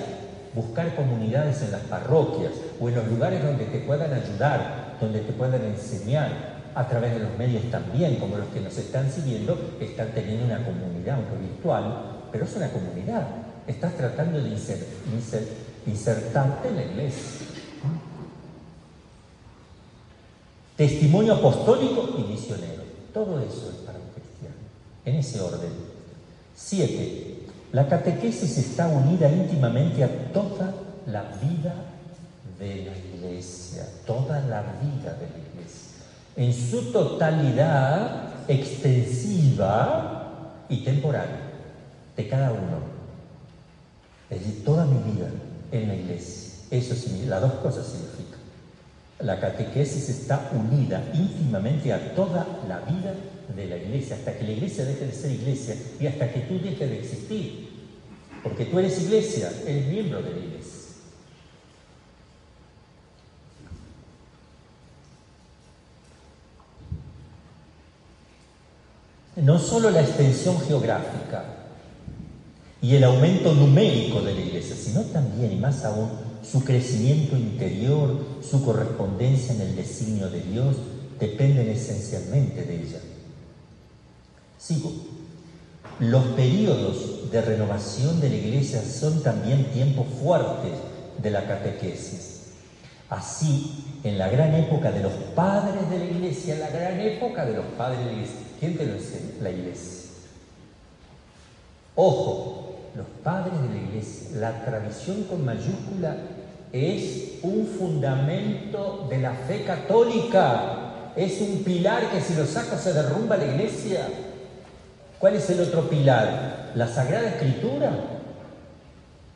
buscar 0.53 0.95
comunidades 0.95 1.61
en 1.61 1.71
las 1.71 1.81
parroquias 1.81 2.51
o 2.79 2.89
en 2.89 2.95
los 2.95 3.07
lugares 3.07 3.43
donde 3.43 3.65
te 3.65 3.79
puedan 3.79 4.13
ayudar, 4.13 4.97
donde 4.99 5.19
te 5.21 5.33
puedan 5.33 5.63
enseñar, 5.63 6.55
a 6.75 6.87
través 6.89 7.13
de 7.13 7.19
los 7.19 7.37
medios 7.37 7.63
también, 7.71 8.17
como 8.17 8.37
los 8.37 8.49
que 8.49 8.59
nos 8.59 8.77
están 8.77 9.09
siguiendo, 9.09 9.77
están 9.79 10.09
teniendo 10.09 10.43
una 10.43 10.57
comunidad, 10.65 11.15
aunque 11.15 11.37
virtual, 11.37 12.27
pero 12.33 12.43
es 12.43 12.55
una 12.55 12.69
comunidad. 12.69 13.27
Estás 13.65 13.95
tratando 13.95 14.41
de 14.41 14.49
insertarte 15.85 16.67
en 16.67 16.75
la 16.75 16.83
iglesia. 16.83 17.44
Testimonio 20.75 21.35
apostólico 21.35 22.15
y 22.17 22.31
misionero. 22.31 22.83
Todo 23.13 23.39
eso 23.39 23.69
es 23.69 23.77
para 23.85 23.97
un 23.97 24.09
cristiano, 24.13 24.55
en 25.05 25.15
ese 25.15 25.39
orden. 25.39 25.71
Siete, 26.53 27.45
la 27.71 27.87
catequesis 27.87 28.57
está 28.57 28.87
unida 28.87 29.31
íntimamente 29.31 30.03
a 30.03 30.31
toda 30.31 30.73
la 31.07 31.23
vida 31.41 31.75
de 32.59 32.85
la 32.85 32.97
iglesia, 32.97 33.87
toda 34.05 34.39
la 34.41 34.61
vida 34.61 35.13
de 35.13 35.29
la 35.29 35.39
iglesia, 35.49 36.03
en 36.35 36.53
su 36.53 36.91
totalidad 36.91 38.33
extensiva 38.47 40.15
y 40.69 40.83
temporal 40.83 41.27
de 42.15 42.27
cada 42.27 42.51
uno. 42.51 42.95
Es 44.29 44.39
decir, 44.39 44.63
toda 44.63 44.85
mi 44.85 45.11
vida 45.11 45.29
en 45.71 45.87
la 45.87 45.95
iglesia. 45.95 46.53
Eso 46.71 46.95
significa, 46.95 47.31
las 47.31 47.41
dos 47.41 47.53
cosas 47.55 47.85
significan. 47.85 48.14
La 49.19 49.39
catequesis 49.39 50.09
está 50.09 50.51
unida 50.53 51.01
íntimamente 51.13 51.93
a 51.93 52.13
toda 52.13 52.45
la 52.67 52.79
vida 52.81 53.13
de 53.55 53.65
la 53.65 53.77
iglesia, 53.77 54.17
hasta 54.17 54.37
que 54.37 54.43
la 54.43 54.51
iglesia 54.51 54.83
deje 54.83 55.05
de 55.05 55.11
ser 55.13 55.31
iglesia 55.31 55.75
y 55.99 56.07
hasta 56.07 56.31
que 56.31 56.41
tú 56.41 56.59
dejes 56.59 56.89
de 56.89 56.99
existir. 56.99 57.69
Porque 58.43 58.65
tú 58.65 58.77
eres 58.77 59.01
iglesia, 59.01 59.51
eres 59.65 59.87
miembro 59.87 60.21
de 60.21 60.31
la 60.31 60.37
iglesia. 60.37 60.75
No 69.37 69.59
solo 69.59 69.89
la 69.89 70.01
extensión 70.01 70.59
geográfica 70.61 71.43
y 72.81 72.95
el 72.95 73.03
aumento 73.03 73.53
numérico 73.53 74.21
de 74.21 74.33
la 74.33 74.41
iglesia, 74.41 74.75
sino 74.75 75.01
también 75.05 75.51
y 75.51 75.55
más 75.55 75.83
aún 75.83 76.24
su 76.49 76.63
crecimiento 76.63 77.35
interior, 77.35 78.17
su 78.41 78.63
correspondencia 78.63 79.55
en 79.55 79.61
el 79.61 79.75
designio 79.75 80.29
de 80.29 80.41
Dios, 80.41 80.75
dependen 81.19 81.69
esencialmente 81.69 82.63
de 82.63 82.81
ella. 82.81 82.99
Sigo. 84.57 84.91
Los 85.99 86.23
periodos 86.35 87.31
de 87.31 87.41
renovación 87.41 88.19
de 88.19 88.29
la 88.29 88.35
iglesia 88.35 88.81
son 88.81 89.23
también 89.23 89.71
tiempos 89.71 90.07
fuertes 90.21 90.73
de 91.21 91.31
la 91.31 91.47
catequesis. 91.47 92.41
Así, 93.09 93.85
en 94.03 94.17
la 94.17 94.27
gran 94.27 94.53
época 94.55 94.91
de 94.91 95.01
los 95.01 95.13
padres 95.35 95.89
de 95.89 95.99
la 95.99 96.05
iglesia, 96.05 96.55
en 96.55 96.59
la 96.59 96.69
gran 96.69 96.99
época 96.99 97.45
de 97.45 97.53
los 97.53 97.65
padres 97.77 97.99
de 97.99 98.05
la 98.05 98.11
iglesia, 98.11 98.35
¿quién 98.59 98.77
te 98.77 98.85
lo 98.85 98.93
enseña? 98.93 99.31
La 99.41 99.51
iglesia. 99.51 100.09
Ojo, 101.95 102.75
los 102.95 103.05
padres 103.23 103.53
de 103.61 103.69
la 103.69 103.81
iglesia, 103.87 104.37
la 104.39 104.65
tradición 104.65 105.23
con 105.23 105.45
mayúscula 105.45 106.17
es 106.71 107.39
un 107.41 107.67
fundamento 107.67 109.07
de 109.09 109.19
la 109.19 109.33
fe 109.33 109.63
católica, 109.63 111.11
es 111.15 111.39
un 111.41 111.63
pilar 111.63 112.09
que 112.11 112.21
si 112.21 112.35
lo 112.35 112.45
saca 112.45 112.77
se 112.77 112.93
derrumba 112.93 113.37
la 113.37 113.45
iglesia. 113.45 114.07
¿Cuál 115.19 115.35
es 115.35 115.49
el 115.49 115.61
otro 115.61 115.89
pilar? 115.89 116.71
La 116.75 116.87
Sagrada 116.87 117.29
Escritura. 117.29 117.91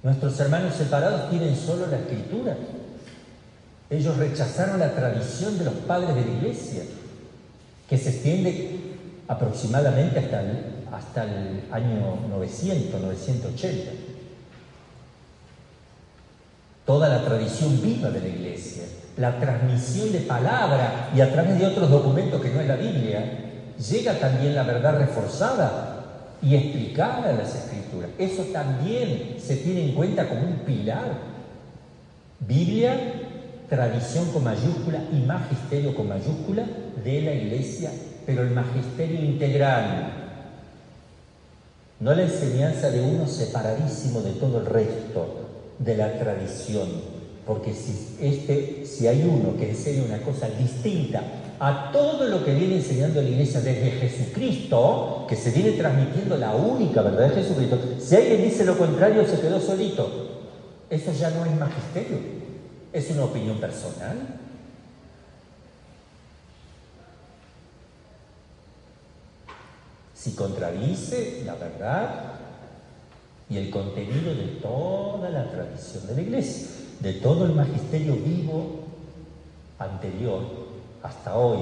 Nuestros 0.04 0.40
hermanos 0.40 0.76
separados 0.76 1.30
tienen 1.30 1.56
solo 1.56 1.88
la 1.88 1.98
escritura. 1.98 2.56
Ellos 3.90 4.18
rechazaron 4.18 4.80
la 4.80 4.94
tradición 4.94 5.58
de 5.58 5.66
los 5.66 5.74
padres 5.74 6.16
de 6.16 6.22
la 6.22 6.32
iglesia, 6.32 6.84
que 7.88 7.98
se 7.98 8.10
extiende 8.10 8.80
aproximadamente 9.28 10.20
hasta 10.20 10.42
el, 10.42 10.64
hasta 10.92 11.24
el 11.24 11.64
año 11.72 12.18
900, 12.30 13.02
980. 13.02 14.09
Toda 16.90 17.08
la 17.08 17.24
tradición 17.24 17.80
viva 17.84 18.10
de 18.10 18.20
la 18.20 18.30
iglesia, 18.30 18.82
la 19.16 19.40
transmisión 19.40 20.12
de 20.12 20.22
palabra 20.22 21.12
y 21.16 21.22
a 21.22 21.32
través 21.32 21.60
de 21.60 21.68
otros 21.68 21.88
documentos 21.88 22.42
que 22.42 22.50
no 22.50 22.62
es 22.62 22.68
la 22.68 22.78
Biblia, 22.78 23.24
llega 23.78 24.14
también 24.18 24.56
la 24.56 24.64
verdad 24.64 24.98
reforzada 24.98 26.38
y 26.42 26.56
explicada 26.56 27.30
en 27.30 27.38
las 27.38 27.54
escrituras. 27.54 28.10
Eso 28.18 28.42
también 28.52 29.36
se 29.40 29.58
tiene 29.58 29.86
en 29.86 29.92
cuenta 29.94 30.28
como 30.28 30.42
un 30.42 30.56
pilar. 30.66 31.12
Biblia, 32.40 32.98
tradición 33.70 34.32
con 34.32 34.46
mayúscula 34.46 35.00
y 35.14 35.18
magisterio 35.18 35.94
con 35.94 36.10
mayúscula 36.10 36.64
de 37.04 37.22
la 37.22 37.34
iglesia, 37.34 37.92
pero 38.26 38.42
el 38.42 38.50
magisterio 38.50 39.24
integral, 39.24 40.12
no 42.00 42.16
la 42.16 42.24
enseñanza 42.24 42.90
de 42.90 43.00
uno 43.00 43.28
separadísimo 43.28 44.22
de 44.22 44.32
todo 44.32 44.62
el 44.62 44.66
resto 44.66 45.49
de 45.80 45.96
la 45.96 46.20
tradición, 46.20 46.88
porque 47.48 47.74
si, 47.74 48.18
este, 48.22 48.86
si 48.86 49.08
hay 49.08 49.24
uno 49.24 49.58
que 49.58 49.72
enseña 49.72 50.04
una 50.04 50.22
cosa 50.22 50.50
distinta 50.50 51.24
a 51.60 51.92
todo 51.92 52.28
lo 52.28 52.46
que 52.46 52.54
viene 52.54 52.76
enseñando 52.76 53.22
la 53.22 53.30
iglesia 53.30 53.62
desde 53.62 53.92
Jesucristo, 53.92 55.26
que 55.28 55.36
se 55.36 55.52
viene 55.52 55.72
transmitiendo 55.72 56.38
la 56.38 56.56
única 56.56 57.02
verdad 57.02 57.30
de 57.30 57.42
Jesucristo, 57.42 57.80
si 58.00 58.16
alguien 58.16 58.44
dice 58.44 58.66
lo 58.66 58.78
contrario 58.78 59.26
se 59.26 59.40
quedó 59.40 59.60
solito. 59.60 60.28
Eso 60.90 61.12
ya 61.14 61.30
no 61.32 61.46
es 61.46 61.56
magisterio, 61.56 62.18
es 62.92 63.10
una 63.12 63.26
opinión 63.26 63.58
personal. 63.60 64.18
Si 70.14 70.32
contradice 70.32 71.44
la 71.46 71.56
verdad 71.56 72.39
y 73.50 73.58
el 73.58 73.70
contenido 73.72 74.36
de 74.36 74.60
toda 74.62 75.30
la 75.30 75.50
tradición 75.50 76.06
de 76.08 76.16
la 76.16 76.22
iglesia, 76.22 76.68
de 77.00 77.14
todo 77.14 77.46
el 77.46 77.54
magisterio 77.54 78.16
vivo 78.16 78.82
anterior 79.80 80.44
hasta 81.02 81.36
hoy. 81.36 81.60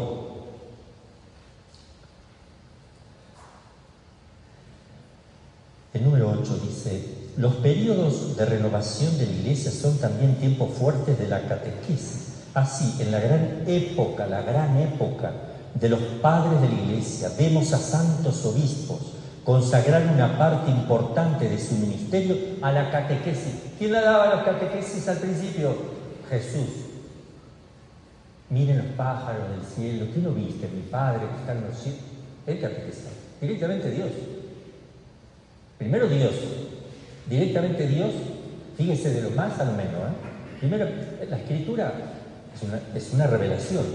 El 5.94 6.04
número 6.04 6.38
8 6.42 6.60
dice, 6.68 7.18
los 7.38 7.56
periodos 7.56 8.36
de 8.36 8.46
renovación 8.46 9.18
de 9.18 9.26
la 9.26 9.32
iglesia 9.32 9.72
son 9.72 9.98
también 9.98 10.36
tiempos 10.36 10.74
fuertes 10.74 11.18
de 11.18 11.28
la 11.28 11.48
catequesis. 11.48 12.34
Así, 12.54 13.02
en 13.02 13.12
la 13.12 13.20
gran 13.20 13.64
época, 13.66 14.28
la 14.28 14.42
gran 14.42 14.78
época 14.78 15.32
de 15.74 15.90
los 15.90 16.00
padres 16.22 16.62
de 16.62 16.68
la 16.68 16.82
iglesia, 16.82 17.32
vemos 17.38 17.72
a 17.72 17.78
santos 17.78 18.46
obispos 18.46 19.16
consagrar 19.48 20.04
una 20.14 20.38
parte 20.38 20.70
importante 20.70 21.48
de 21.48 21.58
su 21.58 21.76
ministerio 21.76 22.36
a 22.62 22.70
la 22.70 22.91
catequesis. 22.91 23.54
¿Quién 23.80 23.93
le 23.93 24.02
daba 24.02 24.36
la 24.36 24.43
catequesis 24.43 25.08
al 25.08 25.20
principio? 25.20 25.74
Jesús. 26.30 26.68
Miren 28.50 28.80
los 28.80 28.88
pájaros 28.98 29.50
del 29.52 29.64
cielo, 29.64 30.08
¿qué 30.14 30.20
no 30.20 30.32
viste? 30.32 30.68
Mi 30.68 30.82
Padre 30.82 31.22
que 31.30 31.39
está 31.39 31.54
en 31.54 31.62
los 31.62 31.78
cielos. 31.78 32.02
El 32.45 32.60
catequista. 32.60 33.10
Directamente 33.39 33.89
Dios. 33.89 34.10
Primero 35.78 36.10
Dios. 36.10 36.34
Directamente 37.30 37.88
Dios. 37.88 38.12
Fíjese 38.76 39.12
de 39.12 39.22
lo 39.22 39.30
más 39.30 39.58
a 39.62 39.64
lo 39.64 39.72
menos. 39.72 39.93
¿eh? 39.93 40.60
Primero, 40.60 40.89
la 41.30 41.38
escritura 41.38 41.93
es 42.54 42.64
una, 42.64 42.82
es 42.93 43.14
una 43.14 43.28
revelación. 43.28 43.86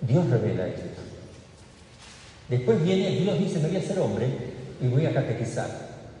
Dios 0.00 0.28
revela 0.28 0.66
esto. 0.66 1.00
Después 2.48 2.82
viene, 2.82 3.10
Dios 3.10 3.38
dice, 3.38 3.60
me 3.60 3.68
voy 3.68 3.76
a 3.76 3.82
ser 3.82 4.00
hombre 4.00 4.58
y 4.80 4.88
voy 4.88 5.06
a 5.06 5.14
catequizar. 5.14 5.68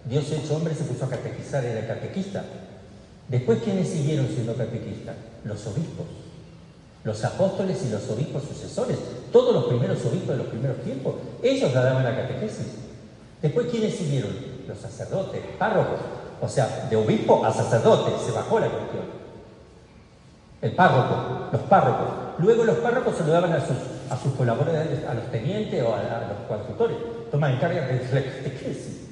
Dios 0.04 0.30
hecho 0.32 0.56
hombre 0.56 0.74
se 0.74 0.84
puso 0.84 1.04
a 1.04 1.10
catequizar, 1.10 1.64
era 1.64 1.86
catequista. 1.86 2.44
Después, 3.28 3.62
¿quiénes 3.62 3.88
siguieron 3.88 4.26
siendo 4.28 4.54
catequistas? 4.54 5.14
Los 5.44 5.66
obispos 5.66 6.06
los 7.02 7.24
apóstoles 7.24 7.82
y 7.86 7.90
los 7.90 8.08
obispos 8.10 8.42
sucesores, 8.44 8.98
todos 9.32 9.54
los 9.54 9.64
primeros 9.64 10.04
obispos 10.04 10.28
de 10.28 10.36
los 10.36 10.46
primeros 10.48 10.78
tiempos, 10.82 11.14
ellos 11.42 11.72
la 11.72 11.82
daban 11.82 12.04
la 12.04 12.14
catequesis. 12.14 12.66
Después, 13.40 13.68
¿quiénes 13.70 13.96
siguieron? 13.96 14.30
Los 14.68 14.78
sacerdotes, 14.78 15.40
párrocos. 15.58 15.98
O 16.42 16.48
sea, 16.48 16.86
de 16.90 16.96
obispo 16.96 17.44
a 17.44 17.52
sacerdote, 17.52 18.12
se 18.24 18.32
bajó 18.32 18.60
la 18.60 18.68
cuestión. 18.68 19.04
El 20.60 20.72
párroco, 20.72 21.48
los 21.52 21.62
párrocos. 21.62 22.08
Luego 22.38 22.64
los 22.64 22.76
párrocos 22.76 23.16
se 23.16 23.24
lo 23.24 23.32
daban 23.32 23.52
a 23.52 23.66
sus, 23.66 23.76
a 24.10 24.16
sus 24.16 24.34
colaboradores, 24.34 25.04
a 25.08 25.14
los 25.14 25.30
tenientes 25.30 25.82
o 25.82 25.94
a, 25.94 26.00
los 26.28 26.46
consultores. 26.48 26.96
Toman 27.30 27.54
encarga 27.54 27.86
de 27.86 27.94
la 28.12 28.22
catequesis. 28.22 29.08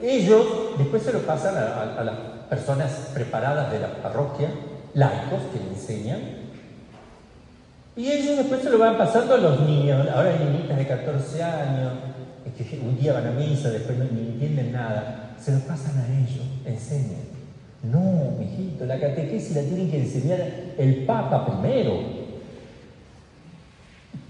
Ellos 0.00 0.46
después 0.78 1.02
se 1.02 1.12
lo 1.12 1.18
pasan 1.20 1.56
a, 1.56 1.82
a 1.98 2.04
las 2.04 2.14
personas 2.48 3.10
preparadas 3.12 3.70
de 3.70 3.80
la 3.80 3.88
parroquia, 4.02 4.48
laicos 4.94 5.42
que 5.52 5.58
le 5.58 5.68
enseñan, 5.74 6.40
y 7.96 8.08
ellos 8.10 8.36
después 8.38 8.62
se 8.62 8.70
lo 8.70 8.78
van 8.78 8.96
pasando 8.96 9.34
a 9.34 9.38
los 9.38 9.60
niños. 9.60 10.08
Ahora 10.14 10.34
niñitas 10.38 10.76
de 10.76 10.86
14 10.86 11.42
años, 11.42 11.92
que 12.56 12.78
un 12.78 12.98
día 12.98 13.12
van 13.12 13.26
a 13.26 13.30
misa, 13.32 13.70
después 13.70 13.98
no 13.98 14.04
ni 14.04 14.20
entienden 14.20 14.72
nada. 14.72 15.34
Se 15.38 15.52
lo 15.52 15.58
pasan 15.60 15.98
a 15.98 16.06
ellos, 16.06 16.46
enseñan. 16.64 17.28
No, 17.82 18.36
mijito, 18.38 18.86
la 18.86 18.98
catequesis 18.98 19.56
la 19.56 19.62
tienen 19.62 19.90
que 19.90 19.98
enseñar 19.98 20.40
el 20.78 21.04
Papa 21.04 21.46
primero. 21.46 22.19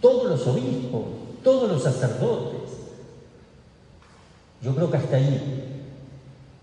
Todos 0.01 0.31
los 0.31 0.47
obispos, 0.47 1.05
todos 1.43 1.71
los 1.71 1.83
sacerdotes. 1.83 2.71
Yo 4.63 4.75
creo 4.75 4.91
que 4.91 4.97
hasta 4.97 5.17
ahí. 5.17 5.67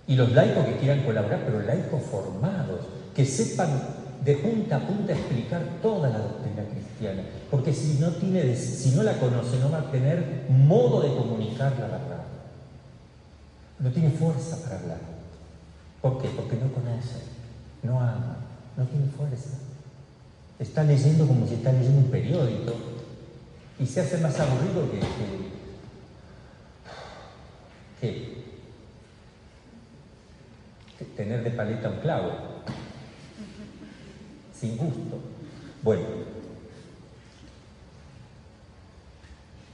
Y 0.08 0.16
los 0.16 0.32
laicos 0.32 0.66
que 0.66 0.78
quieran 0.78 1.04
colaborar, 1.04 1.44
pero 1.46 1.62
laicos 1.62 2.02
formados, 2.04 2.82
que 3.16 3.26
sepan 3.26 3.70
de 4.24 4.36
punta 4.36 4.78
a 4.78 4.88
punta 4.88 5.14
explicar 5.14 5.62
toda 5.82 6.10
la 6.10 6.20
doctrina 6.20 6.64
cristiana, 6.72 7.24
porque 7.50 7.74
si 7.74 8.00
no, 8.00 8.10
tiene, 8.12 8.56
si 8.56 8.92
no 8.92 9.04
la 9.04 9.18
conoce 9.20 9.58
no 9.60 9.72
va 9.72 9.80
a 9.80 9.92
tener 9.92 10.46
modo 10.50 11.02
de 11.02 11.16
comunicar 11.16 11.74
la 11.80 11.88
verdad. 11.88 12.24
No 13.80 13.92
tiene 13.92 14.10
fuerza 14.10 14.58
para 14.64 14.80
hablar. 14.80 14.98
¿Por 16.02 16.22
qué? 16.22 16.30
Porque 16.30 16.56
no 16.56 16.72
conoce, 16.74 17.22
no 17.84 18.00
ama, 18.00 18.38
no 18.76 18.86
tiene 18.86 19.06
fuerza. 19.08 19.60
Está 20.60 20.84
leyendo 20.84 21.28
como 21.28 21.48
si 21.48 21.56
está 21.56 21.72
leyendo 21.72 22.00
un 22.00 22.12
periódico 22.12 22.74
y 23.80 23.86
se 23.86 24.02
hace 24.02 24.18
más 24.18 24.40
aburrido 24.40 24.90
que, 28.00 28.38
tener 31.16 31.44
de 31.44 31.52
paleta 31.52 31.90
un 31.90 31.98
clavo 31.98 32.32
sin 34.60 34.78
gusto. 34.78 35.20
Bueno, 35.84 36.06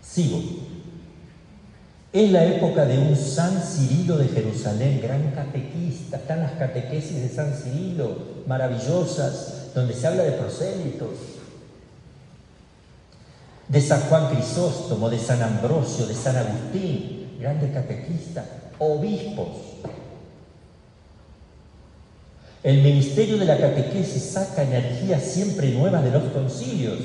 sigo. 0.01 0.41
Es 2.11 2.31
la 2.31 2.45
época 2.45 2.85
de 2.85 2.99
un 2.99 3.15
San 3.15 3.59
Cirilo 3.61 4.17
de 4.17 4.27
Jerusalén, 4.27 5.01
gran 5.01 5.31
catequista. 5.31 6.17
Están 6.17 6.41
las 6.41 6.51
catequesis 6.53 7.21
de 7.21 7.29
San 7.29 7.53
Cirilo, 7.53 8.43
maravillosas, 8.45 9.71
donde 9.73 9.93
se 9.93 10.05
habla 10.07 10.23
de 10.23 10.33
prosélitos. 10.33 11.32
De 13.67 13.81
San 13.81 14.01
Juan 14.01 14.29
Crisóstomo, 14.29 15.09
de 15.09 15.19
San 15.19 15.41
Ambrosio, 15.41 16.05
de 16.05 16.13
San 16.13 16.35
Agustín, 16.35 17.37
grandes 17.39 17.73
catequistas, 17.73 18.45
obispos. 18.79 19.47
El 22.63 22.81
ministerio 22.81 23.37
de 23.37 23.45
la 23.45 23.57
catequesis 23.57 24.23
saca 24.23 24.63
energía 24.63 25.19
siempre 25.19 25.71
nueva 25.71 26.01
de 26.01 26.11
los 26.11 26.23
concilios. 26.31 26.99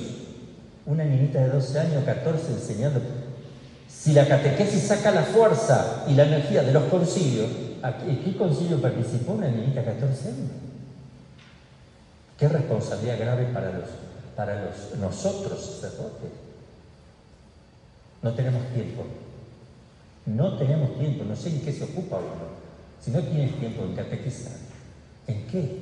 Una 0.87 1.05
niñita 1.05 1.41
de 1.41 1.49
12 1.49 1.79
años, 1.81 2.05
14, 2.05 2.53
enseñando. 2.53 3.01
Si 3.89 4.13
la 4.13 4.27
catequesis 4.27 4.85
saca 4.85 5.11
la 5.11 5.25
fuerza 5.25 6.05
y 6.09 6.15
la 6.15 6.25
energía 6.25 6.63
de 6.63 6.73
los 6.73 6.85
concilios, 6.85 7.49
¿en 8.07 8.23
qué 8.23 8.37
concilio 8.37 8.81
participó 8.81 9.33
una 9.33 9.49
niñita 9.49 9.81
de 9.81 9.87
14 9.87 10.29
años? 10.29 10.51
Qué 12.39 12.49
responsabilidad 12.49 13.19
grave 13.19 13.47
para, 13.47 13.73
los, 13.73 13.89
para 14.37 14.63
los, 14.63 14.97
nosotros, 15.01 15.81
sacerdotes. 15.81 16.48
No 18.23 18.33
tenemos 18.33 18.62
tiempo. 18.73 19.05
No 20.27 20.57
tenemos 20.59 20.99
tiempo. 20.99 21.25
No 21.25 21.37
sé 21.37 21.51
en 21.51 21.61
qué 21.61 21.73
se 21.73 21.85
ocupa 21.85 22.16
uno. 22.16 22.59
Si 23.01 23.11
no 23.11 23.21
tienes 23.21 23.59
tiempo 23.59 23.85
en 23.85 23.95
catequizar, 23.95 24.53
¿En 25.29 25.47
qué? 25.47 25.79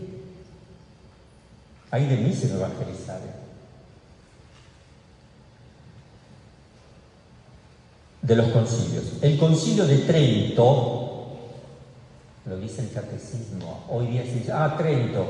Hay 1.93 2.07
de 2.07 2.17
mí 2.17 2.33
si 2.33 2.49
no 2.49 2.57
evangelizar. 2.57 3.21
De 8.23 8.35
los 8.35 8.49
concilios. 8.49 9.05
El 9.23 9.39
concilio 9.39 9.87
de 9.87 9.99
Trento 9.99 11.07
lo 12.45 12.57
dice 12.59 12.83
el 12.83 12.91
catecismo. 12.91 13.85
Hoy 13.89 14.09
día 14.09 14.25
se 14.25 14.35
dice, 14.35 14.53
ah, 14.53 14.75
Trento, 14.77 15.25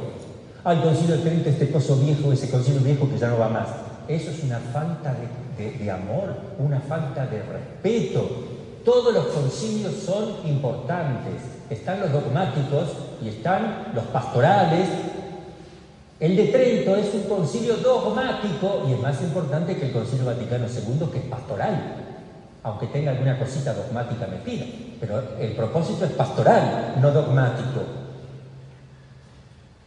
ah, 0.64 0.72
el 0.72 0.80
concilio 0.80 1.16
de 1.16 1.22
Trento, 1.22 1.50
este 1.50 1.70
coso 1.70 1.96
viejo, 1.96 2.32
ese 2.32 2.50
concilio 2.50 2.80
viejo 2.80 3.08
que 3.08 3.18
ya 3.18 3.28
no 3.28 3.38
va 3.38 3.50
más. 3.50 3.68
Eso 4.08 4.30
es 4.30 4.44
una 4.44 4.58
falta 4.58 5.14
de, 5.58 5.90
amor, 5.90 6.36
una 6.58 6.80
falta 6.80 7.26
de 7.26 7.42
respeto. 7.42 8.28
Todos 8.84 9.12
los 9.12 9.26
concilios 9.26 9.94
son 9.94 10.46
importantes. 10.46 11.42
Están 11.68 12.00
los 12.00 12.12
dogmáticos 12.12 12.90
y 13.20 13.28
están 13.28 13.88
los 13.94 14.04
pastorales. 14.06 14.88
El 16.20 16.36
de 16.36 16.46
Trento 16.46 16.96
es 16.96 17.12
un 17.14 17.22
concilio 17.22 17.76
dogmático 17.78 18.84
y 18.88 18.92
es 18.92 19.00
más 19.00 19.20
importante 19.22 19.76
que 19.76 19.86
el 19.86 19.92
concilio 19.92 20.26
Vaticano 20.26 20.66
II, 20.66 21.08
que 21.12 21.18
es 21.18 21.24
pastoral, 21.24 21.96
aunque 22.62 22.86
tenga 22.86 23.10
alguna 23.10 23.38
cosita 23.38 23.74
dogmática 23.74 24.26
metida. 24.28 24.66
Pero 25.00 25.22
el 25.40 25.52
propósito 25.52 26.04
es 26.04 26.12
pastoral, 26.12 26.94
no 27.00 27.10
dogmático. 27.10 27.82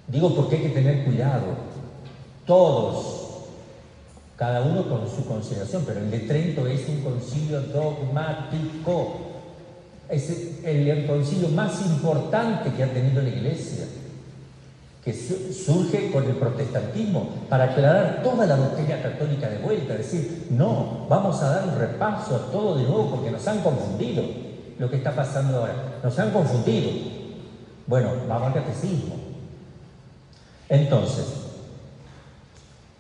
Digo 0.08 0.36
porque 0.36 0.58
hay 0.58 0.64
que 0.64 0.70
tener 0.70 1.06
cuidado. 1.06 1.46
Todos 2.46 3.19
cada 4.40 4.62
uno 4.62 4.88
con 4.88 5.02
su 5.06 5.26
consideración, 5.26 5.84
pero 5.86 6.00
el 6.00 6.10
de 6.10 6.20
Trento 6.20 6.66
es 6.66 6.88
un 6.88 7.02
concilio 7.02 7.60
dogmático, 7.60 9.18
es 10.08 10.64
el, 10.64 11.06
concilio 11.06 11.50
más 11.50 11.82
importante 11.86 12.72
que 12.72 12.84
ha 12.86 12.88
tenido 12.88 13.22
la 13.22 13.28
Iglesia, 13.28 13.84
que 15.04 15.14
surge 15.14 16.10
con 16.10 16.24
el 16.24 16.38
protestantismo 16.38 17.30
para 17.50 17.66
aclarar 17.66 18.22
toda 18.24 18.46
la 18.46 18.56
doctrina 18.56 19.02
católica 19.02 19.50
de 19.50 19.58
vuelta, 19.58 19.96
decir, 19.96 20.48
no, 20.52 21.06
vamos 21.10 21.42
a 21.44 21.50
dar 21.50 21.68
un 21.68 21.78
repaso 21.78 22.38
a 22.38 22.50
todo 22.50 22.78
de 22.78 22.84
nuevo 22.84 23.12
porque 23.12 23.32
nos 23.32 23.46
han 23.46 23.60
confundido 23.60 24.24
lo 24.78 24.90
que 24.90 24.96
está 24.96 25.14
pasando 25.14 25.58
ahora, 25.58 26.00
nos 26.02 26.18
han 26.18 26.32
confundido. 26.32 26.92
Bueno, 27.88 28.12
vamos 28.30 28.48
al 28.48 28.54
catecismo. 28.54 29.16
Entonces, 30.70 31.49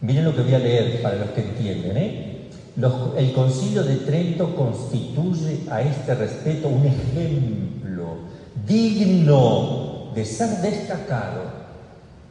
Miren 0.01 0.23
lo 0.23 0.35
que 0.35 0.43
voy 0.43 0.53
a 0.53 0.59
leer 0.59 1.01
para 1.01 1.17
los 1.17 1.29
que 1.31 1.41
entienden. 1.41 1.97
¿eh? 1.97 2.25
el 3.17 3.33
concilio 3.33 3.83
de 3.83 3.97
Trento 3.97 4.55
constituye 4.55 5.63
a 5.69 5.81
este 5.81 6.15
respeto 6.15 6.69
un 6.69 6.85
ejemplo 6.85 8.15
digno 8.65 10.11
de 10.15 10.23
ser 10.23 10.49
destacado. 10.61 11.41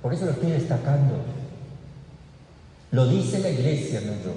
Por 0.01 0.14
eso 0.14 0.25
lo 0.25 0.31
estoy 0.31 0.53
destacando. 0.53 1.16
Lo 2.93 3.07
dice 3.07 3.41
la 3.41 3.51
iglesia, 3.51 4.01
no 4.01 4.12
yo. 4.12 4.33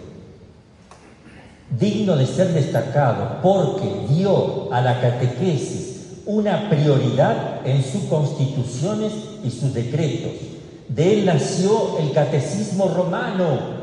Digno 1.80 2.18
de 2.18 2.26
ser 2.26 2.50
destacado 2.50 3.42
porque 3.42 4.14
dio 4.14 4.74
a 4.74 4.82
la 4.82 5.00
catequesis 5.00 6.18
una 6.26 6.70
prioridad 6.70 7.66
en 7.66 7.82
sus 7.82 8.04
constituciones 8.04 9.14
y 9.42 9.50
sus 9.50 9.74
decretos 9.74 10.51
de 10.96 11.14
él 11.14 11.26
nació 11.26 12.00
el 12.00 12.12
catecismo 12.12 12.90
romano. 12.90 13.82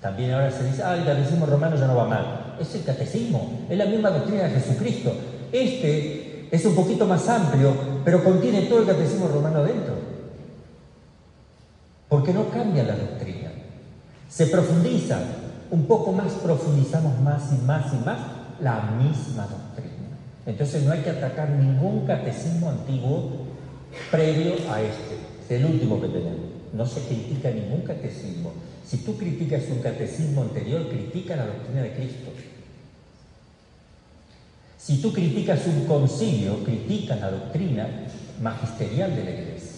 También 0.00 0.32
ahora 0.32 0.50
se 0.50 0.64
dice, 0.64 0.82
ah, 0.82 0.96
el 0.96 1.04
catecismo 1.04 1.46
romano 1.46 1.76
ya 1.76 1.86
no 1.86 1.96
va 1.96 2.08
mal. 2.08 2.56
Es 2.60 2.74
el 2.74 2.84
catecismo, 2.84 3.66
es 3.68 3.78
la 3.78 3.86
misma 3.86 4.10
doctrina 4.10 4.44
de 4.44 4.60
Jesucristo. 4.60 5.12
Este 5.52 6.48
es 6.50 6.64
un 6.64 6.74
poquito 6.74 7.06
más 7.06 7.28
amplio, 7.28 7.74
pero 8.04 8.24
contiene 8.24 8.62
todo 8.62 8.80
el 8.80 8.86
catecismo 8.86 9.28
romano 9.28 9.62
dentro. 9.62 9.94
Porque 12.08 12.32
no 12.32 12.50
cambia 12.50 12.82
la 12.82 12.96
doctrina. 12.96 13.50
Se 14.28 14.46
profundiza, 14.46 15.18
un 15.70 15.86
poco 15.86 16.12
más 16.12 16.32
profundizamos 16.34 17.20
más 17.20 17.52
y 17.52 17.64
más 17.64 17.92
y 17.92 18.04
más 18.04 18.18
la 18.60 18.80
misma 18.98 19.46
doctrina. 19.46 20.08
Entonces 20.44 20.82
no 20.84 20.92
hay 20.92 21.00
que 21.00 21.10
atacar 21.10 21.50
ningún 21.50 22.06
catecismo 22.06 22.68
antiguo 22.70 23.46
previo 24.10 24.54
a 24.70 24.80
este. 24.80 25.25
Es 25.48 25.60
el 25.60 25.64
último 25.64 26.00
que 26.00 26.08
tenemos. 26.08 26.40
No 26.72 26.86
se 26.86 27.00
critica 27.02 27.50
ningún 27.50 27.82
catecismo. 27.82 28.52
Si 28.84 28.98
tú 28.98 29.16
criticas 29.16 29.62
un 29.70 29.80
catecismo 29.80 30.42
anterior, 30.42 30.88
critica 30.88 31.36
la 31.36 31.46
doctrina 31.46 31.82
de 31.82 31.92
Cristo. 31.92 32.30
Si 34.78 35.00
tú 35.00 35.12
criticas 35.12 35.66
un 35.66 35.84
concilio, 35.86 36.62
critica 36.64 37.16
la 37.16 37.30
doctrina 37.30 37.88
magisterial 38.40 39.14
de 39.14 39.24
la 39.24 39.30
Iglesia. 39.30 39.76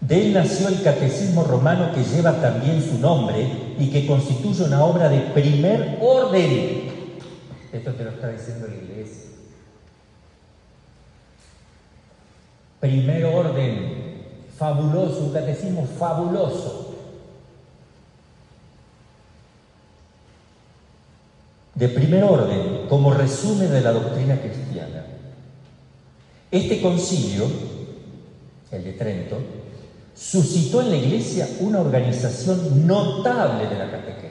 De 0.00 0.26
él 0.26 0.32
nació 0.32 0.68
el 0.68 0.82
catecismo 0.82 1.44
romano 1.44 1.92
que 1.92 2.02
lleva 2.02 2.40
también 2.40 2.82
su 2.82 2.98
nombre 2.98 3.74
y 3.78 3.90
que 3.90 4.06
constituye 4.06 4.64
una 4.64 4.84
obra 4.84 5.08
de 5.08 5.20
primer 5.32 5.98
orden. 6.00 6.88
Esto 7.72 7.92
te 7.92 8.04
lo 8.04 8.10
está 8.10 8.30
diciendo 8.30 8.68
la 8.68 8.74
Iglesia. 8.74 9.27
Primer 12.80 13.24
orden, 13.24 13.98
fabuloso, 14.56 15.24
un 15.24 15.32
catecismo 15.32 15.86
fabuloso. 15.98 16.94
De 21.74 21.88
primer 21.88 22.24
orden, 22.24 22.86
como 22.88 23.12
resumen 23.12 23.70
de 23.70 23.80
la 23.80 23.92
doctrina 23.92 24.40
cristiana. 24.40 25.04
Este 26.50 26.80
concilio, 26.80 27.46
el 28.70 28.84
de 28.84 28.92
Trento, 28.92 29.36
suscitó 30.14 30.80
en 30.82 30.90
la 30.90 30.96
Iglesia 30.96 31.48
una 31.60 31.80
organización 31.80 32.86
notable 32.86 33.68
de 33.68 33.78
la 33.78 33.90
catequesis. 33.90 34.28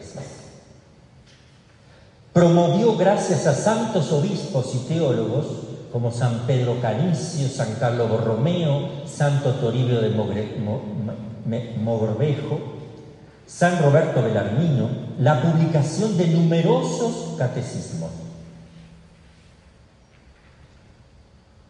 Promovió, 2.33 2.95
gracias 2.97 3.47
a 3.47 3.53
santos 3.53 4.11
obispos 4.11 4.75
y 4.75 4.79
teólogos, 4.87 5.47
como 5.91 6.11
San 6.11 6.45
Pedro 6.45 6.79
Canicio, 6.81 7.47
San 7.47 7.75
Carlos 7.75 8.09
Borromeo, 8.09 9.05
Santo 9.05 9.51
Toribio 9.55 10.01
de 10.01 10.09
Mogrovejo, 11.77 12.59
San 13.45 13.81
Roberto 13.81 14.21
Belarmino, 14.21 14.89
la 15.19 15.41
publicación 15.41 16.17
de 16.17 16.27
numerosos 16.27 17.35
catecismos. 17.37 18.11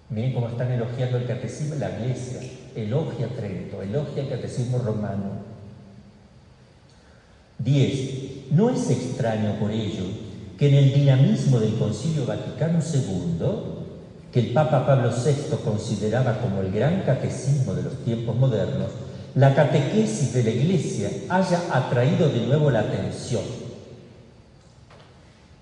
Miren 0.10 0.34
cómo 0.34 0.48
están 0.48 0.72
elogiando 0.72 1.18
el 1.18 1.28
catecismo 1.28 1.76
la 1.76 1.92
iglesia, 1.92 2.40
elogia 2.76 3.28
Trento, 3.36 3.82
elogia 3.82 4.24
el 4.24 4.30
catecismo 4.30 4.80
romano. 4.80 5.46
10. 7.60 8.52
No 8.52 8.70
es 8.70 8.90
extraño 8.90 9.60
por 9.60 9.72
ello 9.72 10.06
que 10.58 10.70
en 10.70 10.76
el 10.76 10.94
dinamismo 10.94 11.60
del 11.60 11.78
Concilio 11.78 12.26
Vaticano 12.26 12.80
II 12.82 13.77
que 14.38 14.50
el 14.50 14.54
Papa 14.54 14.86
Pablo 14.86 15.10
VI 15.10 15.58
consideraba 15.66 16.38
como 16.40 16.62
el 16.62 16.72
gran 16.72 17.02
catecismo 17.02 17.74
de 17.74 17.82
los 17.82 18.06
tiempos 18.06 18.36
modernos, 18.36 18.92
la 19.34 19.56
catequesis 19.56 20.32
de 20.32 20.44
la 20.44 20.52
Iglesia 20.52 21.10
haya 21.28 21.60
atraído 21.72 22.30
de 22.30 22.46
nuevo 22.46 22.70
la 22.70 22.82
atención. 22.82 23.42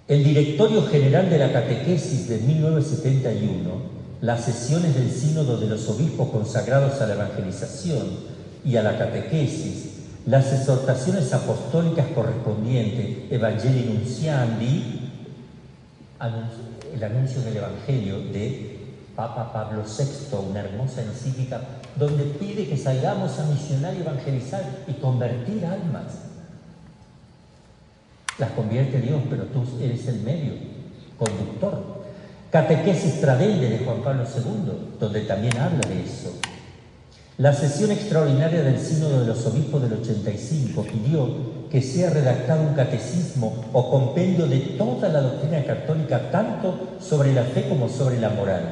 El 0.09 0.26
Directorio 0.26 0.86
General 0.88 1.30
de 1.30 1.38
la 1.38 1.53
Catequesis 1.53 2.28
de 2.28 2.39
1971, 2.39 3.71
las 4.19 4.43
sesiones 4.43 4.93
del 4.93 5.09
Sínodo 5.09 5.57
de 5.57 5.67
los 5.67 5.88
Obispos 5.88 6.28
consagrados 6.28 6.99
a 6.99 7.07
la 7.07 7.13
evangelización 7.13 8.03
y 8.65 8.76
a 8.76 8.84
la 8.84 8.97
catequesis, 8.97 9.91
las 10.26 10.51
exhortaciones 10.51 11.32
apostólicas 11.32 12.07
correspondientes, 12.13 13.32
Evangelii 13.32 13.86
Nunciandi, 13.86 15.11
el 16.95 17.03
anuncio 17.03 17.41
del 17.41 17.57
Evangelio 17.57 18.19
de 18.19 18.79
Papa 19.15 19.51
Pablo 19.51 19.83
VI, 19.83 20.37
una 20.49 20.61
hermosa 20.61 21.01
encíclica, 21.01 21.61
donde 21.95 22.23
pide 22.23 22.67
que 22.67 22.77
salgamos 22.77 23.37
a 23.39 23.45
misionar 23.45 23.93
y 23.95 24.01
evangelizar 24.01 24.63
y 24.87 24.93
convertir 24.93 25.65
almas. 25.65 26.05
Las 28.37 28.51
convierte 28.51 28.99
Dios, 28.99 29.21
pero 29.29 29.43
tú 29.43 29.63
eres 29.81 30.07
el 30.07 30.21
medio, 30.21 30.53
conductor. 31.17 32.03
Catequesis 32.51 33.21
Tradende 33.21 33.69
de 33.69 33.79
Juan 33.79 34.01
Pablo 34.01 34.23
II, 34.23 34.97
donde 34.99 35.21
también 35.21 35.57
habla 35.57 35.87
de 35.87 36.03
eso. 36.03 36.33
La 37.37 37.53
sesión 37.53 37.91
extraordinaria 37.91 38.63
del 38.63 38.79
Sínodo 38.79 39.21
de 39.21 39.27
los 39.27 39.45
Obispos 39.45 39.81
del 39.81 39.93
85 39.93 40.83
pidió 40.83 41.54
que 41.70 41.82
sea 41.82 42.09
redactado 42.09 42.61
un 42.61 42.74
catecismo 42.74 43.53
o 43.74 43.89
compendio 43.89 44.47
de 44.47 44.59
toda 44.78 45.09
la 45.09 45.22
doctrina 45.22 45.63
católica, 45.63 46.32
tanto 46.32 46.97
sobre 46.99 47.34
la 47.34 47.43
fe 47.43 47.68
como 47.68 47.89
sobre 47.89 48.20
la 48.20 48.30
moral. 48.30 48.63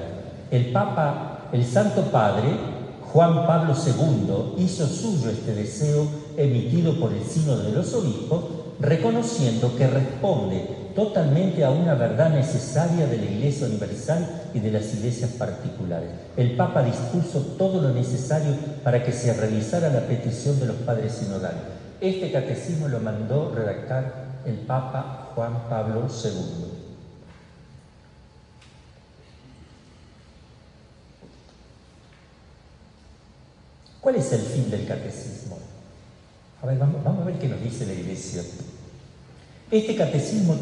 El 0.52 0.72
Papa, 0.72 1.50
el 1.52 1.66
Santo 1.66 2.04
Padre, 2.04 2.50
Juan 3.12 3.46
Pablo 3.46 3.74
II, 3.76 4.64
hizo 4.64 4.88
suyo 4.88 5.30
este 5.30 5.54
deseo 5.54 6.08
emitido 6.38 7.00
por 7.00 7.14
el 7.14 7.24
Sínodo 7.24 7.64
de 7.64 7.72
los 7.72 7.94
Obispos, 7.94 8.44
reconociendo 8.80 9.76
que 9.76 9.88
responde 9.88 10.84
totalmente 10.96 11.64
a 11.64 11.72
una 11.72 11.96
verdad 11.96 12.30
necesaria 12.30 13.08
de 13.08 13.18
la 13.18 13.26
Iglesia 13.26 13.68
Universal 13.68 14.44
y 14.54 14.60
de 14.60 14.72
las 14.72 14.94
iglesias 14.94 15.32
particulares. 15.32 16.10
El 16.38 16.56
Papa 16.56 16.84
dispuso 16.84 17.40
todo 17.58 17.82
lo 17.82 17.90
necesario 17.90 18.54
para 18.84 19.04
que 19.04 19.12
se 19.12 19.34
realizara 19.34 19.90
la 19.90 20.02
petición 20.02 20.60
de 20.60 20.68
los 20.68 20.76
padres 20.78 21.14
sinodales. 21.14 21.83
Este 22.04 22.34
catecismo 22.34 22.90
lo 22.90 23.00
mandó 23.00 23.56
redactar 23.56 24.42
el 24.46 24.56
Papa 24.56 25.32
Juan 25.34 25.70
Pablo 25.70 26.06
II. 26.06 26.66
¿Cuál 34.02 34.16
es 34.18 34.34
el 34.34 34.42
fin 34.42 34.70
del 34.70 34.86
catecismo? 34.86 35.58
A 36.62 36.66
ver, 36.66 36.78
vamos, 36.78 37.02
vamos, 37.06 37.22
a 37.22 37.26
ver 37.28 37.40
qué 37.40 37.48
nos 37.48 37.64
dice 37.64 37.86
la 37.86 37.94
Iglesia. 37.94 38.44
Este 39.72 39.96
catecismo, 39.96 40.58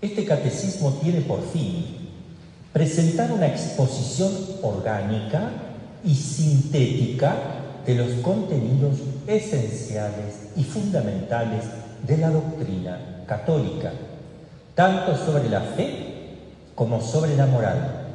este 0.00 0.24
catecismo 0.24 0.92
tiene 1.02 1.22
por 1.22 1.42
fin 1.42 2.08
presentar 2.72 3.32
una 3.32 3.48
exposición 3.48 4.30
orgánica 4.62 5.50
y 6.04 6.14
sintética 6.14 7.36
de 7.84 7.96
los 7.96 8.12
contenidos 8.22 8.94
esenciales 9.30 10.50
y 10.56 10.64
fundamentales 10.64 11.64
de 12.06 12.16
la 12.18 12.30
doctrina 12.30 13.24
católica, 13.26 13.92
tanto 14.74 15.16
sobre 15.16 15.48
la 15.48 15.60
fe 15.60 16.36
como 16.74 17.00
sobre 17.00 17.36
la 17.36 17.46
moral, 17.46 18.06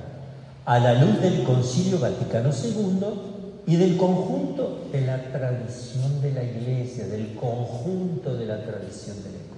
a 0.66 0.80
la 0.80 0.93
luz 0.95 1.22
del 1.22 1.43
Concilio 1.43 1.99
Vaticano 1.99 2.49
II 2.49 3.63
y 3.68 3.76
del 3.76 3.97
conjunto 3.97 4.88
de 4.91 5.01
la 5.01 5.22
tradición 5.32 6.22
de 6.22 6.32
la 6.34 6.43
Iglesia, 6.43 7.07
del 7.07 7.36
conjunto 7.36 8.36
de 8.36 8.45
la 8.45 8.63
tradición 8.63 9.18
de 9.18 9.30
la 9.30 9.38
Iglesia. 9.38 9.55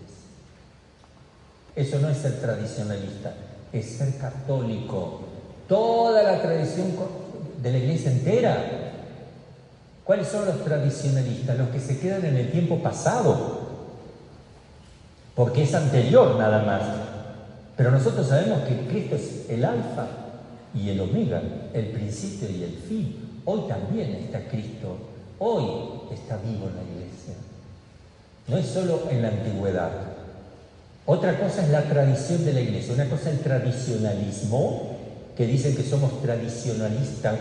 Eso 1.75 1.99
no 1.99 2.09
es 2.09 2.17
ser 2.17 2.39
tradicionalista, 2.41 3.33
es 3.71 3.85
ser 3.85 4.17
católico. 4.17 5.21
Toda 5.67 6.23
la 6.23 6.41
tradición 6.41 6.87
de 7.61 7.71
la 7.71 7.77
iglesia 7.77 8.11
entera. 8.11 8.86
¿Cuáles 10.07 10.29
son 10.29 10.45
los 10.45 10.63
tradicionalistas? 10.63 11.57
Los 11.57 11.67
que 11.67 11.81
se 11.81 11.99
quedan 11.99 12.23
en 12.23 12.37
el 12.37 12.49
tiempo 12.49 12.81
pasado, 12.81 13.59
porque 15.35 15.63
es 15.63 15.75
anterior 15.75 16.37
nada 16.37 16.63
más. 16.63 16.81
Pero 17.75 17.91
nosotros 17.91 18.25
sabemos 18.25 18.61
que 18.61 18.87
Cristo 18.87 19.15
es 19.15 19.49
el 19.49 19.65
alfa 19.65 20.07
y 20.73 20.89
el 20.91 21.01
omega, 21.01 21.41
el 21.73 21.87
principio 21.87 22.49
y 22.49 22.63
el 22.63 22.71
fin. 22.87 23.41
Hoy 23.43 23.67
también 23.67 24.15
está 24.15 24.47
Cristo, 24.47 24.97
hoy 25.39 25.65
está 26.13 26.37
vivo 26.37 26.69
en 26.69 26.75
la 26.77 26.83
iglesia. 26.83 27.33
No 28.47 28.55
es 28.55 28.65
solo 28.65 29.09
en 29.11 29.21
la 29.21 29.27
antigüedad, 29.27 29.91
otra 31.05 31.37
cosa 31.37 31.63
es 31.63 31.69
la 31.69 31.83
tradición 31.83 32.45
de 32.45 32.53
la 32.53 32.61
iglesia, 32.61 32.93
una 32.93 33.09
cosa 33.09 33.29
es 33.29 33.37
el 33.37 33.43
tradicionalismo, 33.43 34.97
que 35.35 35.45
dicen 35.45 35.75
que 35.75 35.83
somos 35.83 36.21
tradicionalistas 36.21 37.35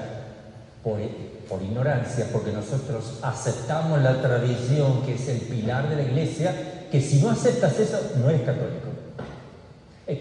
por, 1.49 1.63
ignorancia, 1.63 2.29
porque 2.33 2.53
nosotros 2.53 3.19
aceptamos 3.21 4.01
la 4.03 4.23
tradición, 4.23 5.03
que 5.05 5.15
es 5.15 5.29
el 5.29 5.41
pilar 5.41 5.89
de 5.89 5.97
la 5.97 6.03
iglesia, 6.03 6.87
que 6.93 7.01
si 7.01 7.21
no 7.21 7.31
aceptas 7.31 7.77
eso, 7.81 8.13
no 8.23 8.31
eres 8.31 8.43
católico. 8.43 8.87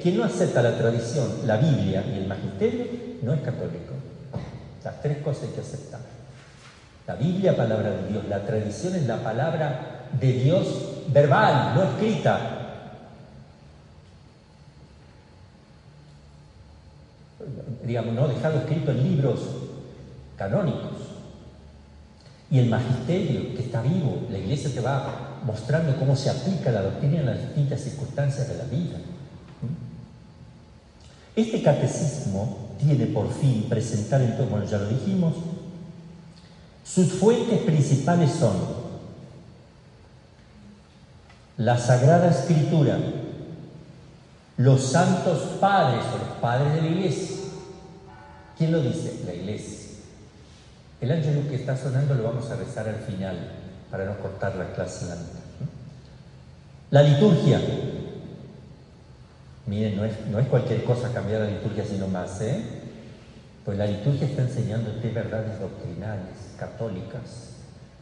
Quien 0.01 0.17
no 0.17 0.23
acepta 0.23 0.63
la 0.63 0.75
tradición, 0.75 1.27
la 1.45 1.57
Biblia 1.57 2.03
y 2.11 2.17
el 2.17 2.27
magisterio, 2.27 2.85
no 3.21 3.33
es 3.33 3.41
católico. 3.41 3.93
Las 4.83 4.99
tres 5.03 5.19
cosas 5.19 5.43
hay 5.43 5.49
que 5.49 5.61
aceptar. 5.61 5.99
La 7.05 7.13
Biblia, 7.13 7.55
palabra 7.55 7.91
de 7.91 8.07
Dios. 8.07 8.23
La 8.27 8.43
tradición 8.43 8.95
es 8.95 9.05
la 9.05 9.17
palabra 9.17 10.07
de 10.19 10.31
Dios 10.31 11.03
verbal, 11.09 11.75
no 11.75 11.83
escrita. 11.83 12.55
digamos, 17.83 18.15
no 18.15 18.27
dejado 18.27 18.57
escrito 18.57 18.89
en 18.89 19.03
libros 19.03 19.39
canónicos. 20.37 21.15
Y 22.49 22.59
el 22.59 22.69
magisterio 22.69 23.55
que 23.55 23.63
está 23.63 23.81
vivo, 23.81 24.27
la 24.29 24.37
iglesia 24.37 24.71
te 24.73 24.79
va 24.79 25.39
mostrando 25.45 25.97
cómo 25.97 26.15
se 26.15 26.29
aplica 26.29 26.71
la 26.71 26.81
doctrina 26.81 27.19
en 27.19 27.25
las 27.25 27.41
distintas 27.41 27.81
circunstancias 27.81 28.47
de 28.47 28.57
la 28.57 28.63
vida. 28.65 28.97
Este 31.35 31.61
catecismo 31.61 32.75
tiene 32.79 33.07
por 33.07 33.31
fin 33.33 33.65
presentar, 33.67 34.21
entonces, 34.21 34.49
bueno, 34.49 34.65
ya 34.65 34.77
lo 34.77 34.87
dijimos, 34.87 35.33
sus 36.83 37.13
fuentes 37.13 37.59
principales 37.61 38.31
son 38.31 38.85
la 41.57 41.77
Sagrada 41.77 42.29
Escritura, 42.29 42.97
los 44.57 44.81
santos 44.81 45.39
padres 45.59 46.05
o 46.13 46.17
los 46.19 46.37
padres 46.39 46.73
de 46.75 46.81
la 46.81 46.87
iglesia, 46.87 47.35
¿Quién 48.57 48.71
lo 48.71 48.81
dice? 48.81 49.21
La 49.25 49.33
iglesia. 49.33 49.84
El 51.01 51.11
ángel 51.11 51.47
que 51.49 51.55
está 51.55 51.75
sonando 51.75 52.15
lo 52.15 52.23
vamos 52.23 52.49
a 52.49 52.55
rezar 52.55 52.87
al 52.87 52.95
final 52.95 53.37
para 53.91 54.05
no 54.05 54.17
cortar 54.17 54.55
la 54.55 54.73
clase 54.73 55.05
la 55.05 55.15
La 56.91 57.07
liturgia. 57.07 57.59
Miren, 59.67 59.97
no 59.97 60.05
es, 60.05 60.13
no 60.31 60.39
es 60.39 60.47
cualquier 60.47 60.83
cosa 60.83 61.11
cambiar 61.13 61.41
la 61.41 61.47
liturgia 61.47 61.83
sino 61.83 62.07
más, 62.07 62.39
¿eh? 62.41 62.61
Pues 63.65 63.77
la 63.77 63.87
liturgia 63.87 64.27
está 64.27 64.43
enseñándote 64.43 65.09
verdades 65.09 65.59
doctrinales, 65.59 66.53
católicas. 66.57 67.55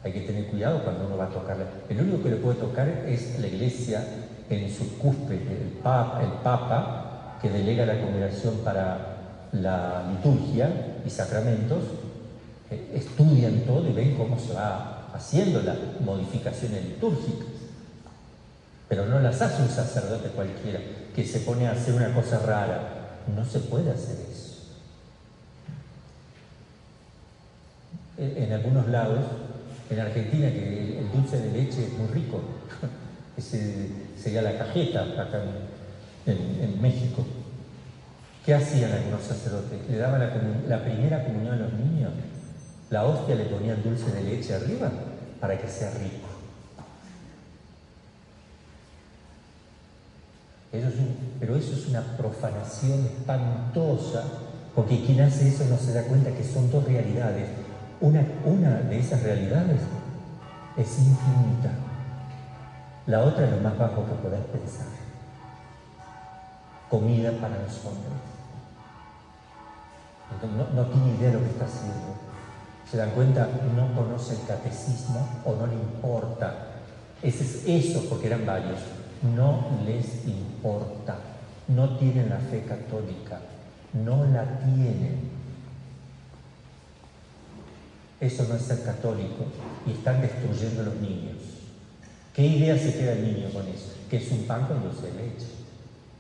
Hay 0.04 0.12
que 0.12 0.22
tener 0.22 0.48
cuidado 0.48 0.84
cuando 0.84 1.06
uno 1.06 1.16
va 1.16 1.26
a 1.26 1.30
tocarla. 1.30 1.66
El 1.88 2.02
único 2.02 2.22
que 2.22 2.32
le 2.32 2.36
puede 2.36 2.60
tocar 2.60 2.88
es 3.08 3.40
la 3.40 3.48
iglesia 3.48 4.06
en 4.50 4.70
su 4.70 4.98
cúspide, 4.98 5.54
el 5.62 5.80
papa, 5.82 6.22
el 6.22 6.32
papa 6.44 7.38
que 7.42 7.50
delega 7.50 7.86
la 7.86 8.00
congregación 8.02 8.58
para 8.58 9.14
la 9.54 10.04
liturgia 10.10 10.70
y 11.06 11.10
sacramentos, 11.10 11.84
estudian 12.70 13.62
todo 13.62 13.88
y 13.90 13.94
ven 13.94 14.16
cómo 14.16 14.40
se 14.40 14.54
va 14.54 15.10
haciendo 15.14 15.62
las 15.62 15.78
modificaciones 16.04 16.84
litúrgicas. 16.86 17.48
Pero 18.90 19.06
no 19.06 19.20
las 19.20 19.42
hace 19.42 19.62
un 19.62 19.70
sacerdote 19.70 20.30
cualquiera 20.30 20.80
que 21.16 21.26
se 21.26 21.40
pone 21.40 21.68
a 21.68 21.72
hacer 21.72 21.94
una 21.94 22.14
cosa 22.14 22.40
rara. 22.40 23.20
No 23.36 23.46
se 23.46 23.60
puede 23.60 23.92
hacer 23.92 24.18
eso. 24.32 24.44
En, 28.18 28.52
algunos 28.52 28.88
lados, 28.90 29.20
en 29.90 30.00
Argentina, 30.00 30.52
que 30.52 31.00
el, 31.00 31.12
dulce 31.12 31.40
de 31.40 31.52
leche 31.52 31.86
es 31.86 31.94
muy 31.98 32.08
rico, 32.10 32.42
ese 33.38 33.90
sería 34.18 34.42
la 34.42 34.58
cajeta 34.58 35.02
acá 35.02 35.42
en 36.26 36.82
México. 36.82 37.26
¿Qué 38.46 38.54
hacían 38.54 38.92
algunos 38.92 39.22
sacerdotes? 39.22 39.80
Le 39.90 39.98
daban 39.98 40.20
la, 40.68 40.84
primera 40.84 41.24
comunión 41.24 41.54
a 41.54 41.58
los 41.58 41.74
niños. 41.74 42.12
La 42.94 43.06
hostia 43.06 43.34
le 43.34 43.46
ponían 43.46 43.82
dulce 43.82 44.12
de 44.12 44.22
leche 44.22 44.54
arriba 44.54 44.88
para 45.40 45.58
que 45.58 45.68
sea 45.68 45.90
rico. 45.90 46.28
pero 51.40 51.56
eso 51.56 51.74
es 51.74 51.88
una 51.88 52.02
profanación 52.18 53.06
espantosa, 53.06 54.24
porque 54.76 55.04
quien 55.04 55.22
hace 55.22 55.48
eso 55.48 55.66
no 55.66 55.78
se 55.78 55.94
da 55.94 56.04
cuenta 56.04 56.30
que 56.30 56.44
son 56.44 56.70
dos 56.70 56.84
realidades. 56.84 57.48
Una, 58.00 58.24
una 58.46 58.70
de 58.82 59.00
esas 59.00 59.24
realidades 59.24 59.82
es 60.78 61.00
infinita. 61.00 61.72
La 63.08 63.24
otra 63.24 63.46
es 63.46 63.52
lo 63.54 63.58
más 63.58 63.76
bajo 63.76 64.06
que 64.06 64.14
podés 64.22 64.46
pensar. 64.46 64.88
Comida 66.90 67.32
para 67.40 67.58
los 67.58 67.86
hombres 67.86 68.34
no, 70.76 70.86
tiene 70.86 71.18
idea 71.18 71.30
de 71.30 71.34
lo 71.34 71.40
que 71.40 71.50
está 71.50 71.66
haciendo. 71.66 72.33
Se 72.90 72.98
dan 72.98 73.12
cuenta, 73.12 73.48
no 73.76 73.94
conoce 73.96 74.36
el 74.36 74.46
catecismo 74.46 75.28
o 75.46 75.56
no 75.56 75.68
le 75.68 75.74
importa. 75.74 76.68
Ese 77.22 77.44
es 77.44 77.64
eso, 77.66 78.06
porque 78.10 78.28
eran 78.28 78.46
varios. 78.46 78.80
No 79.36 79.68
les 79.86 80.26
importa. 80.28 81.18
No 81.68 81.98
tienen 81.98 82.30
la 82.30 82.38
fe 82.38 82.64
católica. 82.68 83.40
No 83.94 84.26
la 84.26 84.60
tienen. 84.60 85.32
Eso 88.20 88.46
no 88.48 88.56
es 88.56 88.62
ser 88.62 88.84
católico. 88.84 89.46
Y 89.88 89.92
están 89.92 90.22
destruyendo 90.22 90.82
a 90.82 90.86
los 90.86 90.96
niños. 90.96 91.38
¿Qué 92.34 92.46
idea 92.46 92.78
se 92.78 92.94
queda 92.94 93.14
el 93.14 93.24
niño 93.24 93.50
con 93.52 93.68
eso? 93.68 93.94
Que 94.10 94.18
es 94.18 94.32
un 94.32 94.44
pan 94.46 94.66
con 94.68 94.84
dulce 94.84 95.08
de 95.08 95.14
leche. 95.14 95.48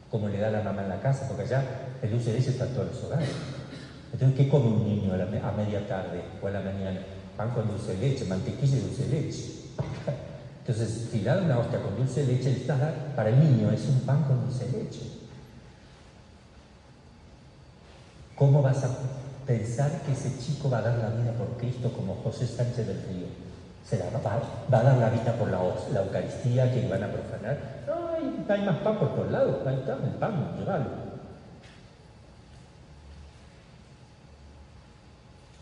Como 0.09 0.29
le 0.29 0.39
da 0.39 0.51
la 0.51 0.61
mamá 0.61 0.83
en 0.83 0.89
la 0.89 1.01
casa, 1.01 1.27
porque 1.27 1.43
allá 1.43 1.63
el 2.01 2.11
dulce 2.11 2.31
de 2.31 2.39
leche 2.39 2.51
está 2.51 2.65
en 2.65 2.73
todos 2.73 2.87
los 2.93 3.03
hogares. 3.03 3.29
Entonces, 4.13 4.37
¿qué 4.37 4.47
come 4.47 4.67
un 4.67 4.85
niño 4.85 5.13
a, 5.13 5.51
media 5.51 5.87
tarde 5.87 6.21
o 6.41 6.47
a 6.47 6.51
la 6.51 6.61
mañana? 6.61 6.99
Pan 7.35 7.49
con 7.49 7.67
dulce 7.67 7.95
de 7.95 8.09
leche, 8.09 8.25
mantequilla 8.25 8.77
y 8.77 8.81
dulce 8.81 9.07
de 9.07 9.21
leche. 9.21 9.43
Entonces, 10.59 11.09
si 11.11 11.23
da 11.23 11.41
una 11.41 11.57
hostia 11.57 11.81
con 11.81 11.97
dulce 11.97 12.23
de 12.23 12.33
leche, 12.33 12.65
para 13.15 13.29
el 13.29 13.39
niño 13.39 13.71
es 13.71 13.85
un 13.87 14.01
pan 14.01 14.23
con 14.23 14.45
dulce 14.45 14.67
de 14.67 14.83
leche. 14.83 15.01
¿Cómo 18.35 18.61
vas 18.61 18.83
a 18.83 18.89
pensar 19.47 19.89
que 20.01 20.11
ese 20.11 20.37
chico 20.39 20.69
va 20.69 20.77
a 20.77 20.81
dar 20.83 20.97
la 20.99 21.09
vida 21.09 21.31
por 21.31 21.57
Cristo 21.57 21.91
como 21.91 22.15
José 22.23 22.45
Sánchez 22.45 22.85
del 22.85 23.01
Río? 23.09 23.27
Se 23.83 23.97
la 23.97 24.05
va, 24.11 24.79
a 24.79 24.83
dar 24.83 24.97
la 24.97 25.09
vida 25.09 25.33
por 25.33 25.49
la, 25.49 25.59
Eucaristía 26.01 26.71
que 26.71 26.87
van 26.87 27.03
a 27.03 27.11
profanar. 27.11 27.57
No, 27.87 28.09
hay, 28.15 28.45
hay 28.47 28.65
más 28.65 28.77
pan 28.77 28.97
por 28.99 29.15
todos 29.15 29.31
lados. 29.31 29.67
Ahí 29.67 29.75
está, 29.75 29.93
el 29.93 30.15
pan, 30.19 30.55
llévalo. 30.57 31.02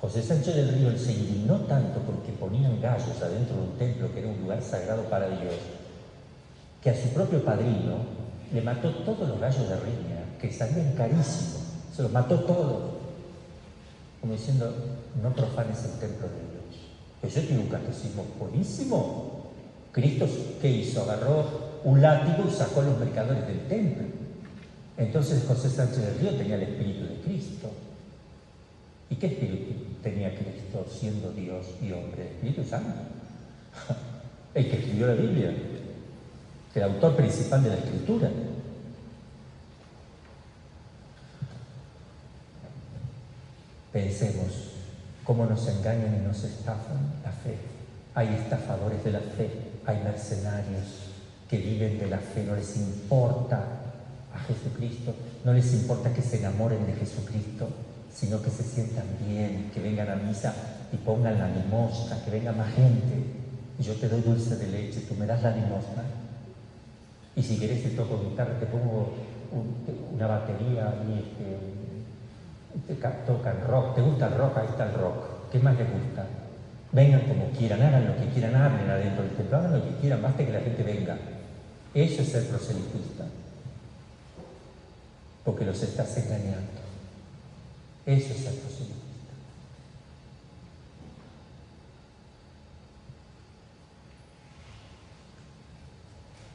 José 0.02 0.24
Sánchez 0.24 0.56
del 0.56 0.70
Río 0.70 0.98
se 0.98 1.14
indignó 1.14 1.58
tanto 1.68 2.00
porque 2.00 2.32
ponían 2.32 2.82
gallos 2.82 3.22
adentro 3.22 3.56
de 3.56 3.62
un 3.62 3.78
templo 3.78 4.12
que 4.12 4.20
era 4.22 4.30
un 4.30 4.42
lugar 4.42 4.60
sagrado 4.64 5.04
para 5.04 5.28
Dios, 5.28 5.54
que 6.82 6.90
a 6.90 7.00
su 7.00 7.10
propio 7.10 7.46
padrino 7.46 7.98
le 8.52 8.62
mató 8.62 8.90
todos 8.90 9.30
los 9.30 9.40
gallos 9.40 9.70
de 9.70 9.76
riña, 9.76 10.26
que 10.42 10.52
salían 10.52 10.94
carísimos, 10.94 11.62
se 11.96 12.02
los 12.02 12.12
mató 12.12 12.40
todos, 12.40 12.82
como 14.20 14.34
diciendo, 14.34 14.74
no 15.22 15.36
profanes 15.36 15.78
el 15.86 16.00
templo 16.00 16.28
de 16.30 16.50
Dios. 16.50 16.82
Ese 17.22 17.42
tiene 17.42 17.62
un 17.62 17.70
catecismo 17.70 18.26
buenísimo. 18.40 19.52
Cristo, 19.92 20.28
¿qué 20.60 20.68
hizo? 20.68 21.04
Agarró 21.04 21.46
un 21.84 22.02
látigo 22.02 22.50
y 22.50 22.52
sacó 22.52 22.82
a 22.82 22.86
los 22.86 22.98
mercadores 22.98 23.46
del 23.46 23.68
templo. 23.68 24.06
Entonces 24.98 25.44
José 25.48 25.70
Sánchez 25.70 26.04
del 26.04 26.20
Río 26.20 26.32
tenía 26.32 26.56
el 26.56 26.64
Espíritu 26.64 27.04
de 27.04 27.22
Cristo. 27.22 27.70
¿Y 29.12 29.16
qué 29.16 29.28
espíritu 29.28 29.91
tenía 30.04 30.36
Cristo 30.36 30.86
siendo 30.90 31.32
Dios 31.32 31.66
y 31.82 31.92
hombre? 31.92 32.28
Espíritu 32.28 32.64
Santo. 32.64 32.94
El 34.54 34.70
que 34.70 34.78
escribió 34.78 35.08
la 35.08 35.14
Biblia, 35.14 35.54
el 36.76 36.84
autor 36.84 37.16
principal 37.16 37.64
de 37.64 37.70
la 37.70 37.76
Escritura. 37.76 38.30
Pensemos 43.94 44.72
cómo 45.24 45.46
nos 45.46 45.68
engañan 45.68 46.16
y 46.22 46.28
nos 46.28 46.44
estafan 46.44 46.98
la 47.24 47.32
fe. 47.32 47.58
Hay 48.16 48.28
estafadores 48.28 49.04
de 49.04 49.12
la 49.12 49.20
fe, 49.20 49.50
hay 49.86 50.02
mercenarios 50.04 51.12
que 51.50 51.58
viven 51.58 52.00
de 52.00 52.08
la 52.08 52.18
fe, 52.18 52.44
no 52.44 52.56
les 52.56 52.78
importa 52.78 53.64
a 54.34 54.40
Jesucristo, 54.40 55.14
no 55.44 55.54
les 55.54 55.74
importa 55.74 56.14
que 56.14 56.22
se 56.22 56.38
enamoren 56.38 56.86
de 56.86 56.94
Jesucristo, 56.94 57.70
sino 58.14 58.42
que 58.42 58.50
se 58.50 58.64
sientan 58.64 59.06
bien, 59.26 59.72
que 59.74 59.82
vengan 59.82 60.10
a 60.10 60.16
misa 60.16 60.54
y 60.92 60.98
pongan 60.98 61.40
la 61.40 61.48
limosna, 61.48 62.24
que 62.24 62.32
venga 62.32 62.52
más 62.52 62.74
gente. 62.74 63.42
Yo 63.80 63.96
te 63.96 64.10
doy 64.10 64.22
dulce 64.22 64.58
de 64.58 64.68
leche, 64.68 65.02
tú 65.02 65.16
me 65.16 65.26
das 65.26 65.42
la 65.42 65.52
limosna. 65.56 66.04
Y 67.36 67.42
si 67.42 67.58
quieres 67.58 67.84
te 67.84 67.90
toco 67.92 68.22
guitarra, 68.30 68.60
te 68.60 68.66
pongo 68.66 69.14
una 70.14 70.28
batería 70.28 70.94
y 71.08 71.20
este, 71.20 72.94
te 72.94 73.08
tocan 73.26 73.56
rock, 73.68 73.96
¿te 73.96 74.02
gusta 74.02 74.28
el 74.28 74.36
rock? 74.36 74.58
Ahí 74.58 74.68
está 74.70 74.86
el 74.86 74.94
rock. 74.94 75.52
¿Qué 75.52 75.60
más 75.60 75.78
les 75.78 75.92
gusta? 75.92 76.26
Vengan 76.92 77.22
como 77.22 77.50
quieran, 77.52 77.82
hagan 77.82 78.06
lo 78.06 78.18
que 78.18 78.28
quieran, 78.34 78.56
hablen 78.56 78.90
adentro 78.90 79.24
del 79.24 79.32
templo, 79.34 79.58
hagan 79.58 79.80
lo 79.80 79.84
que 79.84 79.96
quieran, 80.02 80.22
basta 80.22 80.46
que 80.46 80.52
la 80.52 80.60
gente 80.60 80.84
venga. 80.84 81.18
Eso 81.94 82.22
es 82.22 82.30
ser 82.30 82.48
proselitista. 82.48 83.26
Porque 85.44 85.66
los 85.66 85.82
estás 85.82 86.18
engañando. 86.18 86.81
Eso 88.06 88.34
es 88.34 88.40
ser 88.40 88.54
proselitista. 88.56 88.98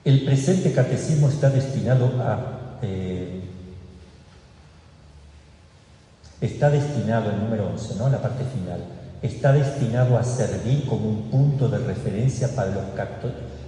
El 0.05 0.25
presente 0.25 0.73
catecismo 0.73 1.29
está 1.29 1.51
destinado 1.51 2.07
a 2.23 2.79
eh, 2.83 3.41
está 6.41 6.71
destinado, 6.71 7.31
el 7.31 7.41
número 7.41 7.69
11, 7.71 7.95
¿no? 7.97 8.09
la 8.09 8.21
parte 8.21 8.45
final, 8.45 8.81
está 9.23 9.53
destinado 9.53 10.19
a 10.19 10.25
servir 10.25 10.87
como 10.87 11.09
un 11.09 11.31
punto 11.31 11.69
de 11.69 11.79
referencia 11.79 12.55
para 12.55 12.71
los, 12.71 12.85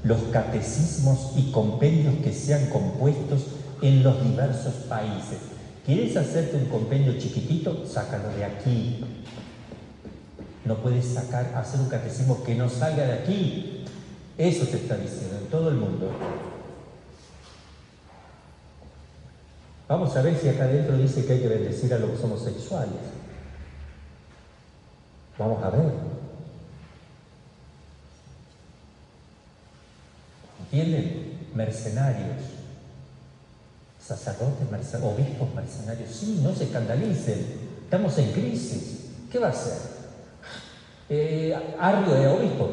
los 0.05 0.23
catecismos 0.31 1.33
y 1.37 1.51
compendios 1.51 2.15
que 2.23 2.33
sean 2.33 2.67
compuestos 2.67 3.47
en 3.83 4.03
los 4.03 4.23
diversos 4.23 4.75
países. 4.89 5.39
¿Quieres 5.89 6.15
hacerte 6.19 6.55
un 6.59 6.67
compendio 6.67 7.19
chiquitito? 7.19 7.87
Sácalo 7.87 8.29
de 8.37 8.45
aquí. 8.45 9.03
No 10.67 10.77
puedes 10.83 11.07
sacar, 11.07 11.55
hacer 11.55 11.81
un 11.81 11.89
catecismo 11.89 12.45
que 12.45 12.55
no 12.55 12.69
salga 12.69 13.07
de 13.07 13.13
aquí. 13.15 13.87
Eso 14.37 14.67
te 14.67 14.77
está 14.77 14.99
diciendo 14.99 15.39
en 15.39 15.47
todo 15.47 15.71
el 15.71 15.77
mundo. 15.77 16.11
Vamos 19.89 20.15
a 20.15 20.21
ver 20.21 20.37
si 20.37 20.51
acá 20.51 20.65
adentro 20.65 20.95
dice 20.99 21.25
que 21.25 21.33
hay 21.33 21.41
que 21.41 21.49
bendecir 21.49 21.95
a 21.95 21.99
los 21.99 22.23
homosexuales. 22.23 22.93
Vamos 25.39 25.65
a 25.65 25.71
ver. 25.71 25.93
¿Entienden? 30.65 31.49
Mercenarios, 31.55 32.58
sacerdotes, 34.09 34.71
mercenarios, 34.71 35.15
obispos 35.15 35.55
mercenarios. 35.55 36.11
Sí, 36.11 36.41
no 36.43 36.55
se 36.55 36.65
escandalicen. 36.65 37.47
Estamos 37.85 38.17
en 38.19 38.33
crisis. 38.33 39.11
¿Qué 39.31 39.39
va 39.39 39.49
a 39.49 39.51
hacer? 39.51 39.99
Eh, 41.11 41.55
Arrio 41.79 42.15
de 42.15 42.27
obispo, 42.27 42.69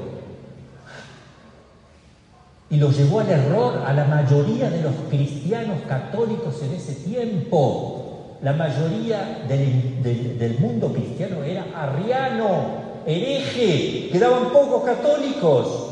y 2.69 2.77
los 2.77 2.97
llevó 2.97 3.19
al 3.19 3.29
error 3.29 3.83
a 3.86 3.93
la 3.93 4.05
mayoría 4.05 4.69
de 4.69 4.81
los 4.81 4.93
cristianos 5.09 5.81
católicos 5.88 6.61
en 6.63 6.73
ese 6.73 6.93
tiempo. 6.95 8.38
La 8.41 8.53
mayoría 8.53 9.45
del, 9.47 10.57
mundo 10.59 10.91
cristiano 10.91 11.43
era 11.43 11.65
arriano, 11.75 13.01
hereje, 13.05 14.09
quedaban 14.11 14.51
pocos 14.51 14.83
católicos. 14.83 15.84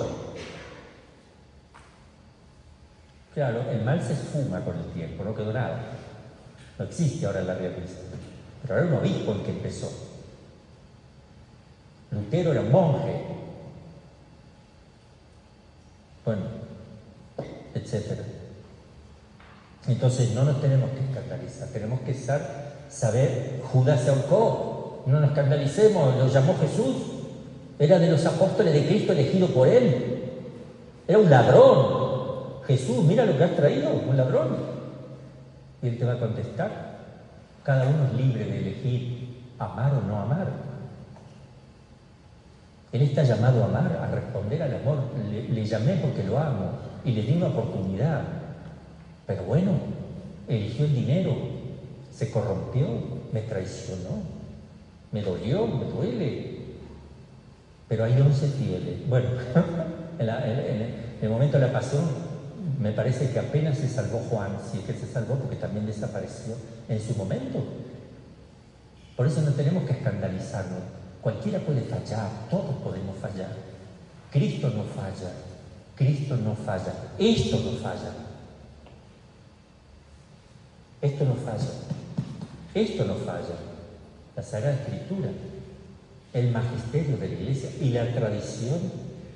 Claro, 3.33 3.69
el 3.71 3.83
mal 3.83 4.01
se 4.01 4.13
esfuma 4.13 4.63
con 4.63 4.77
el 4.77 4.85
tiempo, 4.93 5.23
no 5.23 5.33
quedó 5.33 5.51
nada. 5.51 5.79
No 6.77 6.85
existe 6.85 7.25
ahora 7.25 7.41
la 7.41 7.55
realidad 7.55 7.83
Pero 8.61 8.77
era 8.77 8.87
un 8.87 8.93
obispo 8.93 9.31
el 9.31 9.41
que 9.41 9.51
empezó. 9.51 9.91
Lutero 12.11 12.51
era 12.51 12.61
un 12.61 12.71
monje. 12.71 13.25
Bueno, 16.25 16.41
etc. 17.73 18.19
Entonces 19.87 20.31
no 20.33 20.45
nos 20.45 20.61
tenemos 20.61 20.91
que 20.91 21.03
escandalizar, 21.03 21.67
tenemos 21.69 21.99
que 22.01 22.13
saber, 22.13 23.61
Judas 23.63 24.01
se 24.01 24.09
ahorcó, 24.09 25.03
no 25.07 25.19
nos 25.19 25.31
escandalicemos, 25.31 26.15
lo 26.15 26.27
llamó 26.27 26.55
Jesús, 26.57 26.95
era 27.77 27.99
de 27.99 28.09
los 28.09 28.25
apóstoles 28.25 28.73
de 28.73 28.87
Cristo 28.87 29.11
elegido 29.11 29.47
por 29.47 29.67
él, 29.67 30.31
era 31.05 31.19
un 31.19 31.29
ladrón. 31.29 32.02
Jesús, 32.67 33.03
mira 33.03 33.25
lo 33.25 33.37
que 33.37 33.43
has 33.43 33.55
traído, 33.55 33.91
un 33.91 34.17
ladrón. 34.17 34.57
Y 35.81 35.87
él 35.87 35.97
te 35.97 36.05
va 36.05 36.13
a 36.13 36.19
contestar, 36.19 36.71
cada 37.63 37.87
uno 37.87 38.05
es 38.05 38.13
libre 38.13 38.45
de 38.45 38.59
elegir 38.59 39.43
amar 39.59 39.93
o 39.93 40.07
no 40.07 40.19
amar. 40.19 40.47
Él 42.91 43.01
está 43.01 43.23
llamado 43.23 43.63
a 43.63 43.65
amar, 43.65 43.99
a 44.01 44.07
responder 44.13 44.61
al 44.61 44.75
amor. 44.75 44.97
le 45.49 45.65
llamé 45.65 45.95
porque 45.95 46.23
lo 46.23 46.37
amo 46.37 46.71
y 47.03 47.11
le 47.11 47.23
di 47.23 47.37
una 47.37 47.47
oportunidad. 47.47 48.21
Pero 49.25 49.43
bueno, 49.43 49.71
eligió 50.47 50.85
el 50.85 50.93
dinero, 50.93 51.35
se 52.13 52.29
corrompió, 52.29 52.87
me 53.31 53.41
traicionó, 53.41 54.21
me 55.11 55.21
dolió, 55.21 55.67
me 55.67 55.85
duele. 55.85 56.53
Pero 57.87 58.03
hay 58.05 58.19
11 58.19 58.47
fieles. 58.47 59.09
Bueno, 59.09 59.29
en, 60.19 61.03
el 61.21 61.29
momento 61.29 61.57
de 61.57 61.67
la 61.67 61.73
pasión, 61.73 62.03
me 62.83 62.91
parece 62.91 63.31
que 63.31 63.39
apenas 63.39 63.77
se 63.77 63.87
salvó 63.87 64.19
Juan, 64.29 64.57
si 64.69 64.79
es 64.79 64.83
que 64.83 64.91
se 64.91 65.07
salvó 65.07 65.35
porque 65.35 65.55
también 65.55 65.85
desapareció 65.85 66.53
en 66.89 66.99
su 66.99 67.15
momento. 67.15 67.63
Por 69.15 69.25
eso 69.25 69.41
no 69.41 69.51
tenemos 69.53 69.85
que 69.85 69.93
escandalizarnos. 69.93 70.81
Cualquiera 71.21 71.59
puede 71.59 71.79
fallar, 71.83 72.29
todos 72.49 72.75
podemos 72.83 73.17
fallar. 73.19 73.55
Cristo 74.29 74.69
no 74.69 74.83
falla. 74.83 75.31
Cristo 75.95 76.35
no 76.35 76.55
falla. 76.55 76.93
Esto 77.17 77.57
no 77.61 77.71
falla. 77.77 78.11
Esto 81.01 81.23
no 81.23 81.35
falla. 81.35 81.69
Esto 82.73 83.05
no 83.05 83.15
falla. 83.15 83.55
La 84.35 84.43
Sagrada 84.43 84.75
Escritura, 84.81 85.29
el 86.33 86.51
magisterio 86.51 87.15
de 87.15 87.29
la 87.29 87.33
Iglesia 87.33 87.69
y 87.79 87.91
la 87.91 88.13
tradición 88.13 88.91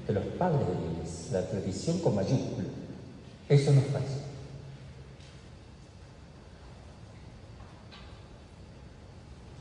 de 0.06 0.14
los 0.14 0.26
padres 0.38 0.68
de 0.68 0.74
la 0.74 0.92
Iglesia, 0.92 1.40
la 1.40 1.48
tradición 1.48 2.00
con 2.00 2.16
mayúscula. 2.16 2.77
Eso 3.50 3.72
no 3.74 3.82
falla. 3.82 4.06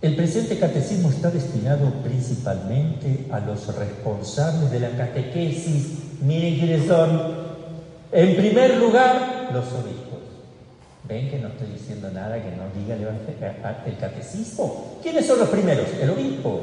El 0.03 0.15
presente 0.15 0.59
catecismo 0.59 1.11
está 1.11 1.31
destinado 1.31 1.91
principalmente 2.05 3.27
a 3.31 3.41
los 3.41 3.75
responsables 3.75 4.71
de 4.71 4.81
la 4.81 4.91
catequesis 4.91 6.07
Miren 6.23 6.59
quiénes 6.59 6.87
son. 6.87 7.47
En 8.13 8.37
primer 8.37 8.77
lugar, 8.79 9.51
los 9.53 9.65
obispos. 9.73 10.21
Ven 11.05 11.31
que 11.31 11.39
no 11.39 11.49
estoy 11.49 11.69
diciendo 11.69 12.11
nada 12.11 12.43
que 12.43 12.51
no 12.57 12.65
diga 12.75 12.95
el, 12.95 13.97
catecismo. 13.99 14.99
¿Quiénes 15.03 15.27
son 15.27 15.39
los 15.39 15.49
primeros? 15.49 15.87
El 16.01 16.11
obispo. 16.11 16.61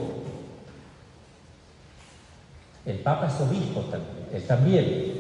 El 2.86 2.98
papa 2.98 3.28
es 3.28 3.40
obispo 3.40 3.82
también, 3.82 4.28
él 4.34 4.44
también. 4.44 5.13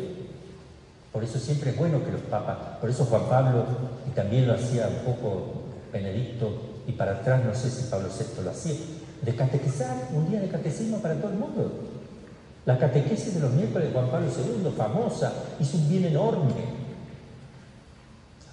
Por 1.13 1.23
eso 1.23 1.37
siempre 1.37 1.69
es 1.69 1.77
bueno 1.77 2.03
que 2.03 2.11
los 2.11 2.21
papas, 2.21 2.57
por 2.81 2.89
eso 2.89 3.05
Juan 3.05 3.29
Pablo, 3.29 3.65
y 4.07 4.15
también 4.15 4.47
lo 4.47 4.55
hacía 4.55 4.87
un 4.87 5.13
poco 5.13 5.61
Benedicto, 5.93 6.51
y 6.87 6.93
para 6.93 7.11
atrás 7.11 7.45
no 7.45 7.53
sé 7.53 7.69
si 7.69 7.83
Pablo 7.83 8.09
VI 8.09 8.43
lo 8.43 8.49
hacía, 8.49 8.73
de 9.21 9.35
catequizar, 9.35 10.09
un 10.11 10.27
día 10.27 10.41
de 10.41 10.49
catecismo 10.49 10.97
para 10.97 11.13
todo 11.15 11.31
el 11.31 11.37
mundo. 11.37 11.71
La 12.65 12.79
catequesis 12.79 13.35
de 13.35 13.41
los 13.41 13.51
miércoles 13.51 13.89
de 13.89 13.93
Juan 13.93 14.09
Pablo 14.09 14.27
II, 14.27 14.73
famosa, 14.75 15.33
hizo 15.59 15.77
un 15.77 15.87
bien 15.87 16.05
enorme. 16.05 16.51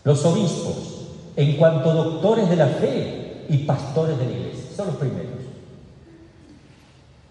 Los 0.04 0.22
obispos, 0.26 1.08
en 1.36 1.56
cuanto 1.56 1.94
doctores 1.94 2.50
de 2.50 2.56
la 2.56 2.66
fe 2.66 3.46
y 3.48 3.58
pastores 3.64 4.18
de 4.18 4.26
la 4.26 4.32
iglesia, 4.32 4.76
son 4.76 4.86
los 4.88 4.96
primeros. 4.96 5.30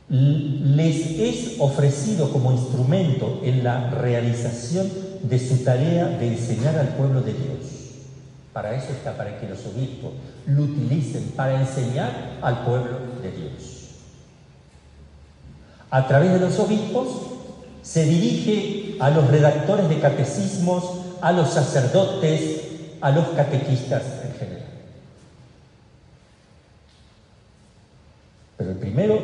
les 0.09 1.19
es 1.19 1.55
ofrecido 1.59 2.32
como 2.32 2.51
instrumento 2.51 3.41
en 3.43 3.63
la 3.63 3.91
realización 3.91 5.09
de 5.24 5.39
su 5.39 5.63
tarea 5.63 6.07
de 6.07 6.28
enseñar 6.28 6.78
al 6.78 6.89
pueblo 6.89 7.22
de 7.22 7.34
Dios. 7.34 7.80
Para 8.53 8.76
eso 8.76 8.91
está, 8.91 9.15
para 9.15 9.39
que 9.39 9.47
los 9.47 9.65
obispos 9.65 10.11
lo 10.47 10.63
utilicen 10.63 11.32
para 11.36 11.59
enseñar 11.59 12.38
al 12.41 12.63
pueblo 12.65 12.97
de 13.22 13.32
Dios. 13.32 13.80
A 15.91 16.07
través 16.07 16.34
de 16.34 16.39
los 16.39 16.59
obispos 16.59 17.07
se 17.82 18.05
dirige 18.05 18.97
a 18.99 19.09
los 19.09 19.28
redactores 19.28 19.89
de 19.89 19.99
catecismos, 19.99 20.84
a 21.22 21.32
los 21.32 21.49
sacerdotes, 21.49 22.61
a 23.01 23.11
los 23.11 23.28
catequistas 23.30 24.03
en 24.26 24.34
general. 24.34 24.65
Pero 28.57 28.72
el 28.72 28.78
primero 28.78 29.15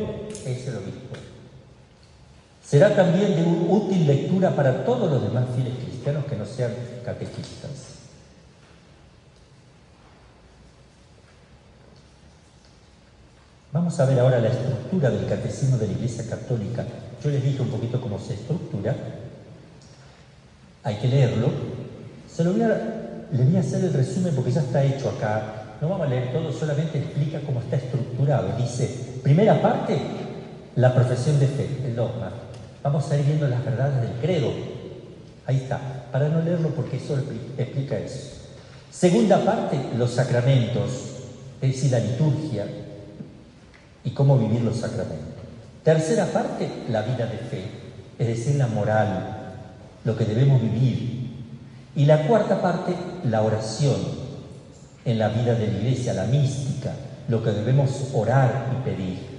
es 0.46 0.68
el 0.68 0.78
obispo. 0.78 0.95
Será 2.68 2.96
también 2.96 3.36
de 3.36 3.44
útil 3.70 4.08
lectura 4.08 4.56
para 4.56 4.84
todos 4.84 5.10
los 5.10 5.22
demás 5.22 5.46
fieles 5.56 5.74
cristianos 5.84 6.26
que 6.26 6.36
no 6.36 6.46
sean 6.46 6.72
catequistas. 7.06 7.96
Vamos 13.72 14.00
a 14.00 14.06
ver 14.06 14.20
ahora 14.20 14.40
la 14.40 14.48
estructura 14.48 15.10
del 15.10 15.28
catecismo 15.28 15.78
de 15.78 15.88
la 15.88 15.94
Iglesia 15.94 16.26
Católica. 16.28 16.86
Yo 17.24 17.30
les 17.30 17.44
dije 17.44 17.62
un 17.62 17.68
poquito 17.68 18.02
cómo 18.02 18.18
se 18.18 18.34
estructura. 18.34 18.96
Hay 20.84 20.96
que 20.96 21.08
leerlo. 21.08 21.50
Se 22.34 22.44
lo 22.44 22.54
voy 22.54 22.62
a, 22.64 23.28
le 23.32 23.44
voy 23.44 23.58
a 23.58 23.60
hacer 23.60 23.84
el 23.84 23.94
resumen 23.94 24.34
porque 24.34 24.52
ya 24.52 24.62
está 24.62 24.84
hecho 24.84 25.10
acá. 25.10 25.78
No 25.82 25.90
vamos 25.90 26.08
a 26.08 26.10
leer 26.10 26.32
todo, 26.32 26.52
solamente 26.52 26.98
explica 26.98 27.42
cómo 27.42 27.60
está 27.60 27.76
estructurado. 27.76 28.56
Dice, 28.58 29.20
primera 29.22 29.62
parte, 29.62 30.00
la 30.78 30.96
profesión 30.96 31.40
de 31.40 31.48
fe, 31.48 31.70
el 31.86 31.96
dogma. 31.96 32.32
Vamos 32.86 33.10
a 33.10 33.18
ir 33.18 33.26
viendo 33.26 33.48
las 33.48 33.66
verdades 33.66 34.00
del 34.00 34.20
credo. 34.22 34.52
Ahí 35.48 35.58
está, 35.58 36.06
para 36.12 36.30
no 36.30 36.40
leerlo 36.44 36.70
porque 36.70 36.98
eso 36.98 37.18
explica 37.58 37.98
eso. 37.98 38.34
Segunda 38.92 39.44
parte, 39.44 39.80
los 39.98 40.12
sacramentos, 40.12 40.92
es 41.62 41.72
decir, 41.74 41.92
la 41.92 41.98
liturgia, 41.98 42.68
y 44.04 44.12
cómo 44.12 44.38
vivir 44.38 44.62
los 44.62 44.78
sacramentos. 44.78 45.34
Tercera 45.84 46.28
parte, 46.28 46.70
la 46.92 47.02
vida 47.02 47.26
de 47.26 47.40
fe, 47.40 47.64
es 48.20 48.28
decir, 48.28 48.56
la 48.58 48.68
moral, 48.68 49.56
lo 50.04 50.16
que 50.16 50.26
debemos 50.26 50.62
vivir. 50.62 51.32
Y 51.96 52.06
la 52.06 52.28
cuarta 52.28 52.62
parte, 52.62 52.94
la 53.24 53.42
oración 53.42 53.96
en 55.06 55.18
la 55.18 55.30
vida 55.30 55.56
de 55.56 55.70
la 55.70 55.78
iglesia, 55.80 56.14
la 56.14 56.26
mística, 56.26 56.92
lo 57.30 57.44
que 57.44 57.50
debemos 57.50 58.12
orar 58.14 58.68
y 58.78 58.88
pedir. 58.88 59.35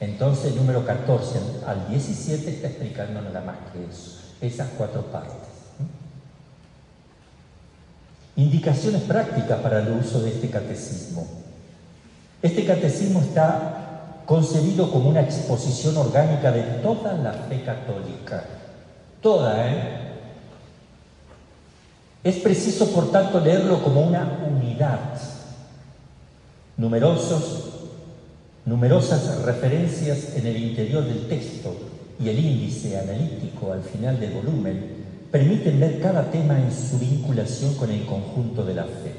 Entonces, 0.00 0.54
número 0.54 0.84
14 0.84 1.38
al 1.66 1.88
17 1.88 2.50
está 2.50 2.68
explicando 2.68 3.22
nada 3.22 3.40
más 3.40 3.56
que 3.72 3.84
eso, 3.84 4.20
esas 4.40 4.68
cuatro 4.76 5.02
partes. 5.02 5.48
Indicaciones 8.36 9.02
prácticas 9.02 9.60
para 9.60 9.80
el 9.80 9.92
uso 9.92 10.20
de 10.20 10.30
este 10.30 10.50
catecismo. 10.50 11.26
Este 12.42 12.64
catecismo 12.64 13.20
está 13.20 14.22
concebido 14.26 14.90
como 14.90 15.10
una 15.10 15.20
exposición 15.20 15.96
orgánica 15.96 16.50
de 16.50 16.62
toda 16.82 17.12
la 17.14 17.32
fe 17.32 17.62
católica. 17.62 18.44
Toda, 19.22 19.70
¿eh? 19.70 20.04
Es 22.24 22.36
preciso, 22.36 22.90
por 22.90 23.12
tanto, 23.12 23.38
leerlo 23.38 23.82
como 23.82 24.00
una 24.00 24.38
unidad. 24.46 24.98
Numerosos, 26.76 27.63
numerosas 28.66 29.42
referencias 29.42 30.36
en 30.36 30.46
el 30.46 30.56
interior 30.56 31.04
del 31.04 31.28
texto 31.28 31.74
y 32.18 32.28
el 32.28 32.38
índice 32.38 32.98
analítico 32.98 33.72
al 33.72 33.82
final 33.82 34.18
del 34.18 34.32
volumen 34.32 35.04
permiten 35.30 35.80
ver 35.80 36.00
cada 36.00 36.30
tema 36.30 36.58
en 36.58 36.70
su 36.70 36.98
vinculación 36.98 37.74
con 37.74 37.90
el 37.90 38.06
conjunto 38.06 38.64
de 38.64 38.74
la 38.74 38.84
fe. 38.84 39.12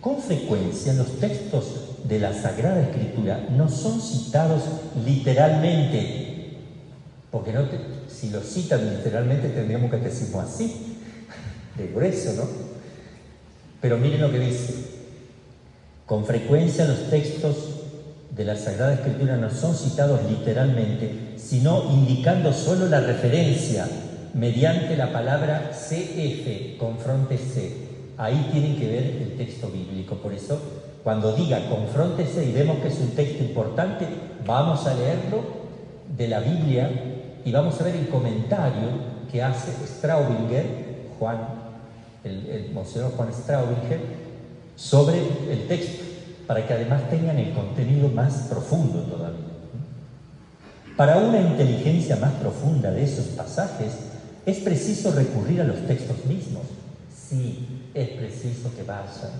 Con 0.00 0.18
frecuencia 0.18 0.94
los 0.94 1.18
textos 1.18 1.64
de 2.04 2.18
la 2.18 2.32
Sagrada 2.32 2.80
Escritura 2.82 3.48
no 3.56 3.68
son 3.68 4.00
citados 4.00 4.62
literalmente, 5.04 6.56
porque 7.30 7.52
no 7.52 7.66
si 8.08 8.30
los 8.30 8.44
citan 8.44 8.96
literalmente 8.96 9.48
tendríamos 9.50 9.90
que 9.90 9.98
decirlo 9.98 10.40
así, 10.40 10.96
de 11.76 11.88
grueso, 11.88 12.32
¿no? 12.32 12.48
Pero 13.80 13.98
miren 13.98 14.20
lo 14.20 14.32
que 14.32 14.40
dice. 14.40 14.74
Con 16.06 16.24
frecuencia 16.24 16.86
los 16.86 17.10
textos 17.10 17.77
de 18.38 18.44
la 18.44 18.56
Sagrada 18.56 18.94
Escritura 18.94 19.36
no 19.36 19.50
son 19.50 19.74
citados 19.74 20.20
literalmente, 20.30 21.34
sino 21.36 21.90
indicando 21.90 22.52
solo 22.52 22.86
la 22.86 23.00
referencia 23.00 23.84
mediante 24.32 24.96
la 24.96 25.12
palabra 25.12 25.72
CF, 25.72 26.78
confronte 26.78 27.36
C, 27.36 27.72
ahí 28.16 28.48
tienen 28.52 28.76
que 28.76 28.86
ver 28.86 29.04
el 29.22 29.36
texto 29.36 29.68
bíblico. 29.68 30.14
Por 30.14 30.32
eso, 30.32 30.60
cuando 31.02 31.32
diga 31.32 31.68
confróntese 31.68 32.44
y 32.44 32.52
vemos 32.52 32.78
que 32.78 32.88
es 32.88 33.00
un 33.00 33.10
texto 33.10 33.42
importante, 33.42 34.06
vamos 34.46 34.86
a 34.86 34.94
leerlo 34.94 35.42
de 36.16 36.28
la 36.28 36.38
Biblia 36.38 36.90
y 37.44 37.50
vamos 37.50 37.80
a 37.80 37.84
ver 37.84 37.96
el 37.96 38.06
comentario 38.06 39.18
que 39.32 39.42
hace 39.42 39.72
Straubinger, 39.84 40.64
Juan, 41.18 41.38
el, 42.22 42.46
el 42.46 42.70
Monseñor 42.70 43.10
Juan 43.16 43.32
Straubinger, 43.32 43.98
sobre 44.76 45.18
el 45.50 45.66
texto, 45.66 46.04
para 46.48 46.66
que 46.66 46.72
además 46.72 47.08
tengan 47.10 47.38
el 47.38 47.52
contenido 47.52 48.08
más 48.08 48.48
profundo 48.48 49.00
todavía. 49.00 49.44
Para 50.96 51.18
una 51.18 51.40
inteligencia 51.40 52.16
más 52.16 52.32
profunda 52.32 52.90
de 52.90 53.04
esos 53.04 53.26
pasajes, 53.26 53.92
es 54.46 54.58
preciso 54.60 55.12
recurrir 55.12 55.60
a 55.60 55.64
los 55.64 55.86
textos 55.86 56.24
mismos. 56.24 56.62
Sí, 57.14 57.90
es 57.92 58.08
preciso 58.08 58.74
que 58.74 58.82
vayan, 58.82 59.30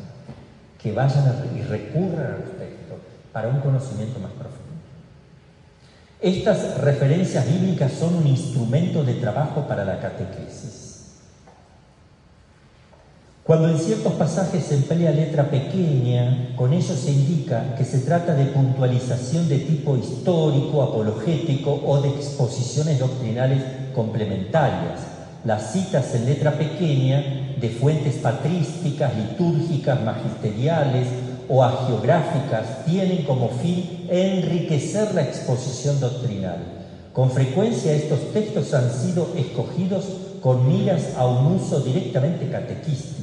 que 0.80 0.92
vayan 0.92 1.34
y 1.56 1.62
recurran 1.62 2.26
al 2.26 2.42
respecto 2.42 2.96
para 3.32 3.48
un 3.48 3.60
conocimiento 3.60 4.20
más 4.20 4.32
profundo. 4.32 4.58
Estas 6.20 6.78
referencias 6.78 7.46
bíblicas 7.48 7.92
son 7.92 8.16
un 8.16 8.26
instrumento 8.26 9.02
de 9.02 9.14
trabajo 9.14 9.66
para 9.66 9.82
la 9.82 9.98
catequesis. 9.98 10.77
Cuando 13.48 13.70
en 13.70 13.78
ciertos 13.78 14.12
pasajes 14.12 14.62
se 14.62 14.74
emplea 14.74 15.10
letra 15.10 15.50
pequeña, 15.50 16.50
con 16.54 16.74
ello 16.74 16.94
se 16.94 17.12
indica 17.12 17.74
que 17.78 17.84
se 17.86 18.00
trata 18.00 18.34
de 18.34 18.44
puntualización 18.44 19.48
de 19.48 19.60
tipo 19.60 19.96
histórico, 19.96 20.82
apologético 20.82 21.80
o 21.86 21.98
de 22.02 22.10
exposiciones 22.10 22.98
doctrinales 22.98 23.62
complementarias. 23.94 25.00
Las 25.46 25.72
citas 25.72 26.14
en 26.14 26.26
letra 26.26 26.58
pequeña 26.58 27.24
de 27.58 27.70
fuentes 27.70 28.16
patrísticas, 28.16 29.16
litúrgicas, 29.16 29.98
magisteriales 30.04 31.08
o 31.48 31.64
agiográficas 31.64 32.84
tienen 32.84 33.24
como 33.24 33.48
fin 33.48 34.08
enriquecer 34.10 35.14
la 35.14 35.22
exposición 35.22 35.98
doctrinal. 36.00 36.58
Con 37.14 37.30
frecuencia 37.30 37.94
estos 37.94 38.30
textos 38.34 38.74
han 38.74 38.90
sido 38.92 39.32
escogidos 39.38 40.04
con 40.42 40.68
miras 40.68 41.14
a 41.16 41.26
un 41.26 41.54
uso 41.54 41.80
directamente 41.80 42.50
catequístico. 42.50 43.17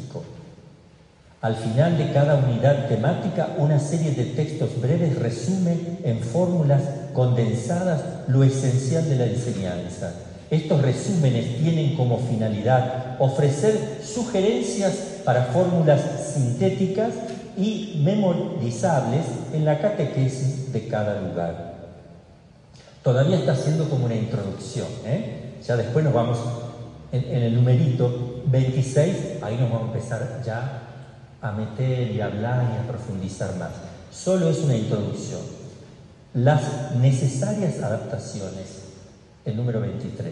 Al 1.45 1.55
final 1.55 1.97
de 1.97 2.11
cada 2.11 2.35
unidad 2.35 2.88
temática, 2.88 3.49
una 3.57 3.77
serie 3.77 4.13
de 4.13 4.26
textos 4.26 4.81
breves 4.81 5.19
resume 5.19 5.77
en 6.03 6.19
fórmulas 6.19 6.81
condensadas 7.13 8.01
lo 8.27 8.43
esencial 8.43 9.07
de 9.07 9.15
la 9.15 9.26
enseñanza 9.26 10.11
estos 10.49 10.81
resúmenes 10.81 11.57
tienen 11.57 11.95
como 11.95 12.19
finalidad 12.19 13.15
ofrecer 13.19 13.99
sugerencias 14.03 14.93
para 15.23 15.45
fórmulas 15.45 16.01
sintéticas 16.34 17.13
y 17.57 18.01
memorizables 18.03 19.26
en 19.53 19.65
la 19.65 19.80
catequesis 19.80 20.72
de 20.72 20.88
cada 20.88 21.19
lugar. 21.22 21.73
Todavía 23.01 23.38
está 23.38 23.55
siendo 23.55 23.89
como 23.89 24.05
una 24.05 24.15
introducción, 24.15 24.88
¿eh? 25.05 25.53
ya 25.65 25.76
después 25.76 26.05
nos 26.05 26.13
vamos 26.13 26.38
en, 27.11 27.23
en, 27.23 27.43
el 27.43 27.55
numerito 27.55 28.43
26, 28.45 29.41
ahí 29.41 29.57
nos 29.57 29.72
vamos 29.72 29.89
a 29.89 29.93
empezar 29.93 30.41
ya 30.45 30.84
a 31.47 31.51
meter 31.51 32.11
y 32.11 32.22
hablar 32.22 32.72
y 32.73 32.77
a 32.77 32.88
profundizar 32.88 33.55
más. 33.57 33.72
Solo 34.11 34.49
es 34.49 34.59
una 34.59 34.76
introducción. 34.76 35.41
Las 36.34 36.95
necesarias 36.95 37.81
adaptaciones 37.81 38.85
el 39.45 39.55
número 39.55 39.80
23. 39.80 40.31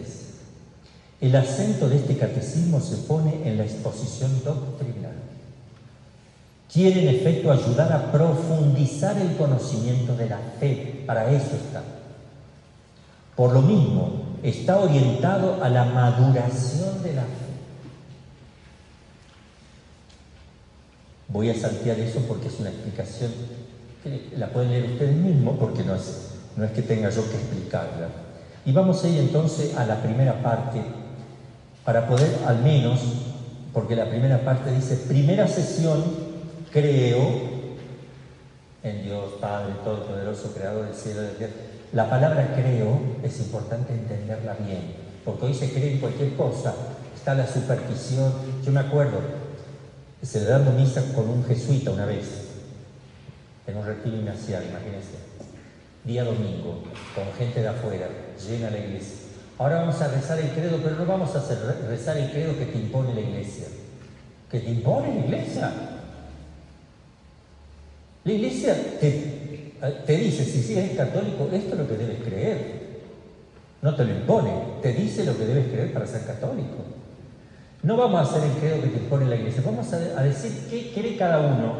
El 1.20 1.36
acento 1.36 1.88
de 1.88 1.96
este 1.96 2.16
catecismo 2.18 2.80
se 2.80 2.96
pone 2.96 3.48
en 3.48 3.56
la 3.56 3.64
exposición 3.64 4.42
doctrinal. 4.44 5.14
Quiere 6.70 7.02
en 7.02 7.14
efecto 7.14 7.52
ayudar 7.52 7.92
a 7.92 8.10
profundizar 8.10 9.16
el 9.18 9.36
conocimiento 9.36 10.16
de 10.16 10.28
la 10.28 10.38
fe, 10.58 11.04
para 11.06 11.30
eso 11.30 11.54
está. 11.54 11.82
Por 13.36 13.52
lo 13.52 13.62
mismo, 13.62 14.10
está 14.42 14.78
orientado 14.78 15.62
a 15.62 15.68
la 15.68 15.84
maduración 15.84 17.02
de 17.02 17.14
la 17.14 17.22
fe. 17.22 17.43
Voy 21.34 21.50
a 21.50 21.54
saltear 21.54 21.98
eso 21.98 22.20
porque 22.28 22.46
es 22.46 22.60
una 22.60 22.70
explicación 22.70 23.32
que 24.02 24.30
la 24.38 24.46
pueden 24.50 24.70
leer 24.70 24.84
ustedes 24.92 25.16
mismos 25.16 25.56
porque 25.58 25.82
no 25.82 25.96
es 25.96 26.30
no 26.56 26.64
es 26.64 26.70
que 26.70 26.82
tenga 26.82 27.10
yo 27.10 27.28
que 27.28 27.36
explicarla. 27.36 28.08
Y 28.64 28.72
vamos 28.72 29.02
a 29.04 29.08
ir 29.08 29.18
entonces 29.18 29.76
a 29.76 29.84
la 29.84 30.00
primera 30.00 30.42
parte, 30.42 30.80
para 31.84 32.06
poder 32.06 32.38
al 32.46 32.62
menos, 32.62 33.00
porque 33.72 33.96
la 33.96 34.08
primera 34.08 34.44
parte 34.44 34.70
dice, 34.70 34.96
primera 35.08 35.48
sesión, 35.48 36.02
creo 36.72 37.54
en 38.84 39.02
Dios 39.02 39.32
Padre 39.40 39.74
Todopoderoso, 39.82 40.52
Creador 40.54 40.86
del 40.86 40.94
cielo 40.94 41.22
y 41.22 41.24
de 41.24 41.32
la 41.32 41.38
tierra. 41.38 41.52
La 41.92 42.10
palabra 42.10 42.54
creo 42.54 43.00
es 43.24 43.40
importante 43.40 43.92
entenderla 43.92 44.54
bien, 44.54 44.94
porque 45.24 45.46
hoy 45.46 45.54
se 45.54 45.72
cree 45.72 45.94
en 45.94 45.98
cualquier 45.98 46.34
cosa, 46.34 46.72
está 47.14 47.34
la 47.34 47.46
superstición. 47.46 48.32
Yo 48.64 48.70
me 48.72 48.80
acuerdo, 48.80 49.18
celebrando 50.24 50.72
misa 50.72 51.02
con 51.14 51.28
un 51.28 51.44
jesuita 51.44 51.90
una 51.90 52.06
vez, 52.06 52.26
en 53.66 53.76
un 53.76 53.84
retiro 53.84 54.16
inicial, 54.16 54.64
imagínense, 54.64 55.18
día 56.04 56.24
domingo, 56.24 56.82
con 57.14 57.32
gente 57.38 57.60
de 57.60 57.68
afuera, 57.68 58.08
llena 58.46 58.70
la 58.70 58.78
iglesia. 58.78 59.16
Ahora 59.58 59.80
vamos 59.80 60.00
a 60.00 60.08
rezar 60.08 60.38
el 60.40 60.50
credo, 60.50 60.78
pero 60.82 60.96
no 60.96 61.06
vamos 61.06 61.34
a 61.34 61.38
hacer 61.38 61.58
rezar 61.88 62.16
el 62.16 62.30
credo 62.30 62.58
que 62.58 62.66
te 62.66 62.78
impone 62.78 63.14
la 63.14 63.20
iglesia. 63.20 63.66
¿Que 64.50 64.60
te 64.60 64.70
impone 64.70 65.14
la 65.14 65.24
iglesia? 65.26 65.72
La 68.24 68.32
iglesia 68.32 68.98
te, 69.00 69.74
te 70.06 70.16
dice, 70.16 70.44
si, 70.44 70.62
si 70.62 70.78
eres 70.78 70.96
católico, 70.96 71.48
esto 71.52 71.72
es 71.72 71.78
lo 71.78 71.88
que 71.88 71.96
debes 71.96 72.22
creer. 72.22 72.84
No 73.82 73.94
te 73.94 74.04
lo 74.04 74.12
impone, 74.12 74.50
te 74.82 74.92
dice 74.92 75.24
lo 75.24 75.36
que 75.36 75.44
debes 75.44 75.68
creer 75.68 75.92
para 75.92 76.06
ser 76.06 76.24
católico. 76.24 76.78
No 77.84 77.98
vamos 77.98 78.18
a 78.18 78.22
hacer 78.22 78.50
el 78.50 78.56
credo 78.56 78.80
que 78.80 78.88
te 78.88 78.98
impone 78.98 79.26
la 79.26 79.36
iglesia, 79.36 79.62
vamos 79.64 79.92
a, 79.92 80.22
decir 80.22 80.68
qué 80.70 80.90
cree 80.94 81.18
cada 81.18 81.38
uno, 81.40 81.74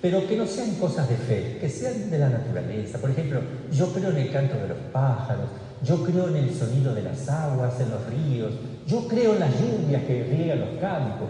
pero 0.00 0.24
que 0.28 0.36
no 0.36 0.46
sean 0.46 0.76
cosas 0.76 1.08
de 1.08 1.16
fe, 1.16 1.58
que 1.60 1.68
sean 1.68 2.08
de 2.08 2.18
la 2.18 2.28
naturaleza. 2.28 2.98
Por 2.98 3.10
ejemplo, 3.10 3.40
yo 3.72 3.92
creo 3.92 4.10
en 4.10 4.18
el 4.18 4.30
canto 4.30 4.54
de 4.54 4.68
los 4.68 4.78
pájaros, 4.92 5.46
yo 5.82 6.04
creo 6.04 6.28
en 6.28 6.36
el 6.36 6.54
sonido 6.54 6.94
de 6.94 7.02
las 7.02 7.28
aguas, 7.28 7.80
en 7.80 7.90
los 7.90 8.06
ríos, 8.06 8.52
yo 8.86 9.08
creo 9.08 9.34
en 9.34 9.40
las 9.40 9.50
lluvias 9.60 10.04
que 10.04 10.22
riegan 10.22 10.60
los 10.60 10.80
campos. 10.80 11.28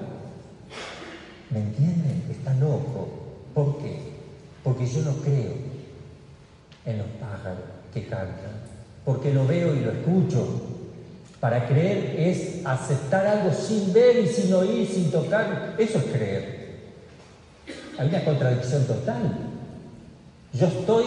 ¿Me 1.49 1.61
entienden? 1.61 2.23
Está 2.31 2.53
loco. 2.55 3.09
¿Por 3.55 3.79
qué? 3.79 4.01
Porque 4.63 4.87
yo 4.87 5.01
no 5.01 5.13
creo 5.15 5.55
en 6.85 6.99
los 6.99 7.07
pájaros 7.19 7.65
que 7.95 8.05
cantan, 8.07 8.53
porque 9.03 9.33
lo 9.33 9.47
veo 9.47 9.75
y 9.75 9.81
lo 9.81 9.93
escucho, 9.93 10.80
para 11.41 11.67
creer 11.67 12.15
es 12.19 12.65
aceptar 12.67 13.27
algo 13.27 13.53
sin 13.53 13.93
ver 13.95 14.19
y 14.19 14.29
sin 14.29 14.53
oír, 14.53 14.87
sin 14.87 15.11
tocar. 15.11 15.75
Eso 15.79 15.99
es 15.99 16.05
creer. 16.05 16.61
Hay 17.99 18.09
una 18.09 18.25
contradicción 18.25 18.85
total. 18.85 19.39
Yo 20.53 20.67
estoy 20.67 21.05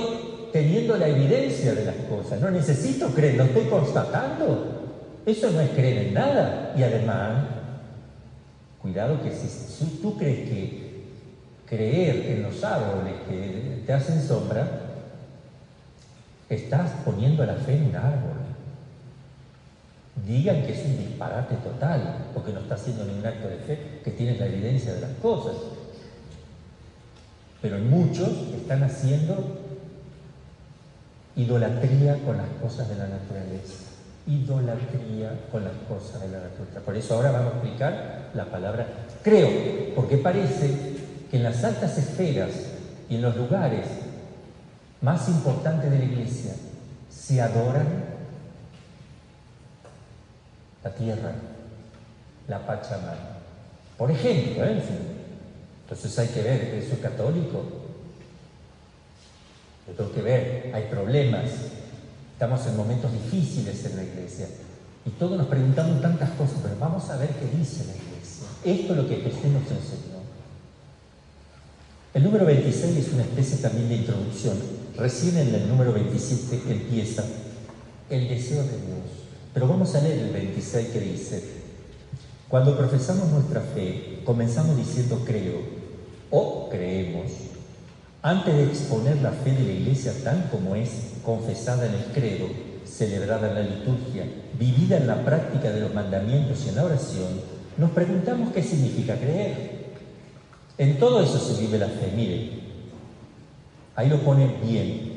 teniendo 0.51 0.97
la 0.97 1.07
evidencia 1.07 1.75
de 1.75 1.85
las 1.85 1.95
cosas. 2.09 2.41
No 2.41 2.49
necesito 2.49 3.09
creer, 3.09 3.35
lo 3.35 3.43
estoy 3.43 3.65
constatando. 3.65 4.81
Eso 5.23 5.51
no 5.51 5.61
es 5.61 5.69
creer 5.69 6.07
en 6.07 6.13
nada. 6.15 6.73
Y 6.75 6.81
además, 6.81 7.45
cuidado 8.81 9.21
que 9.21 9.31
si 9.31 9.99
tú 10.01 10.17
crees 10.17 10.49
que 10.49 10.83
creer 11.67 12.31
en 12.31 12.43
los 12.43 12.63
árboles 12.63 13.13
que 13.29 13.83
te 13.85 13.93
hacen 13.93 14.21
sombra, 14.21 14.67
estás 16.49 16.89
poniendo 17.05 17.45
la 17.45 17.55
fe 17.55 17.75
en 17.75 17.85
un 17.85 17.95
árbol 17.95 18.42
digan 20.25 20.63
que 20.63 20.73
es 20.73 20.85
un 20.85 20.97
disparate 20.97 21.55
total, 21.55 22.27
porque 22.33 22.53
no 22.53 22.59
está 22.59 22.75
haciendo 22.75 23.05
ningún 23.05 23.25
acto 23.25 23.47
de 23.47 23.57
fe, 23.57 23.99
que 24.03 24.11
tienes 24.11 24.39
la 24.39 24.45
evidencia 24.45 24.93
de 24.93 25.01
las 25.01 25.11
cosas. 25.21 25.55
Pero 27.61 27.77
muchos 27.79 28.29
están 28.55 28.83
haciendo 28.83 29.59
idolatría 31.35 32.17
con 32.25 32.37
las 32.37 32.47
cosas 32.61 32.89
de 32.89 32.95
la 32.95 33.07
naturaleza. 33.07 33.75
Idolatría 34.27 35.47
con 35.51 35.63
las 35.63 35.73
cosas 35.87 36.21
de 36.21 36.29
la 36.29 36.43
naturaleza. 36.43 36.79
Por 36.85 36.95
eso 36.95 37.15
ahora 37.15 37.31
vamos 37.31 37.53
a 37.53 37.57
explicar 37.57 38.29
la 38.33 38.45
palabra 38.45 38.87
creo, 39.23 39.49
porque 39.95 40.17
parece 40.17 40.69
que 41.31 41.37
en 41.37 41.43
las 41.43 41.63
altas 41.63 41.97
esferas 41.97 42.51
y 43.09 43.15
en 43.15 43.21
los 43.21 43.35
lugares 43.35 43.87
más 45.01 45.27
importantes 45.29 45.89
de 45.89 45.99
la 45.99 46.05
iglesia 46.05 46.53
se 47.09 47.41
adoran 47.41 48.12
la 50.83 50.89
tierra, 50.93 51.33
la 52.47 52.65
Pachamama. 52.65 53.33
Por 53.97 54.11
ejemplo, 54.11 54.65
¿eh? 54.65 54.81
entonces 55.83 56.19
hay 56.19 56.27
que 56.27 56.41
ver 56.41 56.71
que 56.71 56.79
es 56.79 56.99
católico. 56.99 57.63
Yo 59.87 59.93
tengo 59.93 60.11
que 60.11 60.21
ver, 60.21 60.71
hay 60.73 60.83
problemas, 60.89 61.45
estamos 62.33 62.65
en 62.67 62.77
momentos 62.77 63.11
difíciles 63.11 63.85
en 63.85 63.97
la 63.97 64.03
iglesia 64.03 64.47
y 65.05 65.09
todos 65.11 65.37
nos 65.37 65.47
preguntamos 65.47 66.01
tantas 66.01 66.31
cosas, 66.31 66.59
pero 66.63 66.75
vamos 66.79 67.09
a 67.09 67.17
ver 67.17 67.29
qué 67.29 67.57
dice 67.57 67.85
la 67.85 67.95
iglesia. 67.95 68.47
Esto 68.63 68.93
es 68.93 68.99
lo 68.99 69.07
que 69.07 69.17
Jesús 69.17 69.43
nos 69.45 69.63
enseñó. 69.63 70.23
El 72.13 72.23
número 72.23 72.45
26 72.45 72.97
es 72.97 73.13
una 73.13 73.23
especie 73.23 73.57
también 73.57 73.89
de 73.89 73.95
introducción. 73.95 74.57
Recién 74.95 75.37
en 75.37 75.55
el 75.55 75.67
número 75.67 75.91
27 75.93 76.71
empieza 76.71 77.23
el 78.09 78.29
deseo 78.29 78.63
de 78.63 78.77
Dios. 78.77 79.22
Pero 79.53 79.67
vamos 79.67 79.93
a 79.93 80.01
leer 80.01 80.19
el 80.19 80.31
26 80.31 80.87
que 80.87 80.99
dice, 80.99 81.43
cuando 82.49 82.75
profesamos 82.77 83.29
nuestra 83.29 83.61
fe, 83.61 84.21
comenzamos 84.25 84.75
diciendo 84.77 85.21
creo 85.25 85.59
o 86.31 86.69
creemos. 86.69 87.31
Antes 88.21 88.55
de 88.55 88.63
exponer 88.63 89.21
la 89.21 89.31
fe 89.31 89.51
de 89.51 89.63
la 89.63 89.71
iglesia 89.73 90.13
tal 90.23 90.49
como 90.49 90.75
es 90.75 90.89
confesada 91.23 91.85
en 91.85 91.93
el 91.93 92.05
credo, 92.05 92.47
celebrada 92.85 93.49
en 93.49 93.55
la 93.55 93.61
liturgia, 93.61 94.25
vivida 94.57 94.97
en 94.97 95.07
la 95.07 95.23
práctica 95.23 95.71
de 95.71 95.81
los 95.81 95.93
mandamientos 95.93 96.65
y 96.65 96.69
en 96.69 96.75
la 96.75 96.85
oración, 96.85 97.29
nos 97.77 97.91
preguntamos 97.91 98.53
qué 98.53 98.63
significa 98.63 99.17
creer. 99.17 99.83
En 100.77 100.97
todo 100.97 101.21
eso 101.21 101.37
se 101.37 101.61
vive 101.61 101.77
la 101.77 101.87
fe, 101.87 102.11
mire, 102.15 102.61
ahí 103.95 104.09
lo 104.09 104.19
pone 104.19 104.55
bien, 104.63 105.12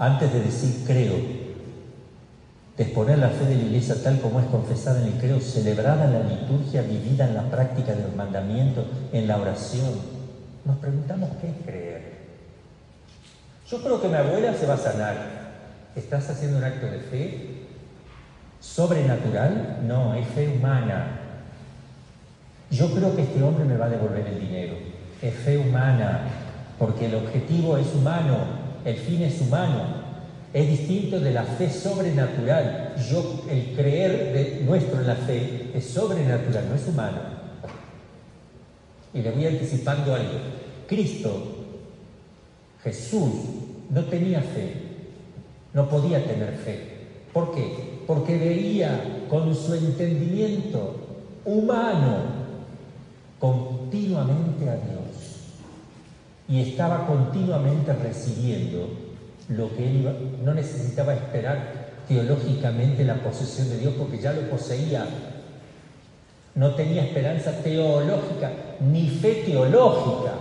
antes 0.00 0.32
de 0.32 0.40
decir 0.40 0.82
creo, 0.86 1.14
de 2.74 2.82
exponer 2.82 3.18
la 3.18 3.28
fe 3.28 3.44
de 3.44 3.56
la 3.56 3.62
iglesia 3.64 4.02
tal 4.02 4.18
como 4.20 4.40
es 4.40 4.46
confesada 4.46 5.02
en 5.02 5.08
el 5.08 5.20
creo, 5.20 5.38
celebrada 5.40 6.06
en 6.06 6.12
la 6.14 6.22
liturgia, 6.22 6.80
vivida 6.80 7.28
en 7.28 7.34
la 7.34 7.50
práctica 7.50 7.92
de 7.92 8.04
los 8.04 8.16
mandamientos, 8.16 8.86
en 9.12 9.28
la 9.28 9.36
oración, 9.36 9.90
nos 10.64 10.78
preguntamos 10.78 11.28
qué 11.42 11.48
es 11.48 11.66
creer. 11.66 12.20
Yo 13.68 13.82
creo 13.82 14.00
que 14.00 14.08
mi 14.08 14.14
abuela 14.14 14.54
se 14.54 14.66
va 14.66 14.74
a 14.74 14.78
sanar. 14.78 15.16
¿Estás 15.94 16.30
haciendo 16.30 16.56
un 16.56 16.64
acto 16.64 16.86
de 16.86 16.98
fe? 16.98 17.66
¿Sobrenatural? 18.58 19.80
No, 19.86 20.14
es 20.14 20.26
fe 20.28 20.48
humana. 20.48 21.18
Yo 22.70 22.90
creo 22.94 23.14
que 23.14 23.22
este 23.22 23.42
hombre 23.42 23.66
me 23.66 23.76
va 23.76 23.84
a 23.84 23.90
devolver 23.90 24.26
el 24.26 24.40
dinero. 24.40 24.74
Es 25.20 25.34
fe 25.34 25.58
humana, 25.58 26.22
porque 26.78 27.06
el 27.06 27.16
objetivo 27.16 27.76
es 27.76 27.92
humano, 27.94 28.59
el 28.84 28.96
fin 28.96 29.22
es 29.22 29.40
humano, 29.40 29.84
es 30.52 30.68
distinto 30.68 31.20
de 31.20 31.32
la 31.32 31.44
fe 31.44 31.70
sobrenatural. 31.70 32.94
Yo, 33.10 33.44
el 33.48 33.74
creer 33.74 34.32
de 34.32 34.64
nuestro 34.64 35.00
en 35.00 35.06
la 35.06 35.14
fe 35.14 35.70
es 35.74 35.84
sobrenatural, 35.86 36.68
no 36.68 36.74
es 36.74 36.88
humano. 36.88 37.18
Y 39.12 39.22
le 39.22 39.30
voy 39.30 39.46
anticipando 39.46 40.14
algo. 40.14 40.38
Cristo, 40.86 41.66
Jesús, 42.82 43.30
no 43.90 44.04
tenía 44.04 44.40
fe, 44.40 44.74
no 45.74 45.88
podía 45.88 46.24
tener 46.24 46.56
fe. 46.56 46.80
¿Por 47.32 47.54
qué? 47.54 48.00
Porque 48.06 48.38
veía 48.38 49.26
con 49.28 49.54
su 49.54 49.74
entendimiento 49.74 50.96
humano 51.44 52.40
continuamente 53.38 54.68
a 54.68 54.74
Dios 54.74 55.29
y 56.50 56.60
estaba 56.60 57.06
continuamente 57.06 57.92
recibiendo 57.92 58.88
lo 59.48 59.74
que 59.76 59.86
él 59.86 60.38
no 60.44 60.52
necesitaba 60.52 61.14
esperar 61.14 61.90
teológicamente 62.08 63.04
la 63.04 63.14
posesión 63.14 63.70
de 63.70 63.78
Dios 63.78 63.94
porque 63.96 64.18
ya 64.18 64.32
lo 64.32 64.42
poseía. 64.50 65.06
No 66.56 66.74
tenía 66.74 67.04
esperanza 67.04 67.52
teológica 67.62 68.50
ni 68.80 69.08
fe 69.08 69.44
teológica. 69.46 70.34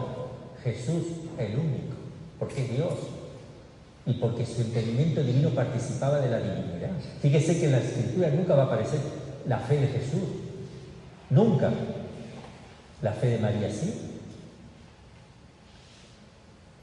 Jesús 0.64 1.04
el 1.38 1.54
único, 1.54 1.96
porque 2.40 2.66
es 2.66 2.72
Dios 2.76 2.94
y 4.06 4.14
porque 4.14 4.46
su 4.46 4.62
entendimiento 4.62 5.22
divino 5.22 5.50
participaba 5.50 6.20
de 6.20 6.32
la 6.32 6.40
divinidad. 6.40 6.90
Fíjese 7.22 7.60
que 7.60 7.66
en 7.66 7.72
la 7.74 7.78
escritura 7.78 8.30
nunca 8.32 8.56
va 8.56 8.64
a 8.64 8.66
aparecer 8.66 9.00
la 9.48 9.60
fe 9.60 9.78
de 9.78 9.88
Jesús, 9.88 10.24
nunca. 11.30 11.72
La 13.02 13.14
fe 13.14 13.28
de 13.28 13.38
María 13.38 13.70
sí, 13.72 14.09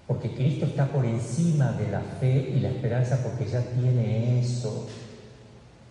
porque 0.07 0.31
Cristo 0.31 0.67
está 0.67 0.87
por 0.87 1.05
encima 1.05 1.73
de 1.73 1.91
la 1.91 2.01
fe 2.01 2.53
y 2.55 2.61
la 2.61 2.69
esperanza 2.69 3.21
porque 3.23 3.51
ya 3.51 3.61
tiene 3.61 4.41
eso. 4.41 4.87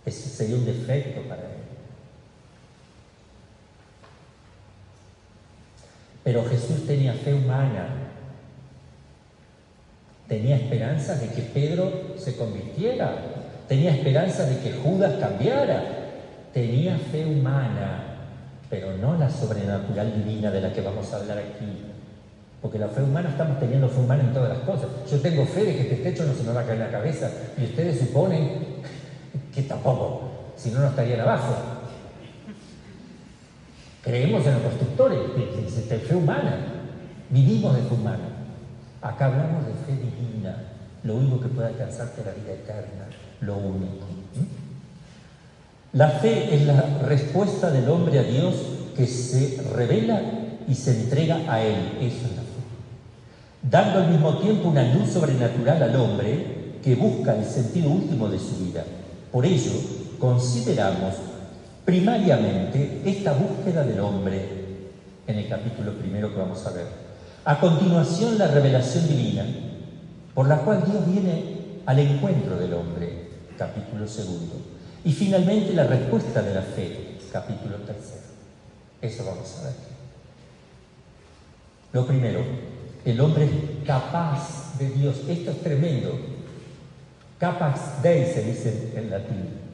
Ese 0.05 0.29
sería 0.29 0.55
un 0.55 0.65
defecto 0.65 1.21
para 1.27 1.41
él. 1.41 1.47
Pero 6.23 6.45
Jesús 6.45 6.87
tenía 6.87 7.13
fe 7.13 7.33
humana 7.33 8.05
Tenía 10.27 10.55
esperanza 10.55 11.15
de 11.15 11.27
que 11.29 11.41
Pedro 11.43 12.15
se 12.17 12.35
convirtiera. 12.35 13.15
Tenía 13.67 13.95
esperanza 13.95 14.45
de 14.45 14.57
que 14.59 14.71
Judas 14.73 15.13
cambiara. 15.19 15.83
Tenía 16.51 16.97
fe 16.97 17.25
humana, 17.25 18.03
pero 18.69 18.97
no 18.97 19.17
la 19.17 19.29
sobrenatural 19.29 20.15
divina 20.15 20.49
de 20.49 20.61
la 20.61 20.73
que 20.73 20.81
vamos 20.81 21.11
a 21.13 21.17
hablar 21.17 21.37
aquí. 21.37 21.94
Porque 22.65 22.79
la 22.79 22.87
fe 22.87 23.03
humana, 23.03 23.29
estamos 23.29 23.59
teniendo 23.59 23.87
fe 23.87 23.99
humana 23.99 24.23
en 24.23 24.33
todas 24.33 24.49
las 24.49 24.57
cosas. 24.65 24.87
Yo 25.07 25.21
tengo 25.21 25.45
fe 25.45 25.65
de 25.65 25.75
que 25.75 25.81
este 25.83 25.95
techo 25.97 26.25
no 26.25 26.33
se 26.33 26.41
me 26.41 26.51
va 26.51 26.61
a 26.61 26.63
caer 26.63 26.79
en 26.79 26.85
la 26.85 26.91
cabeza. 26.91 27.29
Y 27.59 27.65
ustedes 27.65 27.99
suponen 27.99 28.81
que 29.53 29.61
tampoco, 29.61 30.31
si 30.57 30.71
no, 30.71 30.79
no 30.79 30.87
estarían 30.87 31.19
abajo. 31.19 31.53
Creemos 34.01 34.47
en 34.47 34.53
los 34.53 34.63
constructores, 34.63 35.19
de 35.89 35.99
fe 35.99 36.15
humana. 36.15 36.57
Vivimos 37.29 37.75
de 37.75 37.83
fe 37.83 37.93
humana. 37.93 38.29
Acá 38.99 39.25
hablamos 39.27 39.67
de 39.67 39.73
fe 39.85 40.01
divina, 40.01 40.57
lo 41.03 41.17
único 41.17 41.41
que 41.41 41.49
puede 41.49 41.67
alcanzarte 41.67 42.23
la 42.25 42.31
vida 42.31 42.53
eterna, 42.53 43.05
lo 43.41 43.57
único. 43.57 44.07
La 45.93 46.09
fe 46.09 46.55
es 46.55 46.65
la 46.65 46.81
respuesta 47.05 47.69
del 47.69 47.87
hombre 47.89 48.17
a 48.17 48.23
Dios 48.23 48.55
que 48.97 49.05
se 49.05 49.61
revela 49.71 50.19
y 50.67 50.73
se 50.73 50.99
entrega 51.03 51.41
a 51.47 51.61
Él. 51.61 51.99
Eso 52.01 52.25
es 52.25 52.35
la. 52.37 52.44
Dando 53.69 53.99
al 53.99 54.11
mismo 54.11 54.37
tiempo 54.37 54.69
una 54.69 54.93
luz 54.93 55.09
sobrenatural 55.09 55.81
al 55.81 55.95
hombre 55.95 56.77
que 56.83 56.93
busca 56.93 57.35
el 57.35 57.43
sentido 57.43 57.89
último 57.89 58.29
de 58.29 58.37
su 58.37 58.57
vida. 58.63 58.83
Por 59.31 59.43
ello, 59.43 59.71
consideramos 60.19 61.15
primariamente 61.83 63.01
esta 63.05 63.33
búsqueda 63.33 63.83
del 63.83 63.99
hombre 64.01 64.45
en 65.25 65.37
el 65.37 65.47
capítulo 65.47 65.93
primero 65.93 66.31
que 66.31 66.39
vamos 66.39 66.63
a 66.67 66.71
ver. 66.71 66.85
A 67.43 67.59
continuación, 67.59 68.37
la 68.37 68.47
revelación 68.47 69.07
divina, 69.07 69.43
por 70.35 70.47
la 70.47 70.59
cual 70.59 70.83
Dios 70.85 71.03
viene 71.07 71.55
al 71.87 71.97
encuentro 71.97 72.57
del 72.57 72.73
hombre, 72.73 73.29
capítulo 73.57 74.07
segundo. 74.07 74.55
Y 75.03 75.11
finalmente 75.11 75.73
la 75.73 75.85
respuesta 75.85 76.43
de 76.43 76.53
la 76.53 76.61
fe, 76.61 77.17
capítulo 77.31 77.77
tercero. 77.77 78.25
Eso 79.01 79.25
vamos 79.25 79.57
a 79.59 79.63
ver. 79.63 79.73
Lo 81.93 82.05
primero, 82.05 82.41
el 83.06 83.22
hombre 83.22 83.45
es 83.45 83.86
capaz 83.86 84.77
de 84.80 84.90
Dios. 84.90 85.22
Esto 85.30 85.52
es 85.52 85.61
tremendo. 85.61 86.19
Capaz 87.40 88.02
de, 88.02 88.34
se 88.34 88.44
dice 88.44 88.94
en 88.95 89.11
latín. 89.11 89.65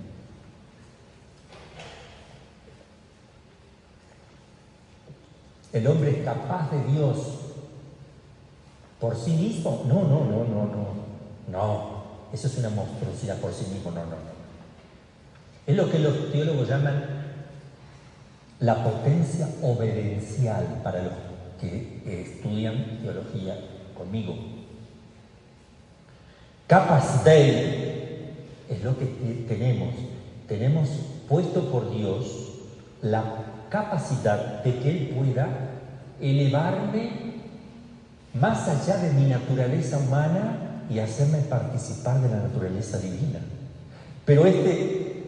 El 5.72 5.88
hombre 5.88 6.20
es 6.20 6.26
capaz 6.26 6.70
de 6.72 6.92
Dios 6.92 7.18
por 9.00 9.16
sí 9.16 9.32
mismo. 9.32 9.86
No, 9.88 10.04
no, 10.04 10.26
no, 10.26 10.44
no, 10.44 10.66
no. 10.66 11.02
No, 11.48 12.04
eso 12.34 12.48
es 12.48 12.58
una 12.58 12.70
monstruosidad 12.70 13.38
por 13.38 13.54
sí 13.54 13.66
mismo. 13.74 13.92
No, 13.92 14.02
no, 14.02 14.12
no. 14.12 14.42
Es 15.66 15.76
lo 15.76 15.90
que 15.90 16.00
los 16.00 16.32
teólogos 16.32 16.68
llaman 16.68 17.06
la 18.60 18.84
potencia 18.84 19.48
obediencial 19.62 20.82
para 20.84 21.04
los 21.04 21.14
que 21.62 22.24
estudian 22.24 23.00
teología 23.04 23.56
conmigo. 23.96 24.36
Capas 26.66 27.24
de 27.24 28.34
es 28.68 28.84
lo 28.84 28.98
que 28.98 29.06
tenemos. 29.48 29.94
Tenemos 30.48 30.90
puesto 31.30 31.72
por 31.72 31.96
Dios 31.96 32.54
la 33.02 33.24
capacidad 33.70 34.64
de 34.64 34.76
que 34.80 34.90
Él 34.90 35.16
pueda 35.16 35.48
elevarme 36.20 37.12
más 38.34 38.68
allá 38.68 38.98
de 38.98 39.14
mi 39.14 39.30
naturaleza 39.30 39.98
humana 39.98 40.86
y 40.90 41.00
hacerme 41.00 41.40
participar 41.40 42.22
de 42.22 42.30
la 42.30 42.38
naturaleza 42.38 42.98
divina. 42.98 43.40
Pero 44.26 44.46
este, 44.46 45.24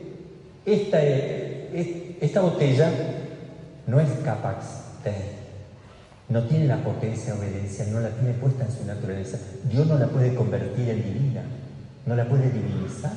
esta, 0.66 1.02
esta 1.02 2.42
botella 2.42 2.92
no 3.88 4.00
es 4.00 4.10
capaz 4.24 4.84
no 6.34 6.42
tiene 6.46 6.66
la 6.66 6.84
potencia 6.84 7.32
de 7.32 7.40
obediencia, 7.40 7.86
no 7.92 8.00
la 8.00 8.10
tiene 8.10 8.34
puesta 8.34 8.66
en 8.66 8.72
su 8.72 8.84
naturaleza. 8.86 9.38
Dios 9.70 9.86
no 9.86 10.00
la 10.00 10.08
puede 10.08 10.34
convertir 10.34 10.90
en 10.90 11.04
divina, 11.04 11.44
no 12.08 12.16
la 12.16 12.28
puede 12.28 12.50
divinizar, 12.50 13.14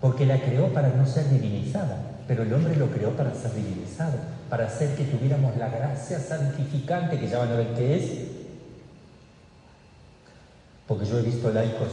porque 0.00 0.24
la 0.24 0.40
creó 0.40 0.72
para 0.72 0.90
no 0.90 1.04
ser 1.04 1.28
divinizada, 1.30 1.98
pero 2.28 2.44
el 2.44 2.54
hombre 2.54 2.76
lo 2.76 2.90
creó 2.90 3.10
para 3.10 3.34
ser 3.34 3.54
divinizado, 3.54 4.12
para 4.48 4.66
hacer 4.66 4.94
que 4.94 5.02
tuviéramos 5.02 5.56
la 5.56 5.68
gracia 5.68 6.20
santificante, 6.20 7.18
que 7.18 7.26
ya 7.26 7.38
van 7.38 7.50
a 7.50 7.56
ver 7.56 7.74
qué 7.74 7.96
es, 7.96 8.10
porque 10.86 11.06
yo 11.06 11.18
he 11.18 11.22
visto 11.22 11.50
laicos 11.50 11.88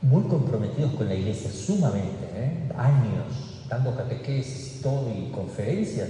muy 0.00 0.22
comprometidos 0.22 0.94
con 0.94 1.06
la 1.06 1.14
iglesia, 1.14 1.50
sumamente, 1.50 2.30
¿eh? 2.34 2.70
años, 2.78 3.66
dando 3.68 3.94
catequesis 3.94 4.80
todo, 4.80 5.10
y 5.10 5.30
conferencias. 5.30 6.08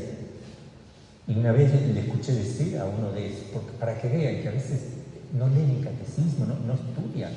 Y 1.26 1.38
una 1.38 1.52
vez 1.52 1.72
le 1.72 2.00
escuché 2.00 2.32
decir 2.32 2.78
a 2.78 2.84
uno 2.84 3.12
de 3.12 3.26
ellos, 3.26 3.40
para 3.78 3.98
que 3.98 4.08
vean 4.08 4.42
que 4.42 4.48
a 4.48 4.52
veces 4.52 4.80
no 5.32 5.48
leen 5.48 5.70
el 5.70 5.84
catecismo, 5.84 6.46
no, 6.46 6.54
no 6.66 6.74
estudian. 6.74 7.32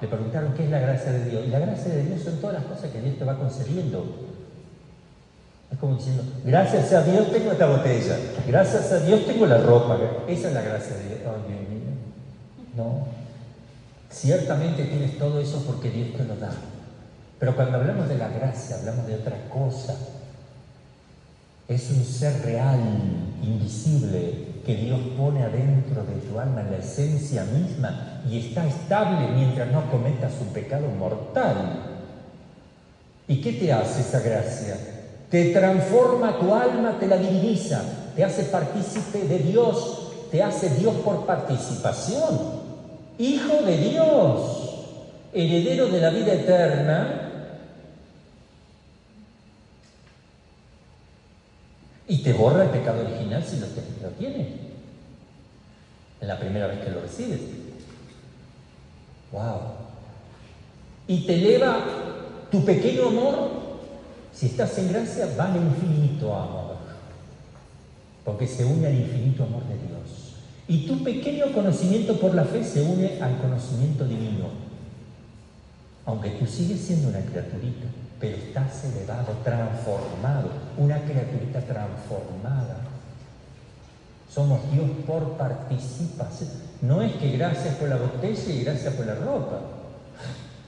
Le 0.00 0.08
preguntaron 0.08 0.52
qué 0.54 0.64
es 0.64 0.70
la 0.70 0.80
gracia 0.80 1.12
de 1.12 1.30
Dios. 1.30 1.46
Y 1.46 1.50
la 1.50 1.60
gracia 1.60 1.94
de 1.94 2.04
Dios 2.04 2.22
son 2.22 2.36
todas 2.38 2.54
las 2.54 2.64
cosas 2.64 2.90
que 2.90 3.00
Dios 3.00 3.18
te 3.18 3.24
va 3.24 3.38
concediendo. 3.38 4.04
Es 5.70 5.78
como 5.78 5.96
diciendo, 5.96 6.24
gracias 6.44 6.92
a 6.92 7.02
Dios 7.02 7.32
tengo 7.32 7.52
esta 7.52 7.66
botella, 7.66 8.18
gracias 8.46 8.92
a 8.92 8.98
Dios 8.98 9.26
tengo 9.26 9.46
la 9.46 9.58
ropa. 9.58 9.96
Esa 10.28 10.48
es 10.48 10.54
la 10.54 10.60
gracia 10.60 10.96
de 10.96 11.04
Dios. 11.04 11.20
No. 12.76 13.06
Ciertamente 14.10 14.84
tienes 14.84 15.18
todo 15.18 15.40
eso 15.40 15.64
porque 15.66 15.90
Dios 15.90 16.14
te 16.16 16.24
lo 16.24 16.36
da. 16.36 16.52
Pero 17.38 17.56
cuando 17.56 17.78
hablamos 17.78 18.08
de 18.08 18.18
la 18.18 18.28
gracia, 18.28 18.76
hablamos 18.76 19.06
de 19.06 19.14
otra 19.14 19.36
cosa. 19.48 19.96
Es 21.68 21.90
un 21.90 22.04
ser 22.04 22.42
real, 22.44 22.80
invisible, 23.42 24.52
que 24.64 24.76
Dios 24.76 25.00
pone 25.16 25.42
adentro 25.42 26.04
de 26.04 26.14
tu 26.26 26.38
alma, 26.38 26.60
en 26.60 26.70
la 26.70 26.78
esencia 26.78 27.44
misma, 27.44 28.22
y 28.28 28.38
está 28.38 28.66
estable 28.66 29.28
mientras 29.34 29.70
no 29.72 29.90
cometas 29.90 30.32
un 30.40 30.48
pecado 30.48 30.88
mortal. 30.88 31.54
¿Y 33.26 33.40
qué 33.40 33.52
te 33.54 33.72
hace 33.72 34.02
esa 34.02 34.20
gracia? 34.20 34.76
Te 35.30 35.52
transforma 35.52 36.38
tu 36.38 36.54
alma, 36.54 36.98
te 36.98 37.06
la 37.06 37.16
diviniza, 37.16 37.82
te 38.14 38.24
hace 38.24 38.44
partícipe 38.44 39.26
de 39.26 39.38
Dios, 39.38 40.10
te 40.30 40.42
hace 40.42 40.70
Dios 40.70 40.94
por 40.96 41.26
participación. 41.26 42.62
Hijo 43.18 43.62
de 43.64 43.76
Dios, 43.78 44.74
heredero 45.32 45.86
de 45.88 46.00
la 46.00 46.10
vida 46.10 46.34
eterna, 46.34 47.22
y 52.11 52.11
te 52.22 52.32
borra 52.32 52.64
el 52.64 52.70
pecado 52.70 53.00
original 53.00 53.44
si 53.44 53.58
lo, 53.58 53.66
lo 53.66 54.08
tienes, 54.16 54.46
en 56.20 56.28
la 56.28 56.38
primera 56.38 56.66
vez 56.68 56.80
que 56.80 56.90
lo 56.90 57.00
recibes. 57.00 57.40
¡Wow! 59.32 59.60
Y 61.08 61.26
te 61.26 61.34
eleva 61.34 61.78
tu 62.50 62.64
pequeño 62.64 63.08
amor, 63.08 63.50
si 64.32 64.46
estás 64.46 64.76
en 64.78 64.92
gracia, 64.92 65.28
vale 65.36 65.58
infinito 65.58 66.34
amor, 66.34 66.76
porque 68.24 68.46
se 68.46 68.64
une 68.64 68.86
al 68.86 68.94
infinito 68.94 69.44
amor 69.44 69.62
de 69.64 69.74
Dios. 69.74 70.34
Y 70.68 70.86
tu 70.86 71.02
pequeño 71.02 71.52
conocimiento 71.52 72.18
por 72.20 72.34
la 72.34 72.44
fe 72.44 72.62
se 72.62 72.82
une 72.82 73.20
al 73.20 73.38
conocimiento 73.38 74.04
divino. 74.04 74.46
Aunque 76.06 76.30
tú 76.30 76.46
sigues 76.46 76.80
siendo 76.80 77.08
una 77.08 77.20
criaturita, 77.20 77.86
pero 78.22 78.36
estás 78.36 78.84
elevado, 78.84 79.32
transformado, 79.42 80.48
una 80.78 80.96
criaturita 81.00 81.60
transformada. 81.60 82.76
Somos 84.32 84.60
Dios 84.70 84.88
por 85.04 85.32
participación. 85.32 86.50
No 86.82 87.02
es 87.02 87.14
que 87.14 87.32
gracias 87.32 87.74
por 87.74 87.88
la 87.88 87.96
botella 87.96 88.52
y 88.52 88.62
gracias 88.62 88.94
por 88.94 89.06
la 89.06 89.16
ropa. 89.16 89.58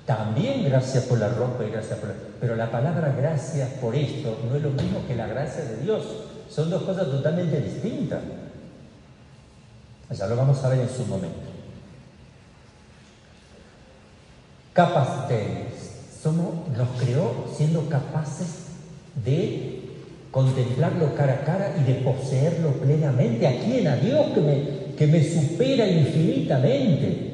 También 0.04 0.64
gracias 0.64 1.04
por 1.04 1.20
la 1.20 1.28
ropa 1.28 1.64
y 1.64 1.70
gracias 1.70 1.96
por 2.00 2.08
la... 2.08 2.16
Pero 2.40 2.56
la 2.56 2.72
palabra 2.72 3.14
gracias 3.16 3.68
por 3.80 3.94
esto 3.94 4.36
no 4.48 4.56
es 4.56 4.62
lo 4.62 4.70
mismo 4.70 5.06
que 5.06 5.14
la 5.14 5.28
gracia 5.28 5.64
de 5.64 5.76
Dios. 5.76 6.02
Son 6.50 6.68
dos 6.68 6.82
cosas 6.82 7.06
totalmente 7.06 7.60
distintas. 7.60 8.20
Ya 10.10 10.26
lo 10.26 10.34
vamos 10.34 10.62
a 10.64 10.68
ver 10.70 10.80
en 10.80 10.88
su 10.88 11.06
momento. 11.06 11.38
Capaces. 14.72 15.63
Somos, 16.24 16.54
nos 16.74 16.88
creó 16.98 17.44
siendo 17.54 17.86
capaces 17.86 18.46
de 19.26 19.82
contemplarlo 20.30 21.14
cara 21.14 21.34
a 21.34 21.44
cara 21.44 21.76
y 21.78 21.84
de 21.84 22.00
poseerlo 22.00 22.70
plenamente. 22.80 23.46
¿A 23.46 23.60
quién? 23.62 23.86
A 23.86 23.96
Dios 23.96 24.28
que 24.34 24.40
me, 24.40 24.62
que 24.96 25.06
me 25.06 25.22
supera 25.22 25.86
infinitamente. 25.86 27.32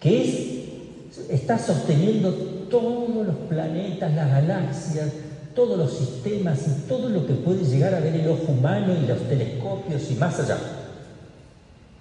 Que 0.00 0.22
es, 0.22 1.28
está 1.28 1.58
sosteniendo 1.58 2.32
todos 2.70 3.26
los 3.26 3.36
planetas, 3.50 4.14
las 4.14 4.30
galaxias, 4.30 5.10
todos 5.54 5.76
los 5.76 5.92
sistemas 5.92 6.58
y 6.66 6.88
todo 6.88 7.10
lo 7.10 7.26
que 7.26 7.34
puede 7.34 7.66
llegar 7.66 7.94
a 7.94 8.00
ver 8.00 8.14
el 8.14 8.28
ojo 8.28 8.50
humano 8.52 8.94
y 8.94 9.06
los 9.06 9.20
telescopios 9.28 10.10
y 10.10 10.14
más 10.14 10.40
allá. 10.40 10.56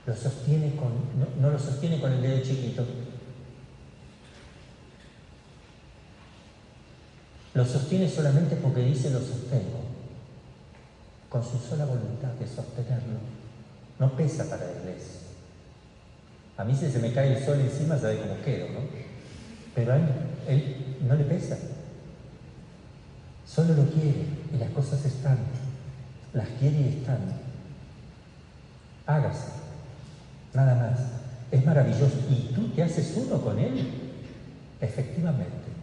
lo 0.07 0.15
sostiene 0.15 0.77
con, 0.77 0.93
no, 1.19 1.27
no 1.41 1.51
lo 1.51 1.59
sostiene 1.59 1.99
con 1.99 2.13
el 2.13 2.21
dedo 2.21 2.41
chiquito, 2.41 2.85
lo 7.55 7.65
sostiene 7.65 8.09
solamente 8.09 8.57
porque 8.57 8.81
dice 8.81 9.09
lo 9.09 9.19
sostengo, 9.19 9.79
con 11.29 11.43
su 11.43 11.57
sola 11.57 11.85
voluntad 11.85 12.33
de 12.39 12.45
sostenerlo. 12.47 13.19
No 13.97 14.11
pesa 14.15 14.43
para 14.49 14.65
la 14.65 14.71
iglesia. 14.81 15.21
A 16.57 16.65
mí 16.65 16.75
si 16.75 16.91
se 16.91 16.99
me 16.99 17.13
cae 17.13 17.37
el 17.37 17.43
sol 17.43 17.59
encima, 17.59 17.97
sabe 17.97 18.19
cómo 18.19 18.41
quedo, 18.43 18.67
¿no? 18.69 18.79
Pero 19.73 19.93
a 19.93 19.95
él, 19.95 20.03
él 20.47 20.97
no 21.07 21.15
le 21.15 21.23
pesa. 21.23 21.57
Solo 23.47 23.73
lo 23.73 23.85
quiere 23.85 24.25
y 24.53 24.57
las 24.57 24.69
cosas 24.71 25.05
están. 25.05 25.37
Las 26.33 26.49
quiere 26.59 26.77
y 26.77 26.99
están. 26.99 27.19
Hágase. 29.05 29.51
Nada 30.53 30.75
más. 30.75 30.99
Es 31.51 31.65
maravilloso. 31.65 32.17
¿Y 32.29 32.53
tú 32.53 32.67
te 32.69 32.83
haces 32.83 33.13
uno 33.15 33.39
con 33.39 33.57
Él? 33.59 33.87
Efectivamente. 34.81 35.74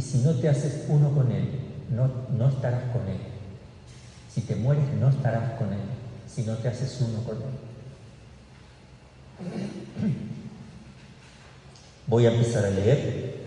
Y 0.00 0.02
si 0.02 0.18
no 0.20 0.32
te 0.32 0.48
haces 0.48 0.86
uno 0.88 1.10
con 1.10 1.30
Él, 1.30 1.46
no, 1.90 2.10
no 2.34 2.48
estarás 2.48 2.84
con 2.84 3.06
Él. 3.06 3.18
Si 4.34 4.40
te 4.40 4.56
mueres, 4.56 4.84
no 4.98 5.10
estarás 5.10 5.58
con 5.58 5.70
Él. 5.74 5.78
Si 6.26 6.42
no 6.44 6.56
te 6.56 6.68
haces 6.68 6.98
uno 7.02 7.22
con 7.22 7.36
Él. 7.36 7.42
Voy 12.06 12.24
a 12.24 12.32
empezar 12.32 12.64
a 12.64 12.70
leer. 12.70 13.40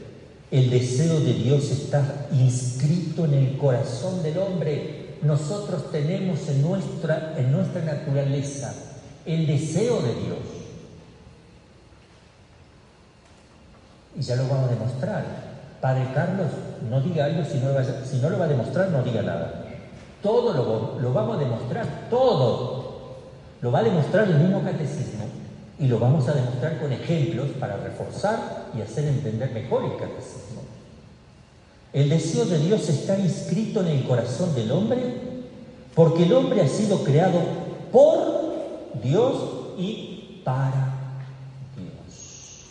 El 0.52 0.70
deseo 0.70 1.22
de 1.22 1.34
Dios 1.34 1.72
está 1.72 2.28
inscrito 2.32 3.26
en 3.26 3.34
el 3.34 3.58
corazón 3.58 4.22
del 4.22 4.38
hombre. 4.38 5.16
Nosotros 5.24 5.92
tenemos 5.92 6.48
en 6.50 6.62
nuestra, 6.62 7.34
en 7.36 7.52
nuestra 7.52 7.82
naturaleza 7.82 8.76
el 9.26 9.48
deseo 9.48 10.04
de 10.04 10.14
Dios. 10.14 10.38
Y 14.16 14.22
ya 14.22 14.36
lo 14.36 14.48
vamos 14.48 14.70
a 14.70 14.74
demostrar. 14.76 15.43
Padre 15.84 16.08
Carlos, 16.14 16.48
no 16.90 17.02
diga 17.02 17.26
algo 17.26 17.44
si 17.44 17.58
no, 17.58 17.68
lo, 18.30 18.40
va 18.40 18.46
a 18.46 18.48
demostrar, 18.48 18.88
no 18.88 19.04
diga 19.04 19.22
nada. 19.22 19.66
Todo 20.22 20.54
lo, 20.54 20.98
lo 20.98 21.12
vamos 21.12 21.36
a 21.36 21.40
demostrar, 21.42 22.08
todo. 22.10 23.18
Lo 23.60 23.70
va 23.70 23.80
a 23.80 23.84
demostrar 23.84 24.30
el 24.30 24.38
mismo 24.38 24.64
catecismo 24.64 25.26
y 25.78 25.88
lo 25.88 26.00
vamos 26.00 26.30
a 26.30 26.36
demostrar 26.36 26.80
con 26.80 26.94
ejemplos 26.94 27.50
para 27.60 27.76
reforzar 27.76 28.68
y 28.74 28.80
hacer 28.80 29.10
entender 29.10 29.52
mejor 29.52 29.84
el 29.84 29.98
catecismo. 29.98 30.62
El 31.92 32.08
deseo 32.08 32.46
de 32.46 32.60
Dios 32.60 32.88
está 32.88 33.20
inscrito 33.20 33.82
en 33.82 33.88
el 33.88 34.08
corazón 34.08 34.56
del 34.56 34.72
hombre 34.72 35.02
porque 35.94 36.24
el 36.24 36.32
hombre 36.32 36.62
ha 36.62 36.68
sido 36.70 37.04
creado 37.04 37.42
por 37.92 38.54
Dios 39.04 39.34
y 39.78 40.40
para 40.46 40.94
Dios. 41.76 42.68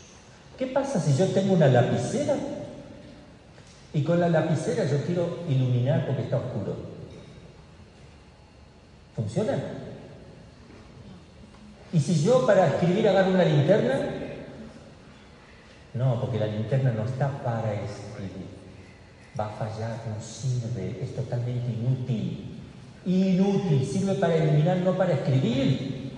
¿Qué 0.56 0.66
pasa 0.68 0.98
si 0.98 1.14
yo 1.14 1.26
tengo 1.26 1.52
una 1.52 1.66
lapicera 1.66 2.36
y 3.94 4.02
con 4.02 4.20
la 4.20 4.28
lapicera 4.28 4.84
yo 4.84 5.04
quiero 5.04 5.40
iluminar 5.48 6.06
porque 6.06 6.22
está 6.22 6.38
oscuro? 6.38 6.76
¿Funciona? 9.14 9.58
¿Y 11.92 12.00
si 12.00 12.22
yo 12.22 12.46
para 12.46 12.68
escribir 12.68 13.08
agarro 13.08 13.32
una 13.32 13.44
linterna? 13.44 14.00
No, 15.94 16.20
porque 16.20 16.38
la 16.38 16.46
linterna 16.46 16.92
no 16.92 17.04
está 17.04 17.28
para 17.42 17.74
escribir. 17.74 18.46
Va 19.38 19.46
a 19.46 19.50
fallar, 19.50 20.00
no 20.08 20.22
sirve, 20.22 21.02
es 21.02 21.14
totalmente 21.14 21.70
inútil. 21.70 22.60
Inútil, 23.04 23.84
sirve 23.84 24.14
para 24.14 24.36
iluminar, 24.36 24.78
no 24.78 24.96
para 24.96 25.12
escribir. 25.12 26.12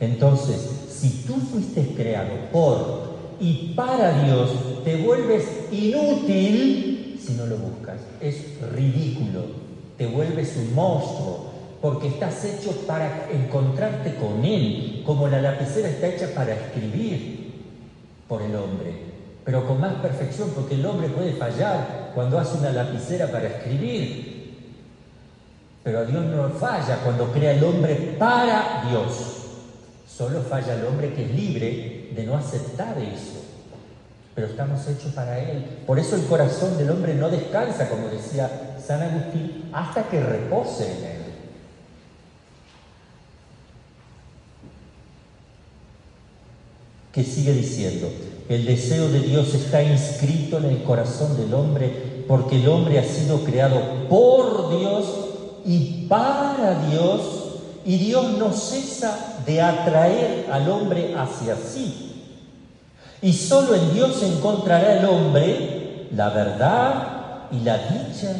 Entonces, 0.00 0.88
si 0.90 1.24
tú 1.26 1.34
fuiste 1.36 1.94
creado 1.94 2.34
por 2.52 3.03
y 3.40 3.72
para 3.74 4.24
Dios, 4.24 4.50
te 4.84 4.96
vuelves 4.96 5.44
inútil 5.72 7.18
si 7.24 7.34
no 7.34 7.46
lo 7.46 7.56
buscas. 7.56 8.00
Es 8.20 8.60
ridículo, 8.72 9.42
te 9.96 10.06
vuelves 10.06 10.56
un 10.56 10.74
monstruo, 10.74 11.50
porque 11.80 12.08
estás 12.08 12.44
hecho 12.44 12.72
para 12.86 13.28
encontrarte 13.30 14.14
con 14.16 14.44
Él, 14.44 15.02
como 15.04 15.28
la 15.28 15.40
lapicera 15.40 15.88
está 15.88 16.08
hecha 16.08 16.34
para 16.34 16.54
escribir 16.54 17.52
por 18.28 18.42
el 18.42 18.54
hombre, 18.56 18.94
pero 19.44 19.66
con 19.66 19.80
más 19.80 19.94
perfección, 19.96 20.50
porque 20.54 20.74
el 20.76 20.86
hombre 20.86 21.08
puede 21.08 21.32
fallar 21.32 22.12
cuando 22.14 22.38
hace 22.38 22.58
una 22.58 22.72
lapicera 22.72 23.26
para 23.30 23.48
escribir, 23.48 24.34
pero 25.82 26.06
Dios 26.06 26.24
no 26.24 26.48
falla 26.48 26.96
cuando 27.04 27.30
crea 27.30 27.52
el 27.52 27.62
hombre 27.62 28.16
para 28.18 28.84
Dios, 28.88 29.12
solo 30.08 30.40
falla 30.40 30.74
el 30.74 30.86
hombre 30.86 31.12
que 31.12 31.24
es 31.24 31.34
libre 31.34 31.93
de 32.14 32.24
no 32.24 32.36
aceptar 32.36 32.98
eso. 32.98 33.42
Pero 34.34 34.48
estamos 34.48 34.86
hechos 34.88 35.12
para 35.12 35.38
Él. 35.38 35.64
Por 35.86 35.98
eso 35.98 36.16
el 36.16 36.24
corazón 36.24 36.76
del 36.76 36.90
hombre 36.90 37.14
no 37.14 37.30
descansa, 37.30 37.88
como 37.88 38.08
decía 38.08 38.76
San 38.84 39.02
Agustín, 39.02 39.70
hasta 39.72 40.08
que 40.08 40.20
repose 40.20 40.84
en 40.86 41.04
Él. 41.04 41.14
que 47.14 47.22
sigue 47.22 47.52
diciendo, 47.52 48.10
el 48.48 48.66
deseo 48.66 49.08
de 49.08 49.20
Dios 49.20 49.54
está 49.54 49.80
inscrito 49.84 50.58
en 50.58 50.64
el 50.64 50.82
corazón 50.82 51.36
del 51.36 51.54
hombre 51.54 52.24
porque 52.26 52.56
el 52.56 52.68
hombre 52.68 52.98
ha 52.98 53.04
sido 53.04 53.44
creado 53.44 54.08
por 54.08 54.76
Dios 54.76 55.04
y 55.64 56.06
para 56.08 56.88
Dios 56.90 57.20
y 57.84 57.98
Dios 57.98 58.36
no 58.36 58.52
cesa 58.52 59.33
de 59.46 59.60
atraer 59.60 60.48
al 60.50 60.68
hombre 60.68 61.14
hacia 61.16 61.56
sí. 61.56 62.10
Y 63.22 63.32
solo 63.32 63.74
en 63.74 63.94
Dios 63.94 64.22
encontrará 64.22 64.98
el 64.98 65.04
hombre 65.06 66.08
la 66.14 66.30
verdad 66.30 67.48
y 67.50 67.60
la 67.60 67.78
dicha 67.78 68.36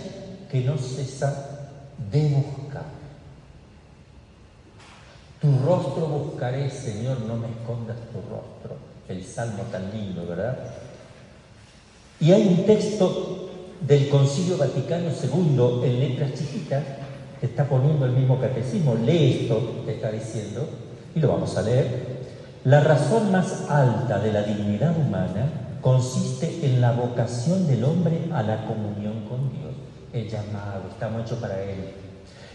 que 0.50 0.60
no 0.60 0.76
cesa 0.76 1.70
de 2.10 2.28
buscar. 2.28 2.84
Tu 5.40 5.58
rostro 5.58 6.06
buscaré, 6.06 6.70
Señor, 6.70 7.20
no 7.20 7.36
me 7.36 7.48
escondas 7.48 7.96
tu 8.12 8.18
rostro. 8.30 8.76
El 9.08 9.24
salmo 9.24 9.64
tan 9.70 9.90
lindo, 9.92 10.26
¿verdad? 10.26 10.56
Y 12.20 12.32
hay 12.32 12.46
un 12.46 12.64
texto 12.64 13.50
del 13.80 14.08
Concilio 14.08 14.56
Vaticano 14.56 15.10
II 15.10 15.86
en 15.86 16.00
letras 16.00 16.32
chiquitas 16.38 16.82
que 17.40 17.46
está 17.46 17.68
poniendo 17.68 18.06
el 18.06 18.12
mismo 18.12 18.40
catecismo. 18.40 18.94
Lee 18.94 19.40
esto, 19.42 19.82
te 19.84 19.96
está 19.96 20.10
diciendo, 20.10 20.66
y 21.14 21.20
lo 21.20 21.28
vamos 21.28 21.56
a 21.56 21.62
leer. 21.62 22.14
La 22.64 22.80
razón 22.80 23.30
más 23.30 23.68
alta 23.68 24.18
de 24.18 24.32
la 24.32 24.42
dignidad 24.42 24.96
humana 24.96 25.46
consiste 25.80 26.64
en 26.64 26.80
la 26.80 26.92
vocación 26.92 27.66
del 27.66 27.84
hombre 27.84 28.30
a 28.32 28.42
la 28.42 28.66
comunión 28.66 29.24
con 29.28 29.50
Dios. 29.50 29.74
El 30.12 30.28
llamado, 30.28 30.88
estamos 30.90 31.22
hechos 31.22 31.38
para 31.38 31.62
Él. 31.62 31.92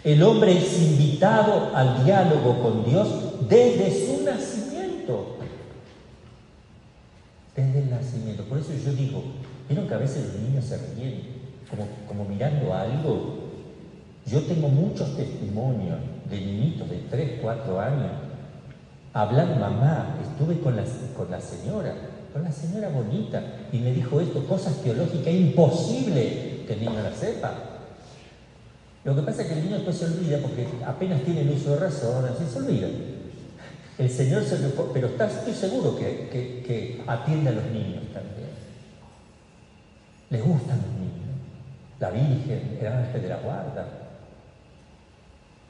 El 0.03 0.23
hombre 0.23 0.57
es 0.57 0.79
invitado 0.79 1.75
al 1.75 2.03
diálogo 2.05 2.61
con 2.63 2.85
Dios 2.85 3.07
desde 3.47 4.07
su 4.07 4.23
nacimiento. 4.23 5.37
Desde 7.55 7.79
el 7.79 7.89
nacimiento. 7.89 8.43
Por 8.45 8.57
eso 8.57 8.69
yo 8.83 8.93
digo, 8.93 9.21
vieron 9.67 9.87
que 9.87 9.93
a 9.93 9.97
veces 9.97 10.25
los 10.25 10.41
niños 10.41 10.65
se 10.65 10.77
ríen 10.95 11.39
como, 12.07 12.25
mirando 12.25 12.73
algo. 12.73 13.49
Yo 14.25 14.41
tengo 14.41 14.69
muchos 14.69 15.15
testimonios 15.15 15.99
de 16.29 16.39
niñitos 16.39 16.89
de 16.89 16.97
3, 17.09 17.39
4 17.41 17.79
años. 17.79 18.11
Hablando, 19.13 19.55
mamá, 19.55 20.17
estuve 20.21 20.59
con 20.59 20.75
la, 20.75 20.83
con 21.17 21.31
la 21.31 21.41
señora, 21.41 21.93
con 22.31 22.43
la 22.43 22.51
señora 22.51 22.89
bonita, 22.89 23.41
y 23.71 23.79
me 23.79 23.91
dijo 23.91 24.21
esto, 24.21 24.45
cosas 24.45 24.75
teológicas, 24.83 25.33
imposible 25.33 26.63
que 26.67 26.73
el 26.73 26.79
niño 26.81 27.01
la 27.01 27.11
sepa. 27.11 27.53
Lo 29.03 29.15
que 29.15 29.21
pasa 29.23 29.41
es 29.41 29.47
que 29.47 29.53
el 29.55 29.63
niño 29.63 29.75
después 29.77 29.97
se 29.97 30.05
olvida 30.05 30.37
porque 30.39 30.67
apenas 30.85 31.23
tiene 31.23 31.41
el 31.41 31.49
uso 31.49 31.71
de 31.71 31.79
razón, 31.79 32.25
así 32.25 32.45
se 32.51 32.59
olvida. 32.59 32.87
El 33.97 34.09
Señor 34.09 34.43
se 34.43 34.59
lo... 34.59 34.69
Pero 34.93 35.07
estoy 35.07 35.53
seguro 35.53 35.97
que, 35.97 36.29
que, 36.29 37.03
atiende 37.07 37.49
a 37.49 37.53
los 37.53 37.65
niños 37.65 38.03
también. 38.13 38.49
Les 40.29 40.41
gustan 40.41 40.77
los 40.77 40.93
niños. 40.93 41.09
La 41.99 42.11
Virgen, 42.11 42.77
el 42.79 42.87
ángel 42.87 43.21
de 43.23 43.27
la 43.27 43.37
guarda. 43.37 43.85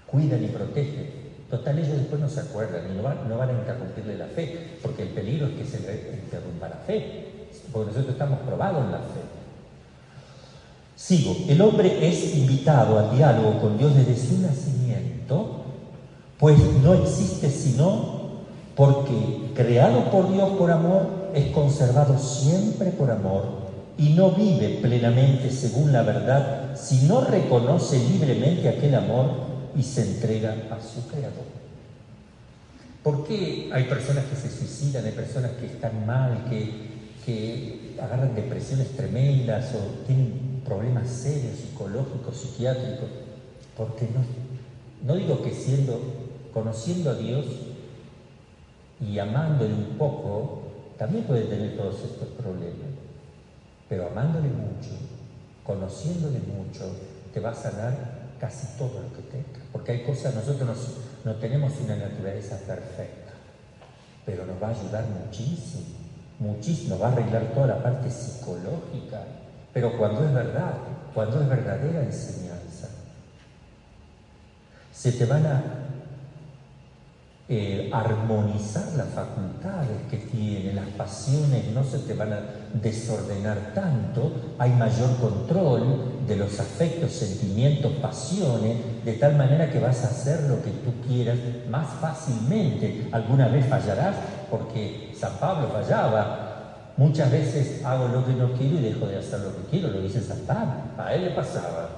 Cuidan 0.06 0.44
y 0.44 0.48
protegen. 0.48 1.29
Total, 1.50 1.80
ellos 1.80 1.98
después 1.98 2.22
no 2.22 2.30
se 2.30 2.42
acuerdan 2.42 2.82
y 2.92 2.96
no 2.96 3.04
van, 3.04 3.28
no 3.28 3.38
van 3.38 3.50
a 3.50 3.54
interrumpirle 3.54 4.18
la 4.18 4.28
fe, 4.28 4.78
porque 4.84 5.04
el 5.04 5.10
peligro 5.10 5.48
es 5.48 5.54
que 5.54 5.66
se 5.66 5.80
le 5.80 6.20
interrumpa 6.24 6.70
la 6.70 6.76
fe, 6.76 7.48
porque 7.72 7.88
nosotros 7.88 8.14
estamos 8.14 8.40
probados 8.42 8.86
en 8.86 8.92
la 8.92 9.00
fe. 9.00 9.22
Sigo, 10.96 11.36
el 11.48 11.60
hombre 11.62 12.08
es 12.08 12.36
invitado 12.36 13.00
al 13.00 13.16
diálogo 13.16 13.60
con 13.62 13.78
Dios 13.80 13.96
desde 13.96 14.16
su 14.16 14.40
nacimiento, 14.42 15.64
pues 16.38 16.60
no 16.84 16.94
existe 16.94 17.50
sino 17.50 18.20
porque 18.76 19.52
creado 19.56 20.12
por 20.12 20.32
Dios 20.32 20.50
por 20.52 20.70
amor, 20.70 21.32
es 21.34 21.48
conservado 21.48 22.18
siempre 22.20 22.92
por 22.92 23.10
amor 23.10 23.46
y 23.98 24.10
no 24.10 24.32
vive 24.32 24.80
plenamente 24.82 25.50
según 25.52 25.92
la 25.92 26.04
verdad 26.04 26.76
si 26.76 27.08
no 27.08 27.22
reconoce 27.22 28.00
libremente 28.00 28.70
aquel 28.70 28.96
amor 28.96 29.49
y 29.76 29.84
se 29.84 30.02
entrega 30.02 30.56
a 30.72 30.82
su 30.82 31.08
creador. 31.08 31.60
¿Por 33.04 33.26
qué 33.26 33.70
hay 33.72 33.86
personas 33.86 34.26
que 34.26 34.36
se 34.36 34.50
suicidan, 34.50 35.06
hay 35.06 35.14
personas 35.14 35.52
que 35.52 35.68
están 35.68 36.06
mal, 36.06 36.46
que, 36.50 36.70
que 37.26 37.96
agarran 38.02 38.36
depresiones 38.36 38.96
tremendas 38.96 39.74
o 39.74 40.06
tienen 40.06 40.62
problemas 40.66 41.08
serios, 41.08 41.58
psicológicos, 41.58 42.36
psiquiátricos? 42.36 43.10
Porque 43.78 44.06
no, 44.06 44.24
no 45.08 45.16
digo 45.18 45.42
que 45.42 45.52
siendo, 45.52 46.02
conociendo 46.54 47.12
a 47.12 47.16
Dios 47.16 47.46
y 49.00 49.18
amándole 49.18 49.74
un 49.74 49.98
poco, 49.98 50.64
también 50.98 51.24
puede 51.24 51.46
tener 51.46 51.78
todos 51.78 51.96
estos 52.04 52.28
problemas. 52.30 52.90
Pero 53.88 54.08
amándole 54.08 54.50
mucho, 54.50 54.92
conociéndole 55.64 56.40
mucho, 56.40 56.92
te 57.34 57.40
va 57.40 57.52
a 57.52 57.56
sanar 57.56 58.30
casi 58.40 58.68
todo 58.78 59.02
lo 59.02 59.14
que 59.16 59.22
tenga. 59.32 59.59
Porque 59.72 59.92
hay 59.92 60.04
cosas, 60.04 60.34
nosotros 60.34 60.70
no 61.24 61.36
tenemos 61.36 61.74
una 61.80 61.96
naturaleza 61.96 62.58
perfecta, 62.58 63.34
pero 64.26 64.46
nos 64.46 64.62
va 64.62 64.68
a 64.68 64.72
ayudar 64.72 65.06
muchísimo, 65.06 65.86
muchísimo, 66.40 66.92
nos 66.92 67.02
va 67.02 67.10
a 67.10 67.12
arreglar 67.12 67.44
toda 67.54 67.68
la 67.68 67.84
parte 67.84 68.10
psicológica. 68.10 69.24
Pero 69.74 69.98
cuando 69.98 70.26
es 70.26 70.34
verdad, 70.34 70.74
cuando 71.14 71.42
es 71.42 71.48
verdadera 71.48 72.04
enseñanza, 72.04 72.90
se 74.92 75.12
te 75.12 75.26
van 75.26 75.46
a 75.46 75.64
eh, 77.48 77.90
armonizar 77.94 78.94
las 78.96 79.10
facultades 79.10 80.02
que 80.10 80.18
tiene, 80.18 80.74
las 80.74 80.88
pasiones 80.90 81.68
no 81.74 81.84
se 81.84 82.00
te 82.00 82.14
van 82.14 82.34
a 82.34 82.42
desordenar 82.74 83.74
tanto, 83.74 84.32
hay 84.58 84.72
mayor 84.72 85.16
control 85.18 86.26
de 86.28 86.36
los 86.36 86.60
afectos, 86.60 87.12
sentimientos, 87.12 87.92
pasiones, 87.94 88.78
de 89.04 89.14
tal 89.14 89.36
manera 89.36 89.72
que 89.72 89.80
vas 89.80 90.04
a 90.04 90.10
hacer 90.10 90.44
lo 90.44 90.62
que 90.62 90.70
tú 90.70 90.94
quieras 91.08 91.38
más 91.70 91.88
fácilmente. 92.00 93.08
Alguna 93.12 93.48
vez 93.48 93.66
fallarás 93.66 94.16
porque 94.50 95.12
San 95.20 95.34
Pablo 95.38 95.70
fallaba. 95.70 96.94
Muchas 96.98 97.32
veces 97.32 97.84
hago 97.84 98.10
lo 98.10 98.26
que 98.26 98.34
no 98.34 98.54
quiero 98.54 98.78
y 98.78 98.82
dejo 98.82 99.08
de 99.08 99.18
hacer 99.18 99.40
lo 99.40 99.56
que 99.56 99.70
quiero, 99.72 99.90
lo 99.90 100.02
dice 100.02 100.22
San 100.22 100.40
Pablo. 100.40 100.74
A 100.98 101.14
él 101.14 101.26
le 101.26 101.32
pasaba, 101.32 101.90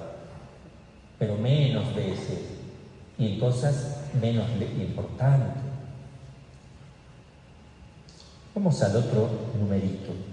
pero 1.18 1.36
menos 1.36 1.94
veces 1.94 2.38
y 3.18 3.34
en 3.34 3.40
cosas 3.40 3.98
menos 4.20 4.46
importantes. 4.80 5.62
Vamos 8.54 8.82
al 8.82 8.96
otro 8.96 9.28
numerito. 9.58 10.31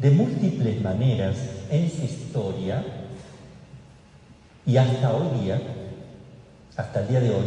De 0.00 0.10
múltiples 0.10 0.80
maneras 0.80 1.36
en 1.70 1.90
su 1.90 2.04
historia 2.04 2.84
y 4.64 4.76
hasta 4.76 5.14
hoy 5.14 5.40
día, 5.40 5.60
hasta 6.76 7.02
el 7.02 7.08
día 7.08 7.20
de 7.20 7.30
hoy, 7.30 7.46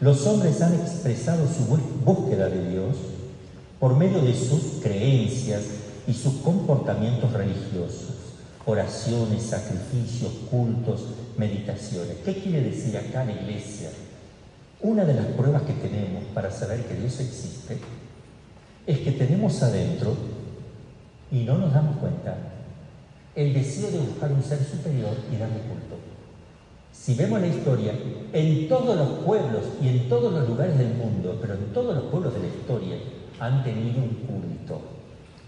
los 0.00 0.26
hombres 0.26 0.60
han 0.62 0.74
expresado 0.74 1.46
su 1.46 1.64
búsqueda 2.04 2.48
de 2.48 2.70
Dios 2.70 2.96
por 3.78 3.96
medio 3.96 4.20
de 4.20 4.34
sus 4.34 4.82
creencias 4.82 5.62
y 6.06 6.12
sus 6.12 6.34
comportamientos 6.34 7.32
religiosos 7.32 8.16
oraciones, 8.66 9.44
sacrificios, 9.44 10.32
cultos, 10.50 11.04
meditaciones. 11.38 12.16
¿Qué 12.24 12.34
quiere 12.34 12.62
decir 12.62 12.96
acá 12.96 13.24
la 13.24 13.32
iglesia? 13.32 13.90
Una 14.80 15.04
de 15.04 15.14
las 15.14 15.26
pruebas 15.26 15.62
que 15.62 15.72
tenemos 15.72 16.24
para 16.34 16.50
saber 16.50 16.84
que 16.84 16.94
Dios 16.94 17.18
existe 17.20 17.78
es 18.86 18.98
que 18.98 19.12
tenemos 19.12 19.62
adentro, 19.62 20.16
y 21.30 21.44
no 21.44 21.58
nos 21.58 21.72
damos 21.72 21.96
cuenta, 21.98 22.36
el 23.34 23.52
deseo 23.52 23.90
de 23.90 23.98
buscar 23.98 24.32
un 24.32 24.42
ser 24.42 24.58
superior 24.58 25.14
y 25.32 25.36
darle 25.36 25.58
culto. 25.60 25.96
Si 26.92 27.14
vemos 27.14 27.40
la 27.40 27.48
historia, 27.48 27.92
en 28.32 28.68
todos 28.68 28.96
los 28.96 29.08
pueblos 29.24 29.64
y 29.82 29.88
en 29.88 30.08
todos 30.08 30.32
los 30.32 30.48
lugares 30.48 30.78
del 30.78 30.94
mundo, 30.94 31.38
pero 31.40 31.54
en 31.54 31.72
todos 31.72 31.94
los 31.94 32.04
pueblos 32.04 32.34
de 32.34 32.40
la 32.40 32.46
historia, 32.46 32.96
han 33.38 33.62
tenido 33.62 33.98
un 33.98 34.14
culto, 34.26 34.80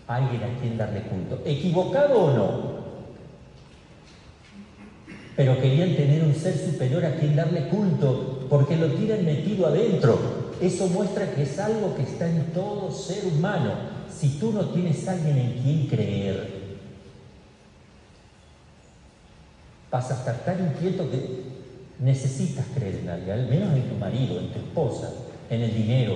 alguien 0.07 0.43
a 0.43 0.61
quien 0.61 0.77
darle 0.77 1.03
culto. 1.03 1.41
¿Equivocado 1.45 2.19
o 2.19 2.33
no? 2.35 2.79
pero 5.39 5.57
querían 5.61 5.95
tener 5.95 6.25
un 6.25 6.35
ser 6.35 6.59
superior 6.59 7.07
a 7.07 7.15
quien 7.15 7.37
darle 7.37 7.69
culto, 7.69 8.45
porque 8.51 8.77
lo 8.77 8.89
tienen 8.89 9.25
metido 9.25 9.69
adentro. 9.69 10.19
Eso 10.61 10.89
muestra 10.89 11.31
que 11.31 11.45
es 11.45 11.57
algo 11.61 11.95
que 11.95 12.03
está 12.03 12.29
en 12.29 12.43
todo 12.53 12.91
ser 12.91 13.25
humano. 13.25 13.71
Si 14.19 14.31
tú 14.31 14.53
no 14.53 14.65
tienes 14.71 15.07
alguien 15.07 15.39
en 15.39 15.53
quien 15.63 15.87
creer, 15.87 16.59
vas 19.93 20.11
a 20.11 20.15
estar 20.15 20.37
tan 20.45 20.61
inquieto 20.61 21.09
que 21.09 21.43
necesitas 22.01 22.67
creer 22.75 22.97
en 22.97 23.11
alguien, 23.11 23.31
al 23.31 23.47
menos 23.47 23.75
en 23.75 23.89
tu 23.89 23.95
marido, 23.95 24.41
en 24.41 24.49
tu 24.49 24.59
esposa, 24.59 25.11
en 25.49 25.63
el 25.63 25.73
dinero, 25.73 26.15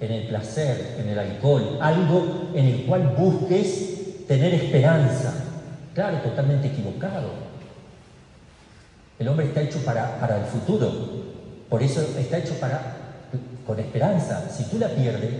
en 0.00 0.12
el 0.12 0.28
placer, 0.28 0.96
en 1.00 1.08
el 1.08 1.18
alcohol, 1.18 1.78
algo 1.80 2.50
en 2.54 2.66
el 2.66 2.84
cual 2.84 3.14
busques 3.18 4.26
tener 4.28 4.54
esperanza. 4.54 5.34
Claro, 5.92 6.18
totalmente 6.18 6.68
equivocado. 6.68 7.30
El 9.18 9.26
hombre 9.26 9.46
está 9.46 9.62
hecho 9.62 9.78
para, 9.84 10.20
para 10.20 10.38
el 10.38 10.44
futuro, 10.44 10.90
por 11.68 11.82
eso 11.82 12.00
está 12.16 12.38
hecho 12.38 12.54
para, 12.60 12.96
con 13.66 13.78
esperanza. 13.80 14.48
Si 14.50 14.64
tú 14.64 14.78
la 14.78 14.88
pierdes, 14.88 15.30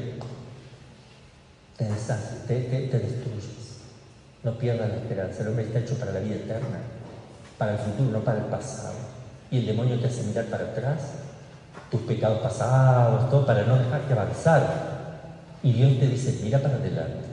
te, 1.76 1.86
te, 1.88 2.98
destruyes. 2.98 3.78
No 4.42 4.56
pierdas 4.58 4.88
la 4.88 4.96
esperanza. 4.96 5.42
El 5.42 5.48
hombre 5.48 5.64
está 5.64 5.80
hecho 5.80 5.94
para 5.98 6.12
la 6.12 6.20
vida 6.20 6.36
eterna, 6.36 6.78
para 7.58 7.72
el 7.72 7.78
futuro, 7.78 8.10
no 8.10 8.24
para 8.24 8.38
el 8.38 8.44
pasado. 8.44 8.94
Y 9.50 9.58
el 9.58 9.66
demonio 9.66 9.98
te 9.98 10.06
hace 10.06 10.22
mirar 10.22 10.46
para 10.46 10.64
atrás, 10.64 11.00
tus 11.90 12.02
pecados 12.02 12.40
pasados, 12.40 13.30
todo, 13.30 13.46
para 13.46 13.64
no 13.64 13.76
dejarte 13.76 14.12
avanzar. 14.12 14.94
Y 15.62 15.72
Dios 15.72 15.98
te 15.98 16.08
dice, 16.08 16.40
mira 16.42 16.58
para 16.58 16.74
adelante. 16.74 17.24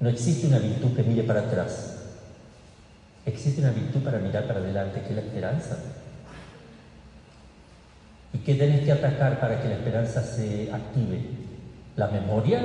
No 0.00 0.08
existe 0.08 0.46
una 0.46 0.58
virtud 0.58 0.94
que 0.94 1.02
mire 1.02 1.22
para 1.24 1.40
atrás. 1.40 1.96
Existe 3.24 3.60
una 3.60 3.70
virtud 3.70 4.00
para 4.02 4.18
mirar 4.18 4.46
para 4.46 4.60
adelante, 4.60 5.00
que 5.00 5.10
es 5.10 5.14
la 5.14 5.20
esperanza. 5.22 5.76
¿Y 8.32 8.38
qué 8.38 8.54
tenés 8.54 8.84
que 8.84 8.92
atacar 8.92 9.38
para 9.40 9.60
que 9.60 9.68
la 9.68 9.74
esperanza 9.74 10.22
se 10.22 10.70
active? 10.72 11.20
¿La 11.96 12.08
memoria? 12.08 12.60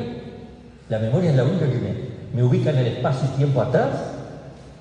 La 0.89 0.99
memoria 0.99 1.31
es 1.31 1.35
la 1.35 1.43
única 1.43 1.65
que 1.65 2.07
me, 2.33 2.43
ubica 2.43 2.69
en 2.69 2.77
el 2.77 2.87
espacio 2.87 3.29
y 3.33 3.37
tiempo 3.37 3.61
atrás. 3.61 3.89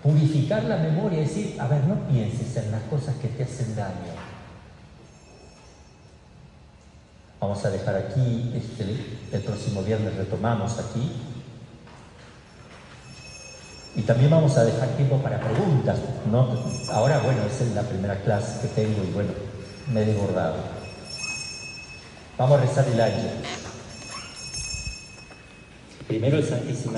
Purificar 0.03 0.65
la 0.65 0.77
memoria, 0.77 1.23
es 1.23 1.35
decir, 1.35 1.61
a 1.61 1.67
ver, 1.67 1.83
no 1.85 1.97
pienses 2.09 2.57
en 2.57 2.71
las 2.71 2.83
cosas 2.83 3.17
que 3.17 3.29
te 3.29 3.43
hacen 3.43 3.75
daño. 3.75 4.15
Vamos 7.41 7.65
a 7.65 7.71
dejar 7.71 7.97
aquí, 7.97 8.53
este, 8.55 8.85
el 9.33 9.43
próximo 9.43 9.83
viernes 9.83 10.15
retomamos 10.15 10.79
aquí 10.79 11.13
y 13.97 14.03
también 14.03 14.31
vamos 14.31 14.57
a 14.59 14.65
dejar 14.65 14.89
tiempo 14.91 15.17
para 15.19 15.41
preguntas. 15.41 15.99
¿no? 16.31 16.49
Ahora, 16.93 17.19
bueno, 17.21 17.43
esa 17.45 17.65
es 17.65 17.75
la 17.75 17.83
primera 17.83 18.17
clase 18.21 18.61
que 18.61 18.69
tengo 18.69 19.03
y 19.03 19.13
bueno, 19.13 19.31
me 19.91 20.03
he 20.03 20.05
desbordado. 20.05 20.57
Vamos 22.37 22.59
a 22.59 22.63
rezar 22.63 22.87
el 22.89 23.01
año. 23.01 23.31
Primero 26.07 26.37
el 26.39 26.45
Santísimo. 26.45 26.95